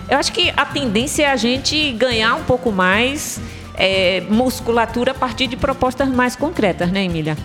Eu 0.10 0.18
acho 0.18 0.32
que 0.32 0.54
a 0.56 0.66
tendência 0.66 1.24
é 1.24 1.32
a 1.32 1.36
gente 1.36 1.92
ganhar 1.94 2.36
um 2.36 2.44
pouco 2.44 2.72
mais 2.72 3.42
é, 3.74 4.22
musculatura 4.30 5.12
a 5.12 5.16
partir 5.16 5.48
de 5.48 5.58
propostas 5.58 6.08
mais 6.08 6.36
concretas, 6.36 6.90
né, 6.90 7.04
Emília? 7.04 7.38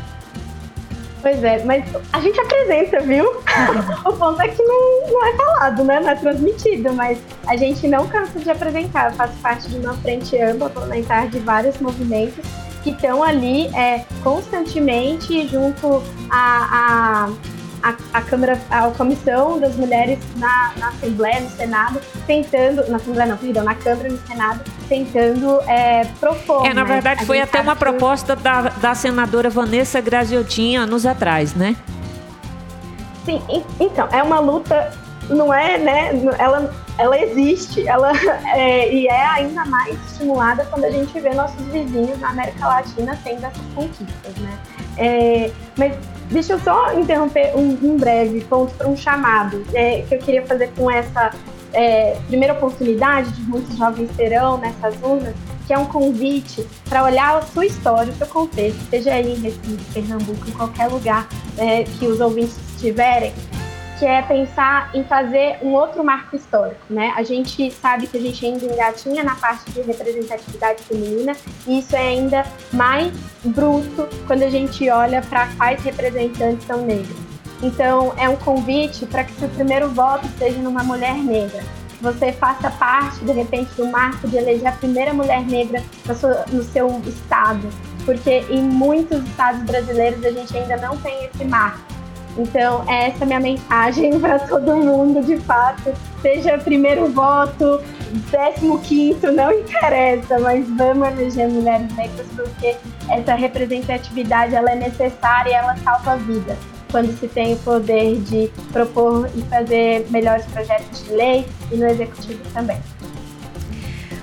Pois 1.22 1.42
é, 1.44 1.64
mas 1.64 1.84
a 2.12 2.20
gente 2.20 2.38
apresenta, 2.40 3.00
viu? 3.00 3.24
o 4.04 4.12
ponto 4.12 4.42
é 4.42 4.48
que 4.48 4.60
não, 4.60 5.06
não 5.06 5.24
é 5.24 5.36
falado, 5.36 5.84
né? 5.84 6.00
Não 6.00 6.10
é 6.10 6.14
transmitido, 6.16 6.92
mas 6.92 7.16
a 7.46 7.56
gente 7.56 7.86
não 7.86 8.08
cansa 8.08 8.40
de 8.40 8.50
apresentar. 8.50 9.10
Eu 9.10 9.16
faço 9.16 9.34
parte 9.40 9.68
de 9.68 9.78
uma 9.78 9.94
frente 9.94 10.36
ampla 10.36 10.68
parlamentar 10.68 11.28
de 11.28 11.38
vários 11.38 11.78
movimentos 11.78 12.44
que 12.82 12.90
estão 12.90 13.22
ali 13.22 13.68
é, 13.68 14.04
constantemente 14.24 15.46
junto 15.46 16.02
a, 16.28 17.28
a 17.28 17.32
a, 17.82 17.94
a 18.12 18.22
Câmara, 18.22 18.60
a 18.70 18.90
Comissão 18.90 19.58
das 19.58 19.74
Mulheres 19.76 20.18
na, 20.36 20.72
na 20.78 20.88
Assembleia, 20.88 21.40
no 21.40 21.50
Senado, 21.50 22.00
tentando, 22.26 22.88
na 22.88 22.96
Assembleia 22.96 23.30
não, 23.30 23.36
perdão, 23.36 23.64
na 23.64 23.74
Câmara 23.74 24.08
e 24.08 24.12
no 24.12 24.26
Senado, 24.26 24.60
tentando 24.88 25.60
é, 25.62 26.04
propor. 26.20 26.64
É, 26.64 26.72
na 26.72 26.84
né? 26.84 26.94
verdade, 26.94 27.26
foi 27.26 27.40
até 27.40 27.60
uma 27.60 27.74
proposta 27.74 28.36
da, 28.36 28.62
da 28.62 28.94
senadora 28.94 29.50
Vanessa 29.50 30.00
Graziotin 30.00 30.76
anos 30.76 31.04
atrás, 31.04 31.54
né? 31.54 31.76
Sim, 33.24 33.40
então, 33.78 34.08
é 34.10 34.22
uma 34.22 34.40
luta, 34.40 34.92
não 35.28 35.52
é, 35.52 35.78
né? 35.78 36.10
Ela, 36.38 36.72
ela 36.98 37.18
existe, 37.18 37.86
ela 37.86 38.12
é, 38.54 38.92
e 38.92 39.06
é 39.06 39.26
ainda 39.26 39.64
mais 39.64 39.94
estimulada 40.10 40.66
quando 40.70 40.84
a 40.84 40.90
gente 40.90 41.18
vê 41.18 41.30
nossos 41.30 41.64
vizinhos 41.66 42.18
na 42.20 42.30
América 42.30 42.66
Latina 42.66 43.18
tendo 43.24 43.46
essas 43.46 43.62
conquistas, 43.74 44.36
né? 44.38 44.58
É, 44.98 45.50
mas 45.76 45.94
Deixa 46.32 46.54
eu 46.54 46.60
só 46.60 46.98
interromper 46.98 47.54
um, 47.54 47.76
um 47.82 47.96
breve 47.98 48.40
ponto 48.44 48.72
para 48.74 48.88
um 48.88 48.96
chamado 48.96 49.62
é, 49.74 50.00
que 50.00 50.14
eu 50.14 50.18
queria 50.18 50.46
fazer 50.46 50.70
com 50.74 50.90
essa 50.90 51.30
é, 51.74 52.16
primeira 52.26 52.54
oportunidade 52.54 53.30
de 53.32 53.42
muitos 53.42 53.76
jovens 53.76 54.10
terão 54.16 54.56
nessas 54.56 54.94
urnas, 55.02 55.34
que 55.66 55.74
é 55.74 55.78
um 55.78 55.84
convite 55.84 56.66
para 56.88 57.04
olhar 57.04 57.36
a 57.36 57.42
sua 57.42 57.66
história, 57.66 58.10
o 58.10 58.16
seu 58.16 58.26
contexto, 58.26 58.80
seja 58.88 59.12
aí 59.12 59.34
em 59.34 59.40
Recife, 59.40 59.84
Pernambuco, 59.92 60.48
em 60.48 60.52
qualquer 60.52 60.88
lugar 60.88 61.28
é, 61.58 61.84
que 61.84 62.06
os 62.06 62.18
ouvintes 62.18 62.56
estiverem, 62.76 63.34
que 64.02 64.06
é 64.06 64.20
pensar 64.20 64.90
em 64.92 65.04
fazer 65.04 65.58
um 65.62 65.74
outro 65.74 66.02
marco 66.02 66.34
histórico, 66.34 66.80
né? 66.90 67.12
A 67.14 67.22
gente 67.22 67.70
sabe 67.70 68.08
que 68.08 68.16
a 68.16 68.20
gente 68.20 68.44
ainda 68.44 68.64
engatinha 68.64 69.22
na 69.22 69.36
parte 69.36 69.70
de 69.70 69.80
representatividade 69.80 70.82
feminina 70.82 71.36
e 71.68 71.78
isso 71.78 71.94
é 71.94 72.08
ainda 72.08 72.44
mais 72.72 73.12
bruto 73.44 74.08
quando 74.26 74.42
a 74.42 74.50
gente 74.50 74.90
olha 74.90 75.22
para 75.22 75.46
quais 75.56 75.80
representantes 75.84 76.66
são 76.66 76.84
negros. 76.84 77.16
Então, 77.62 78.12
é 78.16 78.28
um 78.28 78.34
convite 78.34 79.06
para 79.06 79.22
que 79.22 79.34
seu 79.34 79.48
primeiro 79.50 79.88
voto 79.90 80.26
seja 80.36 80.58
numa 80.58 80.82
mulher 80.82 81.14
negra, 81.14 81.62
você 82.00 82.32
faça 82.32 82.72
parte, 82.72 83.24
de 83.24 83.30
repente, 83.30 83.72
do 83.76 83.86
marco 83.86 84.26
de 84.26 84.36
eleger 84.36 84.66
a 84.66 84.72
primeira 84.72 85.14
mulher 85.14 85.46
negra 85.46 85.80
no 86.50 86.64
seu 86.64 87.00
estado, 87.06 87.68
porque 88.04 88.44
em 88.50 88.62
muitos 88.62 89.24
estados 89.28 89.62
brasileiros 89.62 90.24
a 90.24 90.32
gente 90.32 90.58
ainda 90.58 90.76
não 90.78 90.96
tem 90.96 91.26
esse 91.26 91.44
marco. 91.44 92.01
Então, 92.36 92.82
essa 92.88 93.18
é 93.20 93.22
a 93.22 93.26
minha 93.26 93.40
mensagem 93.40 94.18
para 94.20 94.38
todo 94.38 94.76
mundo, 94.76 95.24
de 95.24 95.36
fato. 95.38 95.92
Seja 96.20 96.56
primeiro 96.58 97.10
voto, 97.10 97.80
décimo 98.30 98.78
quinto, 98.80 99.32
não 99.32 99.52
interessa, 99.52 100.38
mas 100.38 100.66
vamos 100.68 101.08
eleger 101.08 101.48
mulheres 101.48 101.94
negras 101.96 102.26
porque 102.34 102.76
essa 103.08 103.34
representatividade 103.34 104.54
ela 104.54 104.70
é 104.70 104.76
necessária 104.76 105.50
e 105.50 105.52
ela 105.52 105.76
salva 105.78 106.16
vidas 106.16 106.56
quando 106.92 107.18
se 107.18 107.26
tem 107.26 107.54
o 107.54 107.56
poder 107.56 108.20
de 108.20 108.50
propor 108.70 109.28
e 109.34 109.42
fazer 109.42 110.06
melhores 110.10 110.44
projetos 110.46 111.04
de 111.04 111.12
lei 111.12 111.46
e 111.72 111.76
no 111.76 111.86
executivo 111.86 112.40
também. 112.52 112.78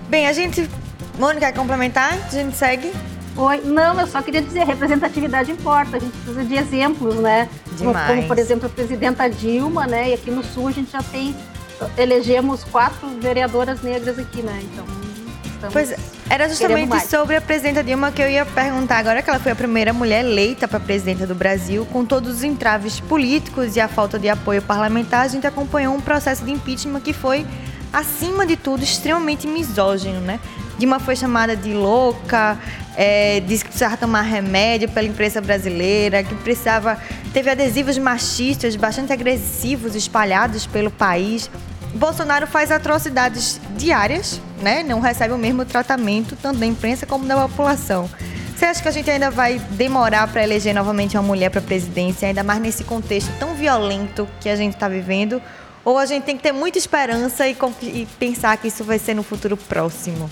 Bem, 0.07 0.28
a 0.28 0.34
gente. 0.34 0.70
Mônica, 1.18 1.47
quer 1.47 1.53
complementar? 1.53 2.14
A 2.14 2.30
gente 2.30 2.55
segue? 2.55 2.93
Oi, 3.39 3.61
não, 3.63 3.97
eu 3.97 4.05
só 4.05 4.21
queria 4.21 4.41
dizer, 4.41 4.65
representatividade 4.65 5.49
importa, 5.49 5.95
a 5.95 5.99
gente 5.99 6.11
precisa 6.11 6.43
de 6.43 6.55
exemplos, 6.55 7.15
né? 7.15 7.47
Demais. 7.77 8.07
Como, 8.07 8.27
por 8.27 8.37
exemplo, 8.37 8.65
a 8.65 8.69
presidenta 8.69 9.29
Dilma, 9.29 9.87
né? 9.87 10.09
E 10.09 10.13
aqui 10.13 10.29
no 10.29 10.43
Sul 10.43 10.67
a 10.67 10.71
gente 10.71 10.91
já 10.91 11.01
tem, 11.01 11.33
elegemos 11.97 12.65
quatro 12.65 13.07
vereadoras 13.21 13.81
negras 13.81 14.19
aqui, 14.19 14.41
né? 14.41 14.59
Então, 14.61 14.85
Pois 15.71 15.93
era 16.29 16.49
justamente 16.49 17.07
sobre 17.07 17.37
a 17.37 17.41
presidenta 17.41 17.81
Dilma 17.81 18.11
que 18.11 18.21
eu 18.21 18.29
ia 18.29 18.45
perguntar 18.45 18.97
agora 18.97 19.21
que 19.21 19.29
ela 19.29 19.39
foi 19.39 19.53
a 19.53 19.55
primeira 19.55 19.93
mulher 19.93 20.23
eleita 20.23 20.67
para 20.67 20.79
presidenta 20.79 21.25
do 21.25 21.33
Brasil, 21.33 21.85
com 21.93 22.03
todos 22.03 22.37
os 22.37 22.43
entraves 22.43 22.99
políticos 22.99 23.75
e 23.77 23.79
a 23.79 23.87
falta 23.87 24.19
de 24.19 24.27
apoio 24.27 24.61
parlamentar, 24.61 25.25
a 25.25 25.27
gente 25.29 25.47
acompanhou 25.47 25.95
um 25.95 26.01
processo 26.01 26.43
de 26.43 26.51
impeachment 26.51 26.99
que 26.99 27.13
foi 27.13 27.45
acima 27.91 28.45
de 28.45 28.57
tudo 28.57 28.83
extremamente 28.83 29.47
misógino, 29.47 30.19
né? 30.19 30.41
Dilma 30.80 30.97
foi 30.97 31.13
chamada 31.13 31.57
de 31.57 31.73
louca, 31.73 32.57
é, 32.95 33.41
disse 33.41 33.65
que 33.65 33.69
precisava 33.69 33.97
tomar 33.97 34.21
remédio 34.21 34.88
pela 34.88 35.05
imprensa 35.05 35.41
brasileira, 35.41 36.23
que 36.23 36.34
precisava. 36.36 36.97
Teve 37.34 37.49
adesivos 37.49 37.97
machistas 37.97 38.77
bastante 38.77 39.11
agressivos 39.11 39.93
espalhados 39.93 40.65
pelo 40.65 40.89
país. 40.89 41.51
Bolsonaro 41.93 42.47
faz 42.47 42.71
atrocidades 42.71 43.59
diárias, 43.75 44.39
né? 44.61 44.82
Não 44.82 45.01
recebe 45.01 45.34
o 45.34 45.38
mesmo 45.38 45.65
tratamento, 45.65 46.38
tanto 46.41 46.59
da 46.59 46.65
imprensa 46.65 47.05
como 47.05 47.25
da 47.25 47.36
população. 47.36 48.09
Você 48.55 48.63
acha 48.63 48.82
que 48.82 48.88
a 48.88 48.91
gente 48.91 49.11
ainda 49.11 49.30
vai 49.30 49.59
demorar 49.71 50.27
para 50.30 50.43
eleger 50.43 50.73
novamente 50.73 51.17
uma 51.17 51.23
mulher 51.23 51.49
para 51.49 51.59
a 51.59 51.63
presidência, 51.63 52.25
ainda 52.25 52.41
mais 52.41 52.61
nesse 52.61 52.86
contexto 52.86 53.30
tão 53.38 53.53
violento 53.53 54.25
que 54.39 54.47
a 54.47 54.55
gente 54.55 54.75
está 54.75 54.88
vivendo? 54.88 55.41
Ou 55.84 55.97
a 55.97 56.05
gente 56.05 56.23
tem 56.23 56.38
que 56.38 56.43
ter 56.43 56.53
muita 56.53 56.77
esperança 56.77 57.45
e, 57.47 57.57
e 57.84 58.07
pensar 58.17 58.55
que 58.55 58.69
isso 58.69 58.86
vai 58.86 58.97
ser 58.97 59.13
no 59.13 59.23
futuro 59.23 59.57
próximo? 59.57 60.30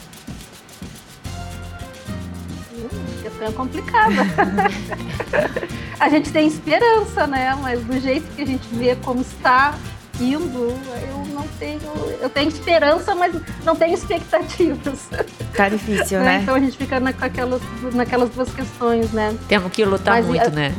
É 3.47 3.51
complicada. 3.51 4.15
a 5.99 6.09
gente 6.09 6.31
tem 6.31 6.47
esperança, 6.47 7.25
né? 7.27 7.57
Mas 7.61 7.81
do 7.83 7.99
jeito 7.99 8.27
que 8.35 8.41
a 8.41 8.45
gente 8.45 8.67
vê 8.73 8.95
como 8.95 9.21
está 9.21 9.75
indo, 10.19 10.73
eu 11.09 11.25
não 11.33 11.47
tenho. 11.59 11.79
Eu 12.21 12.29
tenho 12.29 12.49
esperança, 12.49 13.15
mas 13.15 13.35
não 13.63 13.75
tenho 13.75 13.93
expectativas. 13.93 15.09
Tá 15.55 15.69
difícil, 15.69 16.19
né? 16.23 16.39
Então 16.41 16.55
a 16.55 16.59
gente 16.59 16.77
fica 16.77 16.99
naquelas, 16.99 17.61
naquelas 17.93 18.29
duas 18.29 18.51
questões, 18.51 19.11
né? 19.11 19.37
Temos 19.47 19.71
que 19.71 19.85
lutar 19.85 20.15
mas, 20.15 20.25
muito, 20.25 20.43
é, 20.43 20.49
né? 20.49 20.73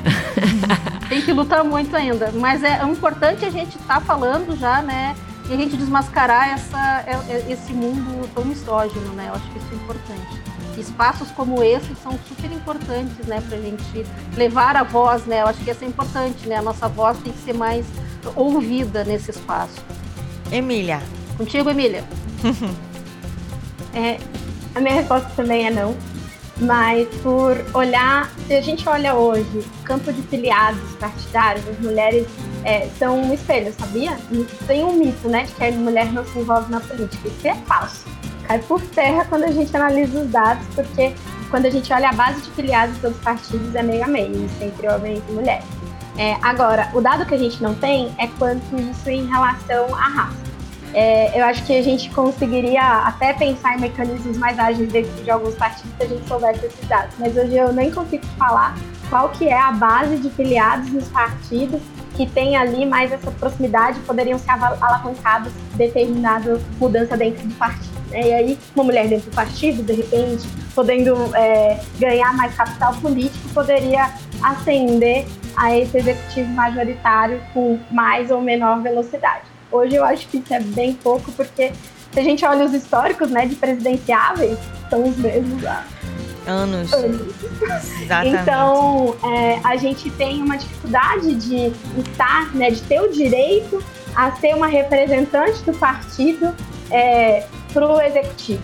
tem 1.08 1.22
que 1.22 1.32
lutar 1.32 1.64
muito 1.64 1.94
ainda. 1.96 2.32
Mas 2.32 2.62
é, 2.62 2.80
é 2.80 2.84
importante 2.84 3.44
a 3.44 3.50
gente 3.50 3.76
estar 3.76 3.94
tá 3.94 4.00
falando 4.00 4.58
já, 4.58 4.82
né? 4.82 5.16
E 5.48 5.54
a 5.54 5.56
gente 5.56 5.76
desmascarar 5.76 6.50
essa, 6.50 7.04
é, 7.06 7.46
esse 7.50 7.72
mundo 7.72 8.28
tão 8.34 8.44
misógino, 8.44 9.12
né? 9.14 9.26
Eu 9.28 9.34
acho 9.34 9.50
que 9.50 9.58
isso 9.58 9.68
é 9.72 9.76
importante 9.76 10.47
espaços 10.80 11.30
como 11.32 11.62
esse 11.62 11.94
são 12.02 12.18
super 12.28 12.52
importantes, 12.52 13.26
né, 13.26 13.40
para 13.46 13.58
a 13.58 13.60
gente 13.60 14.06
levar 14.36 14.76
a 14.76 14.82
voz, 14.82 15.24
né? 15.26 15.42
Eu 15.42 15.46
acho 15.46 15.58
que 15.64 15.70
isso 15.70 15.84
é 15.84 15.86
importante, 15.86 16.48
né? 16.48 16.56
A 16.56 16.62
nossa 16.62 16.88
voz 16.88 17.18
tem 17.18 17.32
que 17.32 17.38
ser 17.40 17.54
mais 17.54 17.86
ouvida 18.34 19.04
nesse 19.04 19.30
espaço. 19.30 19.76
Emília, 20.50 21.00
Contigo, 21.38 21.70
Emília. 21.70 22.02
é, 23.94 24.18
a 24.74 24.80
minha 24.80 24.94
resposta 24.94 25.30
também 25.36 25.68
é 25.68 25.70
não. 25.70 25.94
Mas 26.60 27.06
por 27.22 27.56
olhar, 27.72 28.28
se 28.48 28.54
a 28.54 28.60
gente 28.60 28.88
olha 28.88 29.14
hoje, 29.14 29.64
campo 29.84 30.12
de 30.12 30.20
filiados 30.22 30.82
partidários, 30.98 31.64
as 31.68 31.78
mulheres 31.78 32.26
é, 32.64 32.88
são 32.98 33.22
um 33.22 33.32
espelho, 33.32 33.72
sabia? 33.78 34.18
Tem 34.66 34.82
um 34.82 34.94
mito, 34.94 35.28
né, 35.28 35.44
de 35.44 35.52
que 35.52 35.64
a 35.64 35.70
mulher 35.70 36.12
não 36.12 36.26
se 36.26 36.36
envolve 36.36 36.68
na 36.68 36.80
política. 36.80 37.28
Isso 37.28 37.46
é 37.46 37.54
falso. 37.54 38.04
Cai 38.48 38.58
por 38.60 38.80
terra 38.80 39.26
quando 39.28 39.44
a 39.44 39.52
gente 39.52 39.76
analisa 39.76 40.20
os 40.20 40.30
dados, 40.30 40.66
porque 40.74 41.14
quando 41.50 41.66
a 41.66 41.70
gente 41.70 41.92
olha 41.92 42.08
a 42.08 42.12
base 42.14 42.40
de 42.40 42.50
filiados 42.52 42.96
dos 42.96 43.14
partidos 43.18 43.74
é 43.74 43.82
meio 43.82 44.02
a 44.02 44.06
meio, 44.06 44.48
entre 44.62 44.88
homens 44.88 45.22
e 45.28 45.32
mulheres. 45.32 45.66
É, 46.16 46.34
agora, 46.40 46.90
o 46.94 47.00
dado 47.02 47.26
que 47.26 47.34
a 47.34 47.38
gente 47.38 47.62
não 47.62 47.74
tem 47.74 48.10
é 48.16 48.26
quanto 48.38 48.74
isso 48.76 49.10
em 49.10 49.26
relação 49.26 49.94
à 49.94 50.08
raça. 50.08 50.48
É, 50.94 51.38
eu 51.38 51.44
acho 51.44 51.62
que 51.64 51.78
a 51.78 51.82
gente 51.82 52.08
conseguiria 52.10 52.82
até 52.82 53.34
pensar 53.34 53.76
em 53.76 53.82
mecanismos 53.82 54.38
mais 54.38 54.58
ágeis 54.58 54.90
dentro 54.90 55.12
de 55.22 55.30
alguns 55.30 55.54
partidos 55.54 55.92
se 55.98 56.04
a 56.04 56.06
gente 56.06 56.26
soubesse 56.26 56.64
esses 56.64 56.88
dados. 56.88 57.14
Mas 57.18 57.36
hoje 57.36 57.54
eu 57.54 57.70
nem 57.70 57.90
consigo 57.90 58.24
falar 58.38 58.74
qual 59.10 59.28
que 59.28 59.46
é 59.46 59.60
a 59.60 59.72
base 59.72 60.16
de 60.16 60.30
filiados 60.30 60.90
nos 60.90 61.06
partidos 61.08 61.82
que 62.16 62.26
tem 62.26 62.56
ali 62.56 62.86
mais 62.86 63.12
essa 63.12 63.30
proximidade 63.30 64.00
poderiam 64.00 64.38
ser 64.38 64.50
alavancados 64.50 65.52
determinada 65.74 66.58
mudança 66.80 67.14
dentro 67.14 67.46
do 67.46 67.54
partido. 67.54 67.97
Né? 68.10 68.28
E 68.28 68.32
aí, 68.32 68.58
uma 68.74 68.84
mulher 68.84 69.08
dentro 69.08 69.30
do 69.30 69.34
partido, 69.34 69.82
de 69.82 69.92
repente, 69.92 70.46
podendo 70.74 71.14
é, 71.34 71.80
ganhar 71.98 72.34
mais 72.34 72.54
capital 72.54 72.94
político, 72.94 73.48
poderia 73.54 74.12
ascender 74.42 75.26
a 75.56 75.76
esse 75.76 75.98
executivo 75.98 76.48
majoritário 76.50 77.40
com 77.52 77.78
mais 77.90 78.30
ou 78.30 78.40
menor 78.40 78.80
velocidade. 78.82 79.44
Hoje 79.70 79.96
eu 79.96 80.04
acho 80.04 80.26
que 80.28 80.38
isso 80.38 80.54
é 80.54 80.60
bem 80.60 80.94
pouco, 80.94 81.30
porque 81.32 81.72
se 82.12 82.20
a 82.20 82.22
gente 82.22 82.44
olha 82.44 82.64
os 82.64 82.72
históricos 82.72 83.30
né, 83.30 83.46
de 83.46 83.54
presidenciáveis, 83.56 84.58
são 84.88 85.04
os 85.04 85.16
mesmos 85.16 85.64
há 85.66 85.84
anos. 86.46 86.92
anos. 86.92 87.34
Exatamente. 88.02 88.42
Então, 88.42 89.16
é, 89.24 89.60
a 89.62 89.76
gente 89.76 90.10
tem 90.12 90.42
uma 90.42 90.56
dificuldade 90.56 91.34
de 91.34 91.72
estar, 92.00 92.54
né, 92.54 92.70
de 92.70 92.80
ter 92.82 93.00
o 93.00 93.12
direito 93.12 93.82
a 94.14 94.32
ser 94.32 94.54
uma 94.54 94.66
representante 94.66 95.62
do 95.62 95.72
partido 95.74 96.54
é, 96.90 97.46
para 97.72 97.86
o 97.86 98.00
executivo. 98.00 98.62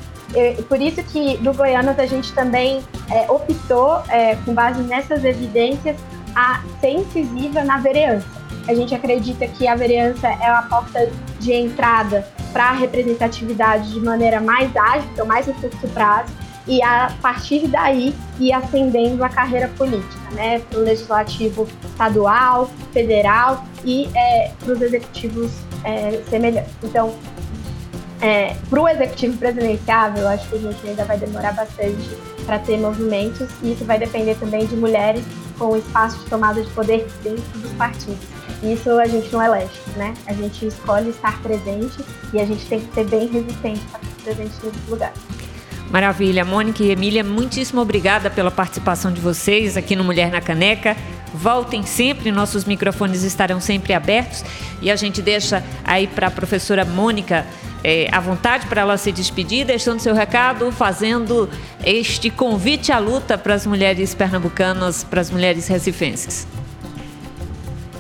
por 0.69 0.81
isso 0.81 1.03
que 1.05 1.37
no 1.39 1.55
Goianas 1.55 1.99
a 1.99 2.07
gente 2.07 2.33
também 2.33 2.83
é, 3.11 3.31
optou, 3.31 4.03
é, 4.09 4.37
com 4.45 4.55
base 4.55 4.83
nessas 4.83 5.25
evidências, 5.25 5.97
a 6.35 6.63
ser 6.81 6.91
incisiva 6.91 7.63
na 7.63 7.79
vereança. 7.79 8.27
A 8.67 8.75
gente 8.75 8.95
acredita 8.95 9.47
que 9.47 9.69
a 9.69 9.75
vereança 9.75 10.27
é 10.27 10.51
uma 10.51 10.63
porta 10.63 11.11
de 11.39 11.53
entrada 11.53 12.27
para 12.53 12.71
a 12.71 12.73
representatividade 12.73 13.93
de 13.93 14.01
maneira 14.01 14.41
mais 14.41 14.75
ágil, 14.75 15.09
então 15.13 15.27
mais 15.27 15.47
no 15.47 15.55
curto 15.55 15.87
prazo, 15.89 16.33
e 16.67 16.83
a 16.83 17.13
partir 17.21 17.67
daí 17.69 18.15
ir 18.41 18.53
ascendendo 18.53 19.23
a 19.23 19.29
carreira 19.29 19.69
política, 19.77 20.31
né, 20.33 20.61
para 20.61 20.79
o 20.79 20.83
legislativo 20.83 21.69
estadual, 21.85 22.71
federal 22.93 23.65
e 23.85 24.09
é, 24.15 24.51
para 24.59 24.73
os 24.73 24.81
executivos 24.81 25.53
é, 25.85 26.23
semelhantes. 26.31 26.73
Então, 26.83 27.15
é, 28.21 28.55
para 28.71 28.81
o 28.81 28.89
executivo 28.89 29.37
presidenciável, 29.37 30.29
acho 30.29 30.49
que 30.49 30.57
a 30.57 30.59
gente 30.59 30.87
ainda 30.87 31.05
vai 31.05 31.19
demorar 31.19 31.53
bastante 31.53 32.11
para 32.47 32.59
ter 32.59 32.79
movimentos 32.79 33.49
e 33.63 33.73
isso 33.73 33.85
vai 33.85 33.99
depender 33.99 34.35
também 34.37 34.67
de 34.67 34.77
mulheres 34.77 35.23
com 35.59 35.77
espaço 35.77 36.19
de 36.19 36.25
tomada 36.27 36.63
de 36.63 36.71
poder 36.71 37.07
dentro 37.23 37.59
dos 37.59 37.73
partidos. 37.73 38.19
Isso 38.63 38.91
a 38.99 39.07
gente 39.07 39.31
não 39.33 39.43
elege, 39.43 39.81
né? 39.97 40.15
A 40.27 40.33
gente 40.33 40.67
escolhe 40.67 41.11
estar 41.11 41.41
presente 41.43 42.03
e 42.33 42.41
a 42.41 42.47
gente 42.47 42.65
tem 42.67 42.81
que 42.81 42.95
ser 42.95 43.05
bem 43.05 43.27
resistente 43.27 43.81
para 43.91 44.01
estar 44.01 44.23
presente 44.23 44.55
nesse 44.65 44.91
lugar. 44.91 45.13
Maravilha. 45.91 46.45
Mônica 46.45 46.83
e 46.83 46.91
Emília, 46.91 47.23
muitíssimo 47.23 47.81
obrigada 47.81 48.31
pela 48.31 48.51
participação 48.51 49.13
de 49.13 49.21
vocês 49.21 49.77
aqui 49.77 49.95
no 49.95 50.03
Mulher 50.03 50.31
na 50.31 50.41
Caneca. 50.41 50.97
Voltem 51.35 51.85
sempre, 51.85 52.33
nossos 52.33 52.65
microfones 52.65 53.23
estarão 53.23 53.61
sempre 53.61 53.93
abertos 53.93 54.45
e 54.81 54.91
a 54.91 54.97
gente 54.97 55.21
deixa 55.21 55.63
aí 55.85 56.07
para 56.07 56.29
a 56.29 56.31
professora 56.31 56.85
Mônica 56.85 57.45
é, 57.85 58.09
à 58.11 58.19
vontade 58.19 58.67
para 58.67 58.81
ela 58.81 58.97
se 58.97 59.13
despedir, 59.13 59.67
deixando 59.67 60.01
seu 60.01 60.15
recado, 60.15 60.73
fazendo 60.73 61.51
este 61.85 62.31
convite 62.31 62.91
à 62.91 62.99
luta 62.99 63.37
para 63.37 63.55
as 63.55 63.67
mulheres 63.67 64.15
pernambucanas, 64.15 65.05
para 65.05 65.21
as 65.21 65.31
mulheres 65.31 65.69
recifenses. 65.69 66.47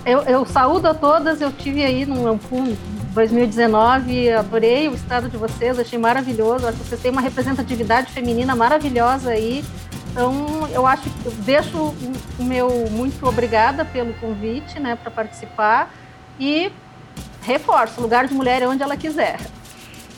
Eu, 0.06 0.22
eu 0.22 0.46
saúdo 0.46 0.88
a 0.88 0.94
todas, 0.94 1.40
eu 1.42 1.52
tive 1.52 1.84
aí 1.84 2.06
no 2.06 2.26
Ampum 2.26 2.74
2019, 3.12 4.30
adorei 4.32 4.88
o 4.88 4.94
estado 4.94 5.28
de 5.28 5.36
vocês, 5.36 5.78
achei 5.78 5.98
maravilhoso. 5.98 6.66
Acho 6.66 6.78
que 6.78 6.88
vocês 6.88 7.00
têm 7.00 7.10
uma 7.10 7.20
representatividade 7.20 8.10
feminina 8.10 8.56
maravilhosa 8.56 9.30
aí. 9.30 9.64
Então, 10.10 10.68
eu 10.72 10.86
acho 10.86 11.02
que 11.02 11.30
deixo 11.42 11.94
o 12.38 12.44
meu 12.44 12.68
muito 12.90 13.26
obrigada 13.26 13.84
pelo 13.84 14.14
convite, 14.14 14.78
né, 14.78 14.96
para 14.96 15.10
participar 15.10 15.92
e 16.38 16.70
reforço, 17.42 18.00
lugar 18.00 18.26
de 18.26 18.34
mulher 18.34 18.62
é 18.62 18.68
onde 18.68 18.82
ela 18.82 18.96
quiser. 18.96 19.38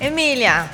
Emília. 0.01 0.69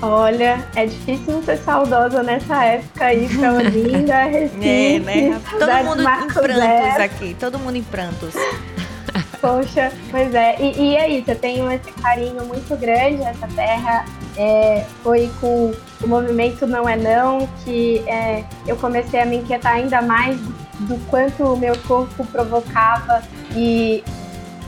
Olha, 0.00 0.66
é 0.74 0.86
difícil 0.86 1.34
não 1.34 1.42
ser 1.44 1.58
saudosa 1.58 2.24
nessa 2.24 2.64
época 2.64 3.04
aí, 3.04 3.28
tão 3.38 3.60
linda, 3.60 4.24
Recife. 4.24 4.68
É, 4.68 4.98
né? 4.98 5.40
Todo 5.48 5.84
mundo 5.84 6.02
em 6.02 6.32
prantos 6.32 7.00
aqui, 7.00 7.36
todo 7.38 7.58
mundo 7.58 7.76
em 7.76 7.84
prantos. 7.84 8.34
Poxa, 9.40 9.92
pois 10.10 10.34
é. 10.34 10.56
E, 10.60 10.80
e 10.80 10.96
é 10.96 11.08
isso, 11.08 11.30
eu 11.30 11.36
tenho 11.36 11.70
esse 11.70 11.90
carinho 11.92 12.44
muito 12.44 12.76
grande. 12.76 13.22
Essa 13.22 13.46
terra 13.48 14.04
é, 14.36 14.84
foi 15.02 15.30
com 15.40 15.72
o 16.00 16.06
movimento 16.06 16.66
Não 16.66 16.88
é 16.88 16.96
Não 16.96 17.48
que 17.64 18.04
é, 18.08 18.44
eu 18.66 18.76
comecei 18.76 19.20
a 19.20 19.26
me 19.26 19.36
inquietar 19.38 19.74
ainda 19.74 20.00
mais 20.00 20.38
do 20.80 20.96
quanto 21.08 21.44
o 21.44 21.56
meu 21.56 21.76
corpo 21.86 22.24
provocava 22.26 23.22
e 23.54 24.02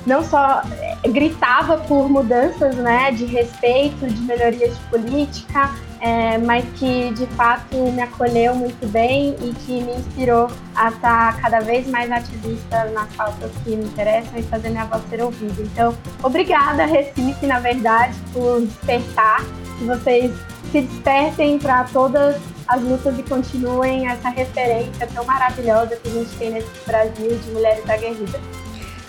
não 0.07 0.23
só 0.23 0.63
é, 0.81 1.09
gritava 1.09 1.79
por 1.79 2.09
mudanças 2.09 2.77
né, 2.77 3.11
de 3.11 3.25
respeito, 3.25 4.07
de 4.07 4.21
melhorias 4.23 4.77
de 4.77 4.85
política, 4.85 5.71
é, 6.01 6.37
mas 6.37 6.65
que 6.77 7.13
de 7.15 7.27
fato 7.29 7.77
me 7.77 8.03
acolheu 8.03 8.55
muito 8.55 8.87
bem 8.89 9.35
e 9.41 9.55
que 9.65 9.83
me 9.83 9.93
inspirou 9.93 10.51
a 10.75 10.91
estar 10.91 11.41
cada 11.41 11.61
vez 11.61 11.87
mais 11.89 12.11
ativista 12.11 12.85
nas 12.87 13.09
pautas 13.15 13.51
que 13.65 13.75
me 13.75 13.85
interessam 13.85 14.39
e 14.39 14.43
fazer 14.43 14.69
minha 14.69 14.85
voz 14.85 15.03
ser 15.09 15.23
ouvida. 15.23 15.63
Então, 15.63 15.97
obrigada, 16.23 16.85
Recife, 16.85 17.47
na 17.47 17.59
verdade, 17.59 18.15
por 18.33 18.61
despertar, 18.61 19.41
que 19.79 19.85
vocês 19.85 20.31
se 20.71 20.83
despertem 20.83 21.59
para 21.59 21.85
todas 21.85 22.37
as 22.69 22.83
lutas 22.83 23.19
e 23.19 23.23
continuem 23.23 24.09
essa 24.09 24.29
referência 24.29 25.07
tão 25.07 25.25
maravilhosa 25.25 25.97
que 25.97 26.09
a 26.09 26.13
gente 26.13 26.37
tem 26.37 26.51
nesse 26.51 26.69
Brasil 26.87 27.39
de 27.39 27.51
mulheres 27.51 27.89
aguerridas. 27.89 28.64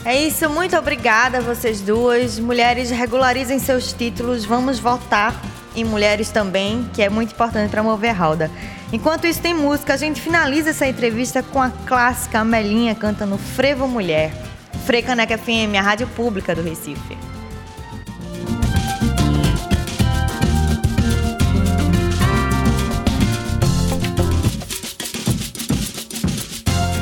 É 0.06 0.16
isso, 0.16 0.48
muito 0.52 0.78
obrigada 0.78 1.40
a 1.40 1.42
vocês 1.42 1.82
duas. 1.82 2.38
Mulheres, 2.38 2.92
regularizem 2.92 3.58
seus 3.58 3.92
títulos, 3.92 4.46
vamos 4.46 4.78
votar 4.78 5.36
em 5.76 5.84
mulheres 5.84 6.30
também, 6.30 6.88
que 6.94 7.02
é 7.02 7.10
muito 7.10 7.34
importante 7.34 7.72
para 7.72 7.82
mover 7.82 8.12
a 8.12 8.14
roda. 8.14 8.52
Enquanto 8.94 9.26
isso 9.26 9.42
tem 9.42 9.56
música, 9.56 9.96
a 9.96 9.98
gente 9.98 10.22
finaliza 10.22 10.70
essa 10.70 10.86
entrevista 10.86 11.42
com 11.42 11.60
a 11.60 11.72
clássica 11.72 12.42
Amelinha 12.42 12.94
cantando 12.94 13.36
Frevo 13.36 13.88
Mulher. 13.88 14.32
Frecaneca 14.86 15.40
FM, 15.40 15.74
a 15.76 15.82
rádio 15.82 16.06
pública 16.10 16.54
do 16.54 16.62
Recife. 16.62 17.25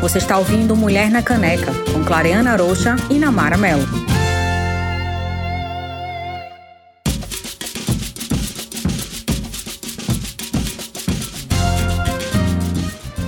Você 0.03 0.17
está 0.17 0.37
ouvindo 0.37 0.75
Mulher 0.75 1.09
na 1.09 1.23
Caneca, 1.23 1.71
com 1.93 2.03
Clareana 2.03 2.57
Rocha 2.57 2.97
e 3.09 3.17
Namara 3.17 3.55
Melo. 3.55 3.87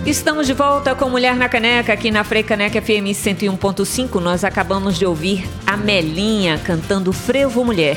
Estamos 0.06 0.46
de 0.46 0.52
volta 0.52 0.94
com 0.94 1.10
Mulher 1.10 1.38
na 1.38 1.48
Caneca, 1.48 1.94
aqui 1.94 2.12
na 2.12 2.26
Caneca 2.26 2.82
FM 2.82 3.16
101.5. 3.16 4.20
Nós 4.20 4.44
acabamos 4.44 5.00
de 5.00 5.06
ouvir 5.06 5.48
a 5.66 5.78
Melinha 5.78 6.58
cantando 6.58 7.14
Frevo 7.14 7.64
Mulher. 7.64 7.96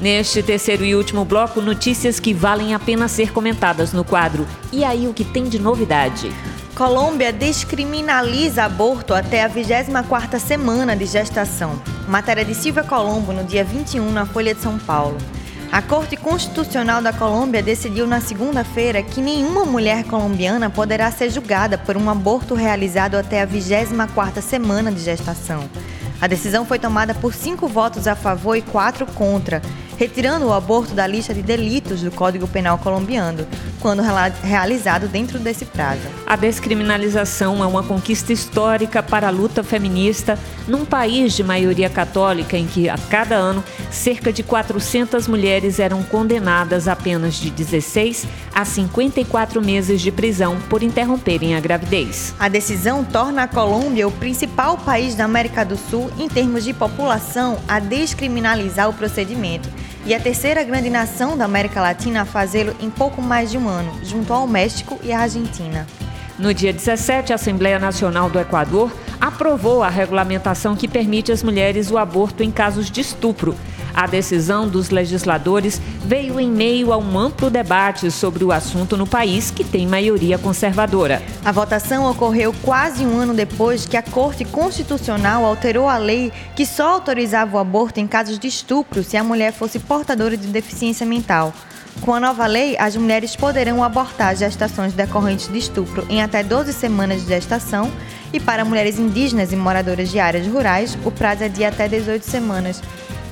Neste 0.00 0.42
terceiro 0.42 0.86
e 0.86 0.94
último 0.94 1.22
bloco, 1.22 1.60
notícias 1.60 2.18
que 2.18 2.32
valem 2.32 2.72
a 2.72 2.78
pena 2.78 3.08
ser 3.08 3.30
comentadas 3.30 3.92
no 3.92 4.04
quadro 4.04 4.46
E 4.72 4.84
aí 4.84 5.06
o 5.06 5.12
que 5.12 5.24
tem 5.24 5.44
de 5.44 5.58
novidade? 5.58 6.30
Colômbia 6.76 7.32
descriminaliza 7.32 8.64
aborto 8.64 9.14
até 9.14 9.42
a 9.42 9.48
24ª 9.48 10.38
semana 10.38 10.94
de 10.94 11.06
gestação. 11.06 11.80
Matéria 12.06 12.44
de 12.44 12.54
Silvia 12.54 12.84
Colombo 12.84 13.32
no 13.32 13.44
dia 13.44 13.64
21 13.64 14.12
na 14.12 14.26
Folha 14.26 14.54
de 14.54 14.60
São 14.60 14.78
Paulo. 14.78 15.16
A 15.72 15.80
Corte 15.80 16.18
Constitucional 16.18 17.00
da 17.00 17.14
Colômbia 17.14 17.62
decidiu 17.62 18.06
na 18.06 18.20
segunda-feira 18.20 19.02
que 19.02 19.22
nenhuma 19.22 19.64
mulher 19.64 20.04
colombiana 20.04 20.68
poderá 20.68 21.10
ser 21.10 21.30
julgada 21.30 21.78
por 21.78 21.96
um 21.96 22.10
aborto 22.10 22.54
realizado 22.54 23.14
até 23.14 23.40
a 23.40 23.46
24ª 23.46 24.42
semana 24.42 24.92
de 24.92 25.00
gestação. 25.00 25.64
A 26.20 26.26
decisão 26.26 26.66
foi 26.66 26.78
tomada 26.78 27.14
por 27.14 27.32
cinco 27.32 27.66
votos 27.66 28.06
a 28.06 28.14
favor 28.14 28.54
e 28.54 28.60
quatro 28.60 29.06
contra, 29.06 29.62
retirando 29.96 30.46
o 30.46 30.52
aborto 30.52 30.94
da 30.94 31.06
lista 31.06 31.32
de 31.32 31.42
delitos 31.42 32.02
do 32.02 32.10
Código 32.10 32.46
Penal 32.46 32.78
colombiano, 32.78 33.46
quando 33.80 34.02
realizado 34.42 35.08
dentro 35.08 35.38
desse 35.38 35.64
prazo. 35.64 36.02
A 36.26 36.36
descriminalização 36.36 37.62
é 37.62 37.66
uma 37.66 37.82
conquista 37.82 38.32
histórica 38.32 39.02
para 39.02 39.28
a 39.28 39.30
luta 39.30 39.62
feminista 39.62 40.38
num 40.66 40.84
país 40.84 41.34
de 41.34 41.44
maioria 41.44 41.88
católica 41.88 42.56
em 42.56 42.66
que, 42.66 42.88
a 42.88 42.98
cada 42.98 43.36
ano, 43.36 43.62
cerca 43.90 44.32
de 44.32 44.42
400 44.42 45.28
mulheres 45.28 45.78
eram 45.78 46.02
condenadas 46.02 46.88
a 46.88 46.96
apenas 46.96 47.34
de 47.34 47.50
16 47.50 48.26
a 48.52 48.64
54 48.64 49.62
meses 49.62 50.00
de 50.00 50.10
prisão 50.10 50.58
por 50.68 50.82
interromperem 50.82 51.54
a 51.54 51.60
gravidez. 51.60 52.34
A 52.38 52.48
decisão 52.48 53.04
torna 53.04 53.44
a 53.44 53.48
Colômbia 53.48 54.08
o 54.08 54.10
principal 54.10 54.78
país 54.78 55.14
da 55.14 55.24
América 55.24 55.64
do 55.64 55.76
Sul 55.76 56.10
em 56.18 56.28
termos 56.28 56.64
de 56.64 56.72
população 56.72 57.58
a 57.68 57.78
descriminalizar 57.78 58.88
o 58.88 58.94
procedimento 58.94 59.68
e 60.06 60.14
a 60.14 60.20
terceira 60.20 60.62
grande 60.62 60.88
nação 60.88 61.36
da 61.36 61.44
América 61.44 61.80
Latina 61.80 62.22
a 62.22 62.24
fazê-lo 62.24 62.76
em 62.80 62.88
pouco 62.88 63.20
mais 63.20 63.50
de 63.50 63.58
um 63.58 63.68
ano, 63.68 63.92
junto 64.04 64.32
ao 64.32 64.46
México 64.46 64.98
e 65.02 65.12
à 65.12 65.18
Argentina. 65.18 65.84
No 66.38 66.54
dia 66.54 66.72
17, 66.72 67.32
a 67.32 67.34
Assembleia 67.34 67.78
Nacional 67.78 68.30
do 68.30 68.38
Equador 68.38 68.92
aprovou 69.20 69.82
a 69.82 69.88
regulamentação 69.88 70.76
que 70.76 70.86
permite 70.86 71.32
às 71.32 71.42
mulheres 71.42 71.90
o 71.90 71.98
aborto 71.98 72.44
em 72.44 72.52
casos 72.52 72.88
de 72.88 73.00
estupro. 73.00 73.56
A 73.96 74.06
decisão 74.06 74.68
dos 74.68 74.90
legisladores 74.90 75.80
veio 76.04 76.38
em 76.38 76.50
meio 76.50 76.92
a 76.92 76.98
um 76.98 77.18
amplo 77.18 77.48
debate 77.48 78.10
sobre 78.10 78.44
o 78.44 78.52
assunto 78.52 78.94
no 78.94 79.06
país, 79.06 79.50
que 79.50 79.64
tem 79.64 79.86
maioria 79.86 80.36
conservadora. 80.36 81.22
A 81.42 81.50
votação 81.50 82.04
ocorreu 82.10 82.54
quase 82.62 83.06
um 83.06 83.18
ano 83.18 83.32
depois 83.32 83.86
que 83.86 83.96
a 83.96 84.02
Corte 84.02 84.44
Constitucional 84.44 85.46
alterou 85.46 85.88
a 85.88 85.96
lei 85.96 86.30
que 86.54 86.66
só 86.66 86.90
autorizava 86.90 87.56
o 87.56 87.58
aborto 87.58 87.98
em 87.98 88.06
casos 88.06 88.38
de 88.38 88.46
estupro 88.46 89.02
se 89.02 89.16
a 89.16 89.24
mulher 89.24 89.54
fosse 89.54 89.78
portadora 89.78 90.36
de 90.36 90.46
deficiência 90.48 91.06
mental. 91.06 91.54
Com 92.02 92.12
a 92.12 92.20
nova 92.20 92.46
lei, 92.46 92.76
as 92.78 92.94
mulheres 92.96 93.34
poderão 93.34 93.82
abortar 93.82 94.36
gestações 94.36 94.92
decorrentes 94.92 95.48
de 95.48 95.56
estupro 95.56 96.06
em 96.10 96.20
até 96.20 96.42
12 96.42 96.74
semanas 96.74 97.22
de 97.22 97.28
gestação 97.28 97.90
e 98.30 98.38
para 98.38 98.62
mulheres 98.62 98.98
indígenas 98.98 99.52
e 99.52 99.56
moradoras 99.56 100.10
de 100.10 100.18
áreas 100.18 100.46
rurais, 100.46 100.98
o 101.02 101.10
prazo 101.10 101.44
é 101.44 101.48
de 101.48 101.64
até 101.64 101.88
18 101.88 102.22
semanas. 102.22 102.82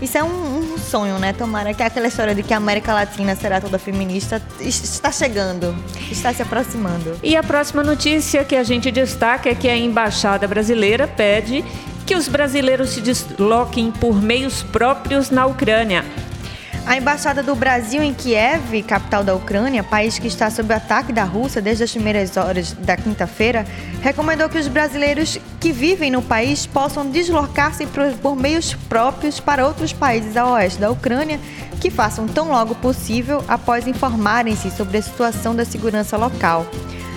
Isso 0.05 0.18
é 0.18 0.22
um, 0.22 0.74
um, 0.74 0.78
sonho, 0.78 1.18
né? 1.18 1.32
Tomara 1.32 1.72
que 1.72 1.82
aquela 1.82 2.09
história 2.09 2.34
de 2.34 2.42
que 2.42 2.52
a 2.52 2.59
América 2.59 2.92
Latina 2.92 3.34
será 3.34 3.59
toda 3.59 3.78
feminista 3.78 4.40
está 4.61 5.11
chegando, 5.11 5.74
está 6.11 6.30
se 6.30 6.42
aproximando. 6.42 7.18
E 7.22 7.34
a 7.34 7.42
próxima 7.42 7.82
notícia 7.82 8.44
que 8.44 8.55
a 8.55 8.62
gente 8.62 8.90
destaca 8.90 9.48
é 9.48 9.55
que 9.55 9.66
a 9.66 9.74
embaixada 9.74 10.46
brasileira 10.46 11.09
pede 11.09 11.64
que 12.05 12.14
os 12.14 12.28
brasileiros 12.28 12.90
se 12.90 13.00
desloquem 13.00 13.90
por 13.90 14.20
meios 14.20 14.62
próprios 14.62 15.30
na 15.30 15.46
Ucrânia. 15.46 16.05
A 16.87 16.99
embaixada 16.99 17.43
do 17.43 17.55
Brasil 17.55 18.03
em 18.03 18.12
Kiev, 18.12 18.82
capital 18.82 19.24
da 19.24 19.35
Ucrânia, 19.35 19.82
país 19.82 20.18
que 20.18 20.26
está 20.26 20.51
sob 20.51 20.72
ataque 20.72 21.14
da 21.14 21.24
Rússia 21.24 21.62
desde 21.62 21.82
as 21.82 21.91
primeiras 21.91 22.37
horas 22.37 22.72
da 22.72 22.95
quinta-feira, 22.95 23.66
recomendou 24.03 24.51
que 24.51 24.59
os 24.59 24.68
brasileiros 24.68 25.39
que 25.59 25.72
vivem 25.72 26.11
no 26.11 26.20
país 26.20 26.66
possam 26.66 27.11
deslocar-se 27.11 27.87
por 28.20 28.37
meios 28.37 28.74
próprios 28.74 29.41
para 29.41 29.66
outros 29.66 29.95
países 29.95 30.37
a 30.37 30.47
oeste 30.47 30.78
da 30.78 30.91
Ucrânia, 30.91 31.41
que 31.80 31.91
façam 31.91 32.28
tão 32.28 32.49
logo 32.51 32.74
possível 32.74 33.43
após 33.49 33.87
informarem-se 33.87 34.70
sobre 34.70 34.99
a 34.99 35.03
situação 35.03 35.57
da 35.57 35.64
segurança 35.64 36.18
local. 36.18 36.66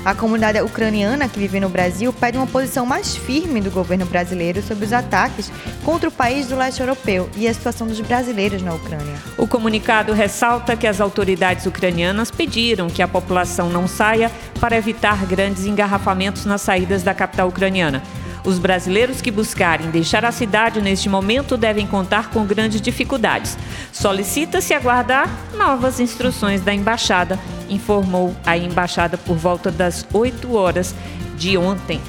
A 0.06 0.16
comunidade 0.16 0.62
ucraniana 0.62 1.28
que 1.28 1.40
vive 1.40 1.60
no 1.60 1.68
Brasil 1.70 2.14
pede 2.14 2.38
uma 2.38 2.48
posição 2.48 2.86
mais 2.86 3.16
firme 3.16 3.60
do 3.60 3.70
governo 3.70 4.06
brasileiro 4.06 4.62
sobre 4.62 4.86
os 4.86 4.94
ataques 4.94 5.52
contra 5.84 6.08
o 6.08 6.12
país 6.12 6.48
do 6.48 6.56
leste 6.56 6.80
europeu 6.80 7.30
e 7.36 7.48
a 7.48 7.54
situação 7.54 7.88
dos 7.88 8.00
brasileiros 8.00 8.62
na 8.62 8.74
Ucrânia. 8.74 9.16
O 9.38 9.48
comunicado 9.48 10.14
ressalta 10.14 10.78
que 10.78 10.88
as 10.88 11.02
autoridades 11.02 11.66
ucranianas 11.66 12.32
pediram 12.32 12.88
que 12.88 13.02
a 13.02 13.08
população 13.08 13.70
não 13.70 13.88
saia 13.88 14.32
para 14.62 14.78
evitar 14.78 15.26
grandes 15.26 15.66
engarrafamentos 15.66 16.46
nas 16.46 16.62
saídas 16.62 17.04
da 17.04 17.14
capital 17.14 17.50
ucraniana. 17.50 18.02
Os 18.48 18.60
brasileiros 18.60 19.20
que 19.20 19.30
buscarem 19.30 19.90
deixar 19.90 20.24
a 20.24 20.32
cidade 20.32 20.80
neste 20.82 21.10
momento 21.10 21.58
devem 21.58 21.86
contar 21.86 22.30
com 22.30 22.46
grandes 22.46 22.80
dificuldades. 22.80 23.58
Solicita-se 23.92 24.74
aguardar 24.74 25.30
novas 25.58 26.00
instruções 26.00 26.62
da 26.62 26.74
embaixada, 26.74 27.38
informou 27.70 28.34
a 28.46 28.58
embaixada 28.58 29.18
por 29.18 29.36
volta 29.36 29.70
das 29.70 30.08
8 30.14 30.56
horas 30.56 30.96
de 31.36 31.58
ontem. 31.58 32.00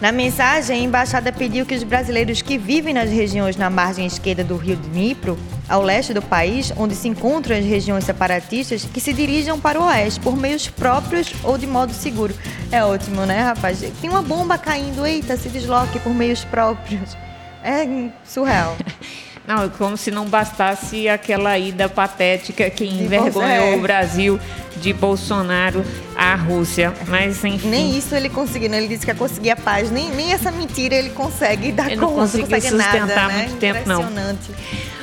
Na 0.00 0.12
mensagem, 0.12 0.76
a 0.76 0.84
embaixada 0.84 1.32
pediu 1.32 1.66
que 1.66 1.74
os 1.74 1.82
brasileiros 1.82 2.42
que 2.42 2.56
vivem 2.56 2.94
nas 2.94 3.10
regiões 3.10 3.56
na 3.56 3.68
margem 3.68 4.06
esquerda 4.06 4.44
do 4.44 4.56
rio 4.56 4.76
Dnipro, 4.76 5.36
ao 5.72 5.80
leste 5.80 6.12
do 6.12 6.20
país, 6.20 6.70
onde 6.76 6.94
se 6.94 7.08
encontram 7.08 7.56
as 7.56 7.64
regiões 7.64 8.04
separatistas, 8.04 8.84
que 8.84 9.00
se 9.00 9.10
dirijam 9.10 9.58
para 9.58 9.80
o 9.80 9.86
oeste 9.86 10.20
por 10.20 10.36
meios 10.36 10.68
próprios 10.68 11.32
ou 11.42 11.56
de 11.56 11.66
modo 11.66 11.94
seguro. 11.94 12.34
É 12.70 12.84
ótimo, 12.84 13.24
né, 13.24 13.40
rapaz? 13.40 13.80
Tem 13.98 14.10
uma 14.10 14.20
bomba 14.20 14.58
caindo, 14.58 15.06
eita, 15.06 15.34
se 15.34 15.48
desloque 15.48 15.98
por 16.00 16.12
meios 16.12 16.44
próprios. 16.44 17.16
É 17.64 18.10
surreal. 18.22 18.76
Não, 19.46 19.68
como 19.70 19.96
se 19.96 20.10
não 20.10 20.26
bastasse 20.26 21.08
aquela 21.08 21.58
ida 21.58 21.88
patética 21.88 22.70
que 22.70 22.84
envergonhou 22.84 23.76
o 23.76 23.80
Brasil 23.80 24.38
de 24.76 24.92
Bolsonaro 24.92 25.84
à 26.16 26.34
Rússia. 26.34 26.92
Mas 27.08 27.44
enfim. 27.44 27.68
Nem 27.68 27.96
isso 27.96 28.14
ele 28.14 28.28
conseguiu, 28.28 28.70
né? 28.70 28.78
Ele 28.78 28.88
disse 28.88 29.04
que 29.04 29.10
ia 29.10 29.16
conseguir 29.16 29.50
a 29.50 29.56
paz. 29.56 29.90
Nem, 29.90 30.10
nem 30.10 30.32
essa 30.32 30.50
mentira 30.52 30.94
ele 30.94 31.10
consegue 31.10 31.72
dar 31.72 31.90
ele 31.90 32.00
conta. 32.00 32.12
Não 32.12 32.20
conseguiu 32.20 32.46
consegue 32.46 32.68
sustentar 32.68 33.06
nada, 33.06 33.32
muito 33.32 33.52
né? 33.52 33.58
tempo, 33.58 33.88
não. 33.88 34.00
Impressionante. 34.00 34.50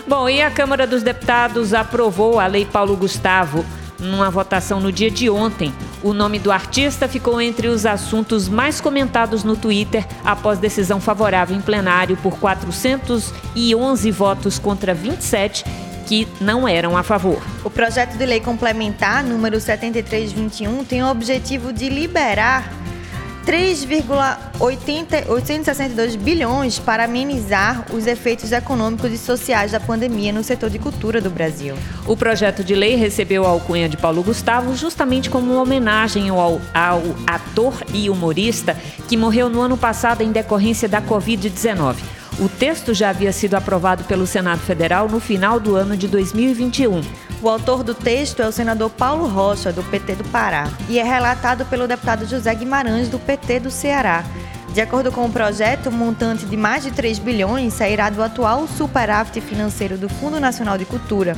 Bom, 0.07 0.29
e 0.29 0.41
a 0.41 0.49
Câmara 0.49 0.87
dos 0.87 1.03
Deputados 1.03 1.73
aprovou 1.73 2.39
a 2.39 2.47
Lei 2.47 2.65
Paulo 2.65 2.95
Gustavo 2.95 3.65
numa 3.99 4.29
votação 4.29 4.79
no 4.79 4.91
dia 4.91 5.11
de 5.11 5.29
ontem. 5.29 5.73
O 6.01 6.13
nome 6.13 6.39
do 6.39 6.51
artista 6.51 7.07
ficou 7.07 7.41
entre 7.41 7.67
os 7.67 7.85
assuntos 7.85 8.47
mais 8.47 8.79
comentados 8.79 9.43
no 9.43 9.55
Twitter 9.55 10.05
após 10.23 10.59
decisão 10.59 11.01
favorável 11.01 11.55
em 11.55 11.61
plenário 11.61 12.17
por 12.17 12.39
411 12.39 14.11
votos 14.11 14.57
contra 14.57 14.93
27 14.93 15.65
que 16.07 16.27
não 16.41 16.67
eram 16.67 16.97
a 16.97 17.03
favor. 17.03 17.39
O 17.63 17.69
projeto 17.69 18.17
de 18.17 18.25
lei 18.25 18.39
complementar 18.39 19.23
número 19.23 19.59
7321 19.59 20.83
tem 20.83 21.03
o 21.03 21.07
objetivo 21.07 21.71
de 21.71 21.87
liberar 21.87 22.73
3,862 23.45 26.15
bilhões 26.15 26.79
para 26.79 27.05
amenizar 27.05 27.85
os 27.91 28.05
efeitos 28.05 28.51
econômicos 28.51 29.11
e 29.11 29.17
sociais 29.17 29.71
da 29.71 29.79
pandemia 29.79 30.31
no 30.31 30.43
setor 30.43 30.69
de 30.69 30.77
cultura 30.77 31.19
do 31.21 31.29
Brasil. 31.29 31.75
O 32.05 32.17
projeto 32.17 32.63
de 32.63 32.75
lei 32.75 32.95
recebeu 32.95 33.45
a 33.45 33.49
alcunha 33.49 33.89
de 33.89 33.97
Paulo 33.97 34.21
Gustavo 34.21 34.75
justamente 34.75 35.29
como 35.29 35.53
uma 35.53 35.61
homenagem 35.61 36.29
ao, 36.29 36.61
ao 36.73 37.01
ator 37.25 37.73
e 37.93 38.09
humorista 38.09 38.75
que 39.07 39.15
morreu 39.17 39.49
no 39.49 39.61
ano 39.61 39.77
passado 39.77 40.21
em 40.21 40.31
decorrência 40.31 40.87
da 40.87 41.01
Covid-19. 41.01 41.95
O 42.39 42.47
texto 42.47 42.93
já 42.93 43.09
havia 43.09 43.33
sido 43.33 43.55
aprovado 43.55 44.05
pelo 44.05 44.25
Senado 44.25 44.61
Federal 44.61 45.09
no 45.09 45.19
final 45.19 45.59
do 45.59 45.75
ano 45.75 45.97
de 45.97 46.07
2021. 46.07 47.01
O 47.41 47.47
autor 47.47 47.83
do 47.83 47.93
texto 47.93 48.41
é 48.41 48.47
o 48.47 48.51
senador 48.51 48.89
Paulo 48.89 49.25
Rocha, 49.25 49.71
do 49.71 49.81
PT 49.81 50.15
do 50.15 50.23
Pará, 50.25 50.69
e 50.89 50.99
é 50.99 51.03
relatado 51.03 51.65
pelo 51.65 51.87
deputado 51.87 52.25
José 52.25 52.53
Guimarães, 52.53 53.07
do 53.07 53.17
PT 53.17 53.61
do 53.61 53.71
Ceará. 53.71 54.25
De 54.73 54.81
acordo 54.81 55.09
com 55.09 55.25
o 55.25 55.31
projeto, 55.31 55.87
o 55.87 55.91
montante 55.91 56.45
de 56.45 56.57
mais 56.57 56.83
de 56.83 56.91
3 56.91 57.17
bilhões 57.17 57.73
sairá 57.73 58.09
do 58.09 58.21
atual 58.21 58.67
superávit 58.67 59.39
financeiro 59.39 59.97
do 59.97 60.09
Fundo 60.09 60.37
Nacional 60.37 60.77
de 60.77 60.83
Cultura. 60.83 61.33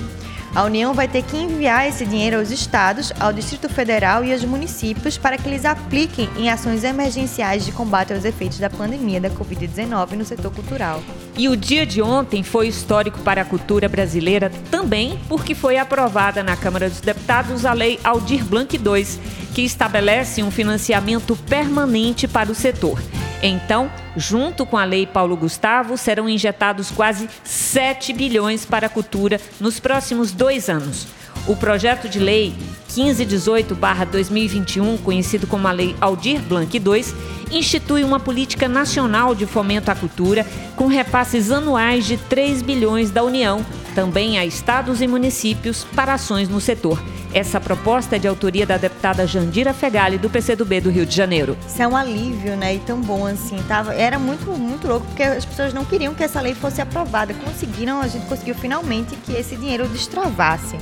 A 0.53 0.63
União 0.65 0.93
vai 0.93 1.07
ter 1.07 1.23
que 1.23 1.37
enviar 1.37 1.87
esse 1.87 2.05
dinheiro 2.05 2.37
aos 2.37 2.51
estados, 2.51 3.13
ao 3.17 3.31
Distrito 3.31 3.69
Federal 3.69 4.21
e 4.25 4.33
aos 4.33 4.43
municípios 4.43 5.17
para 5.17 5.37
que 5.37 5.47
eles 5.47 5.63
apliquem 5.63 6.29
em 6.37 6.49
ações 6.49 6.83
emergenciais 6.83 7.63
de 7.63 7.71
combate 7.71 8.11
aos 8.11 8.25
efeitos 8.25 8.59
da 8.59 8.69
pandemia 8.69 9.21
da 9.21 9.29
Covid-19 9.29 10.11
no 10.11 10.25
setor 10.25 10.51
cultural. 10.51 11.01
E 11.37 11.47
o 11.47 11.55
dia 11.55 11.85
de 11.85 12.01
ontem 12.01 12.43
foi 12.43 12.67
histórico 12.67 13.19
para 13.19 13.43
a 13.43 13.45
cultura 13.45 13.87
brasileira 13.87 14.51
também 14.69 15.17
porque 15.29 15.55
foi 15.55 15.77
aprovada 15.77 16.43
na 16.43 16.57
Câmara 16.57 16.89
dos 16.89 16.99
Deputados 16.99 17.65
a 17.65 17.71
Lei 17.71 17.97
Aldir 18.03 18.43
Blanc 18.43 18.75
II, 18.75 19.07
que 19.53 19.61
estabelece 19.61 20.41
um 20.43 20.51
financiamento 20.51 21.35
permanente 21.35 22.27
para 22.27 22.51
o 22.51 22.55
setor. 22.55 23.01
Então, 23.43 23.91
junto 24.15 24.65
com 24.65 24.77
a 24.77 24.85
Lei 24.85 25.07
Paulo 25.07 25.35
Gustavo, 25.35 25.97
serão 25.97 26.29
injetados 26.29 26.91
quase 26.91 27.27
7 27.43 28.13
bilhões 28.13 28.65
para 28.65 28.87
a 28.87 28.89
cultura 28.89 29.41
nos 29.59 29.79
próximos 29.79 30.31
dois 30.31 30.69
anos. 30.69 31.07
O 31.47 31.55
projeto 31.55 32.07
de 32.07 32.19
lei 32.19 32.53
1518-2021, 32.89 34.99
conhecido 35.01 35.47
como 35.47 35.67
a 35.67 35.71
Lei 35.71 35.95
Aldir 35.99 36.39
Blanc 36.41 36.77
II, 36.77 37.05
institui 37.51 38.03
uma 38.03 38.19
política 38.19 38.67
nacional 38.67 39.33
de 39.33 39.45
fomento 39.45 39.89
à 39.89 39.95
cultura 39.95 40.45
com 40.75 40.87
repasses 40.87 41.51
anuais 41.51 42.05
de 42.05 42.17
3 42.17 42.61
bilhões 42.61 43.09
da 43.09 43.23
União 43.23 43.65
também 43.95 44.37
a 44.39 44.45
estados 44.45 45.01
e 45.01 45.07
municípios 45.07 45.83
para 45.95 46.13
ações 46.13 46.47
no 46.47 46.61
setor. 46.61 47.01
Essa 47.33 47.61
proposta 47.61 48.17
é 48.17 48.19
de 48.19 48.27
autoria 48.27 48.65
da 48.65 48.77
deputada 48.77 49.25
Jandira 49.25 49.73
Fegali, 49.73 50.17
do 50.17 50.29
PCdoB 50.29 50.81
do 50.81 50.89
Rio 50.89 51.05
de 51.05 51.15
Janeiro. 51.15 51.57
Isso 51.65 51.81
é 51.81 51.87
um 51.87 51.95
alívio, 51.95 52.57
né? 52.57 52.75
E 52.75 52.79
tão 52.79 52.99
bom 52.99 53.25
assim. 53.25 53.55
Tava, 53.67 53.93
era 53.93 54.19
muito, 54.19 54.51
muito 54.51 54.87
louco, 54.87 55.05
porque 55.07 55.23
as 55.23 55.45
pessoas 55.45 55.73
não 55.73 55.85
queriam 55.85 56.13
que 56.13 56.23
essa 56.23 56.41
lei 56.41 56.53
fosse 56.53 56.81
aprovada. 56.81 57.33
Conseguiram, 57.33 58.01
a 58.01 58.07
gente 58.07 58.25
conseguiu 58.25 58.55
finalmente 58.55 59.15
que 59.25 59.31
esse 59.31 59.55
dinheiro 59.55 59.87
destravasse. 59.87 60.77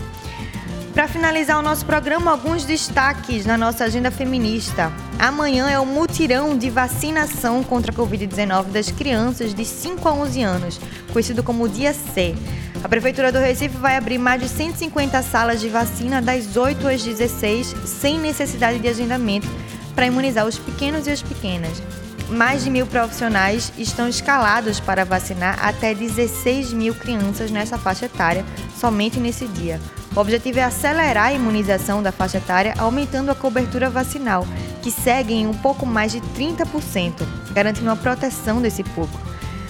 Para 0.93 1.07
finalizar 1.07 1.57
o 1.57 1.61
nosso 1.61 1.85
programa, 1.85 2.31
alguns 2.31 2.65
destaques 2.65 3.45
na 3.45 3.57
nossa 3.57 3.85
agenda 3.85 4.09
feminista. 4.09 4.91
Amanhã 5.19 5.69
é 5.69 5.79
o 5.79 5.85
mutirão 5.85 6.57
de 6.57 6.69
vacinação 6.69 7.63
contra 7.63 7.91
a 7.91 7.95
Covid-19 7.95 8.65
das 8.65 8.89
crianças 8.91 9.53
de 9.53 9.63
5 9.63 10.07
a 10.07 10.13
11 10.13 10.41
anos, 10.41 10.81
conhecido 11.13 11.43
como 11.43 11.69
Dia 11.69 11.93
C. 11.93 12.35
A 12.83 12.89
Prefeitura 12.89 13.31
do 13.31 13.37
Recife 13.37 13.77
vai 13.77 13.97
abrir 13.97 14.17
mais 14.17 14.41
de 14.41 14.49
150 14.49 15.21
salas 15.21 15.61
de 15.61 15.69
vacina 15.69 16.21
das 16.21 16.57
8 16.57 16.87
às 16.87 17.03
16, 17.03 17.75
sem 17.85 18.17
necessidade 18.17 18.79
de 18.79 18.87
agendamento, 18.87 19.47
para 19.93 20.07
imunizar 20.07 20.45
os 20.45 20.57
pequenos 20.57 21.05
e 21.05 21.11
as 21.11 21.21
pequenas. 21.21 21.81
Mais 22.29 22.63
de 22.63 22.69
mil 22.69 22.85
profissionais 22.87 23.71
estão 23.77 24.07
escalados 24.07 24.79
para 24.79 25.05
vacinar 25.05 25.59
até 25.61 25.93
16 25.93 26.73
mil 26.73 26.95
crianças 26.95 27.51
nessa 27.51 27.77
faixa 27.77 28.05
etária, 28.05 28.45
somente 28.77 29.19
nesse 29.19 29.47
dia. 29.47 29.79
O 30.15 30.19
objetivo 30.19 30.59
é 30.59 30.63
acelerar 30.63 31.27
a 31.27 31.33
imunização 31.33 32.01
da 32.01 32.11
faixa 32.11 32.37
etária, 32.37 32.73
aumentando 32.77 33.29
a 33.29 33.35
cobertura 33.35 33.89
vacinal, 33.89 34.45
que 34.81 34.89
segue 34.89 35.33
em 35.33 35.47
um 35.47 35.53
pouco 35.53 35.85
mais 35.85 36.11
de 36.11 36.19
30%, 36.19 37.13
garantindo 37.51 37.87
uma 37.87 37.95
proteção 37.95 38.61
desse 38.61 38.83
público. 38.83 39.29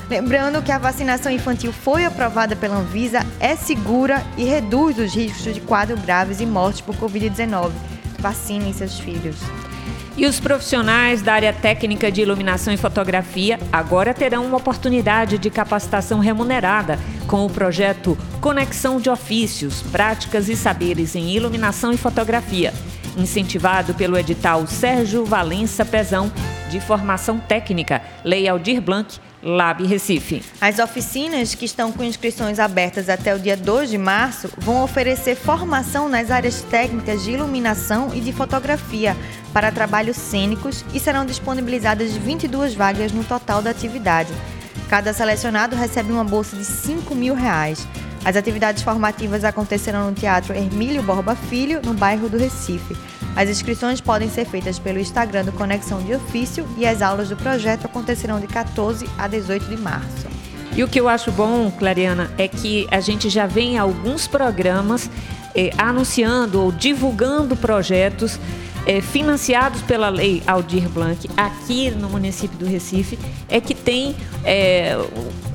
Lembrando 0.10 0.64
que 0.64 0.72
a 0.72 0.80
vacinação 0.80 1.32
infantil 1.32 1.72
foi 1.72 2.04
aprovada 2.04 2.56
pela 2.56 2.78
Anvisa, 2.78 3.20
é 3.40 3.56
segura 3.56 4.26
e 4.38 4.44
reduz 4.44 4.98
os 4.98 5.14
riscos 5.14 5.54
de 5.54 5.62
quadros 5.62 6.02
graves 6.02 6.40
e 6.40 6.46
mortes 6.46 6.82
por 6.82 6.96
Covid-19. 6.96 7.72
Vacinem 8.20 8.74
seus 8.74 9.00
filhos. 9.00 9.38
E 10.20 10.26
os 10.26 10.38
profissionais 10.38 11.22
da 11.22 11.34
área 11.34 11.54
técnica 11.54 12.12
de 12.12 12.20
iluminação 12.20 12.74
e 12.74 12.78
fotografia 12.78 13.58
agora 13.72 14.14
terão 14.14 14.46
uma 14.46 14.58
oportunidade 14.58 15.38
de 15.38 15.50
capacitação 15.50 16.20
remunerada 16.20 17.00
com 17.26 17.46
o 17.46 17.50
projeto 17.50 18.18
Conexão 18.42 19.00
de 19.00 19.10
Ofícios, 19.10 19.82
Práticas 19.82 20.50
e 20.50 20.58
Saberes 20.58 21.16
em 21.16 21.30
Iluminação 21.30 21.94
e 21.94 21.98
Fotografia, 21.98 22.74
incentivado 23.18 23.94
pelo 23.94 24.18
edital 24.18 24.68
Sérgio 24.68 25.24
Valença 25.24 25.86
Pezão 25.86 26.30
de 26.70 26.82
Formação 26.82 27.40
Técnica, 27.40 28.02
Lei 28.26 28.46
Aldir 28.46 28.82
Blanc, 28.82 29.18
Lab 29.42 29.86
Recife. 29.86 30.44
As 30.60 30.80
oficinas, 30.80 31.56
que 31.56 31.64
estão 31.64 31.94
com 31.94 32.04
inscrições 32.04 32.60
abertas 32.60 33.08
até 33.08 33.34
o 33.34 33.40
dia 33.40 33.56
2 33.56 33.90
de 33.90 33.98
março, 33.98 34.50
vão 34.58 34.84
oferecer 34.84 35.36
formação 35.36 36.10
nas 36.10 36.30
áreas 36.30 36.62
técnicas 36.64 37.24
de 37.24 37.32
iluminação 37.32 38.14
e 38.14 38.20
de 38.20 38.34
fotografia 38.34 39.16
para 39.54 39.72
trabalhos 39.72 40.18
cênicos 40.18 40.86
e 40.94 41.00
serão 41.00 41.26
disponibilizadas 41.26 42.14
22 42.14 42.74
vagas 42.74 43.12
no 43.12 43.24
total 43.24 43.62
da 43.62 43.72
atividade. 43.72 44.32
Cada 44.90 45.14
selecionado 45.14 45.76
recebe 45.76 46.12
uma 46.12 46.24
bolsa 46.24 46.56
de 46.56 46.66
5 46.66 47.14
mil 47.14 47.36
reais. 47.36 47.88
As 48.26 48.36
atividades 48.36 48.84
formativas 48.84 49.44
acontecerão 49.44 50.10
no 50.10 50.16
Teatro 50.16 50.54
Hermílio 50.54 51.02
Borba 51.02 51.36
Filho, 51.36 51.82
no 51.84 51.94
bairro 51.94 52.28
do 52.28 52.38
Recife. 52.38 52.98
As 53.36 53.50
inscrições 53.50 54.02
podem 54.02 54.30
ser 54.30 54.46
feitas 54.46 54.80
pelo 54.80 55.00
Instagram 55.00 55.46
do 55.46 55.52
Conexão 55.52 56.02
de 56.02 56.14
Ofício 56.14 56.68
e 56.78 56.86
as 56.86 57.02
aulas 57.02 57.30
do 57.30 57.38
projeto 57.38 57.86
acontecerão 57.86 58.40
de 58.40 58.48
14 58.48 59.08
a 59.18 59.28
18 59.28 59.66
de 59.66 59.78
março. 59.78 60.28
E 60.76 60.84
o 60.84 60.88
que 60.88 61.00
eu 61.00 61.08
acho 61.08 61.32
bom, 61.32 61.72
Clariana, 61.72 62.32
é 62.38 62.48
que 62.48 62.88
a 62.92 63.00
gente 63.00 63.30
já 63.30 63.46
vem 63.46 63.78
alguns 63.78 64.28
programas 64.28 65.10
eh, 65.56 65.72
anunciando 65.78 66.62
ou 66.62 66.72
divulgando 66.72 67.56
projetos 67.56 68.40
é, 68.86 69.02
financiados 69.02 69.82
pela 69.82 70.10
lei 70.10 70.42
Aldir 70.48 70.90
Blanc 70.90 71.30
aqui 71.38 71.92
no 71.92 72.10
município 72.10 72.58
do 72.58 72.66
Recife 72.66 73.18
é 73.48 73.60
que 73.60 73.74
tem 73.74 74.16
é, 74.44 74.98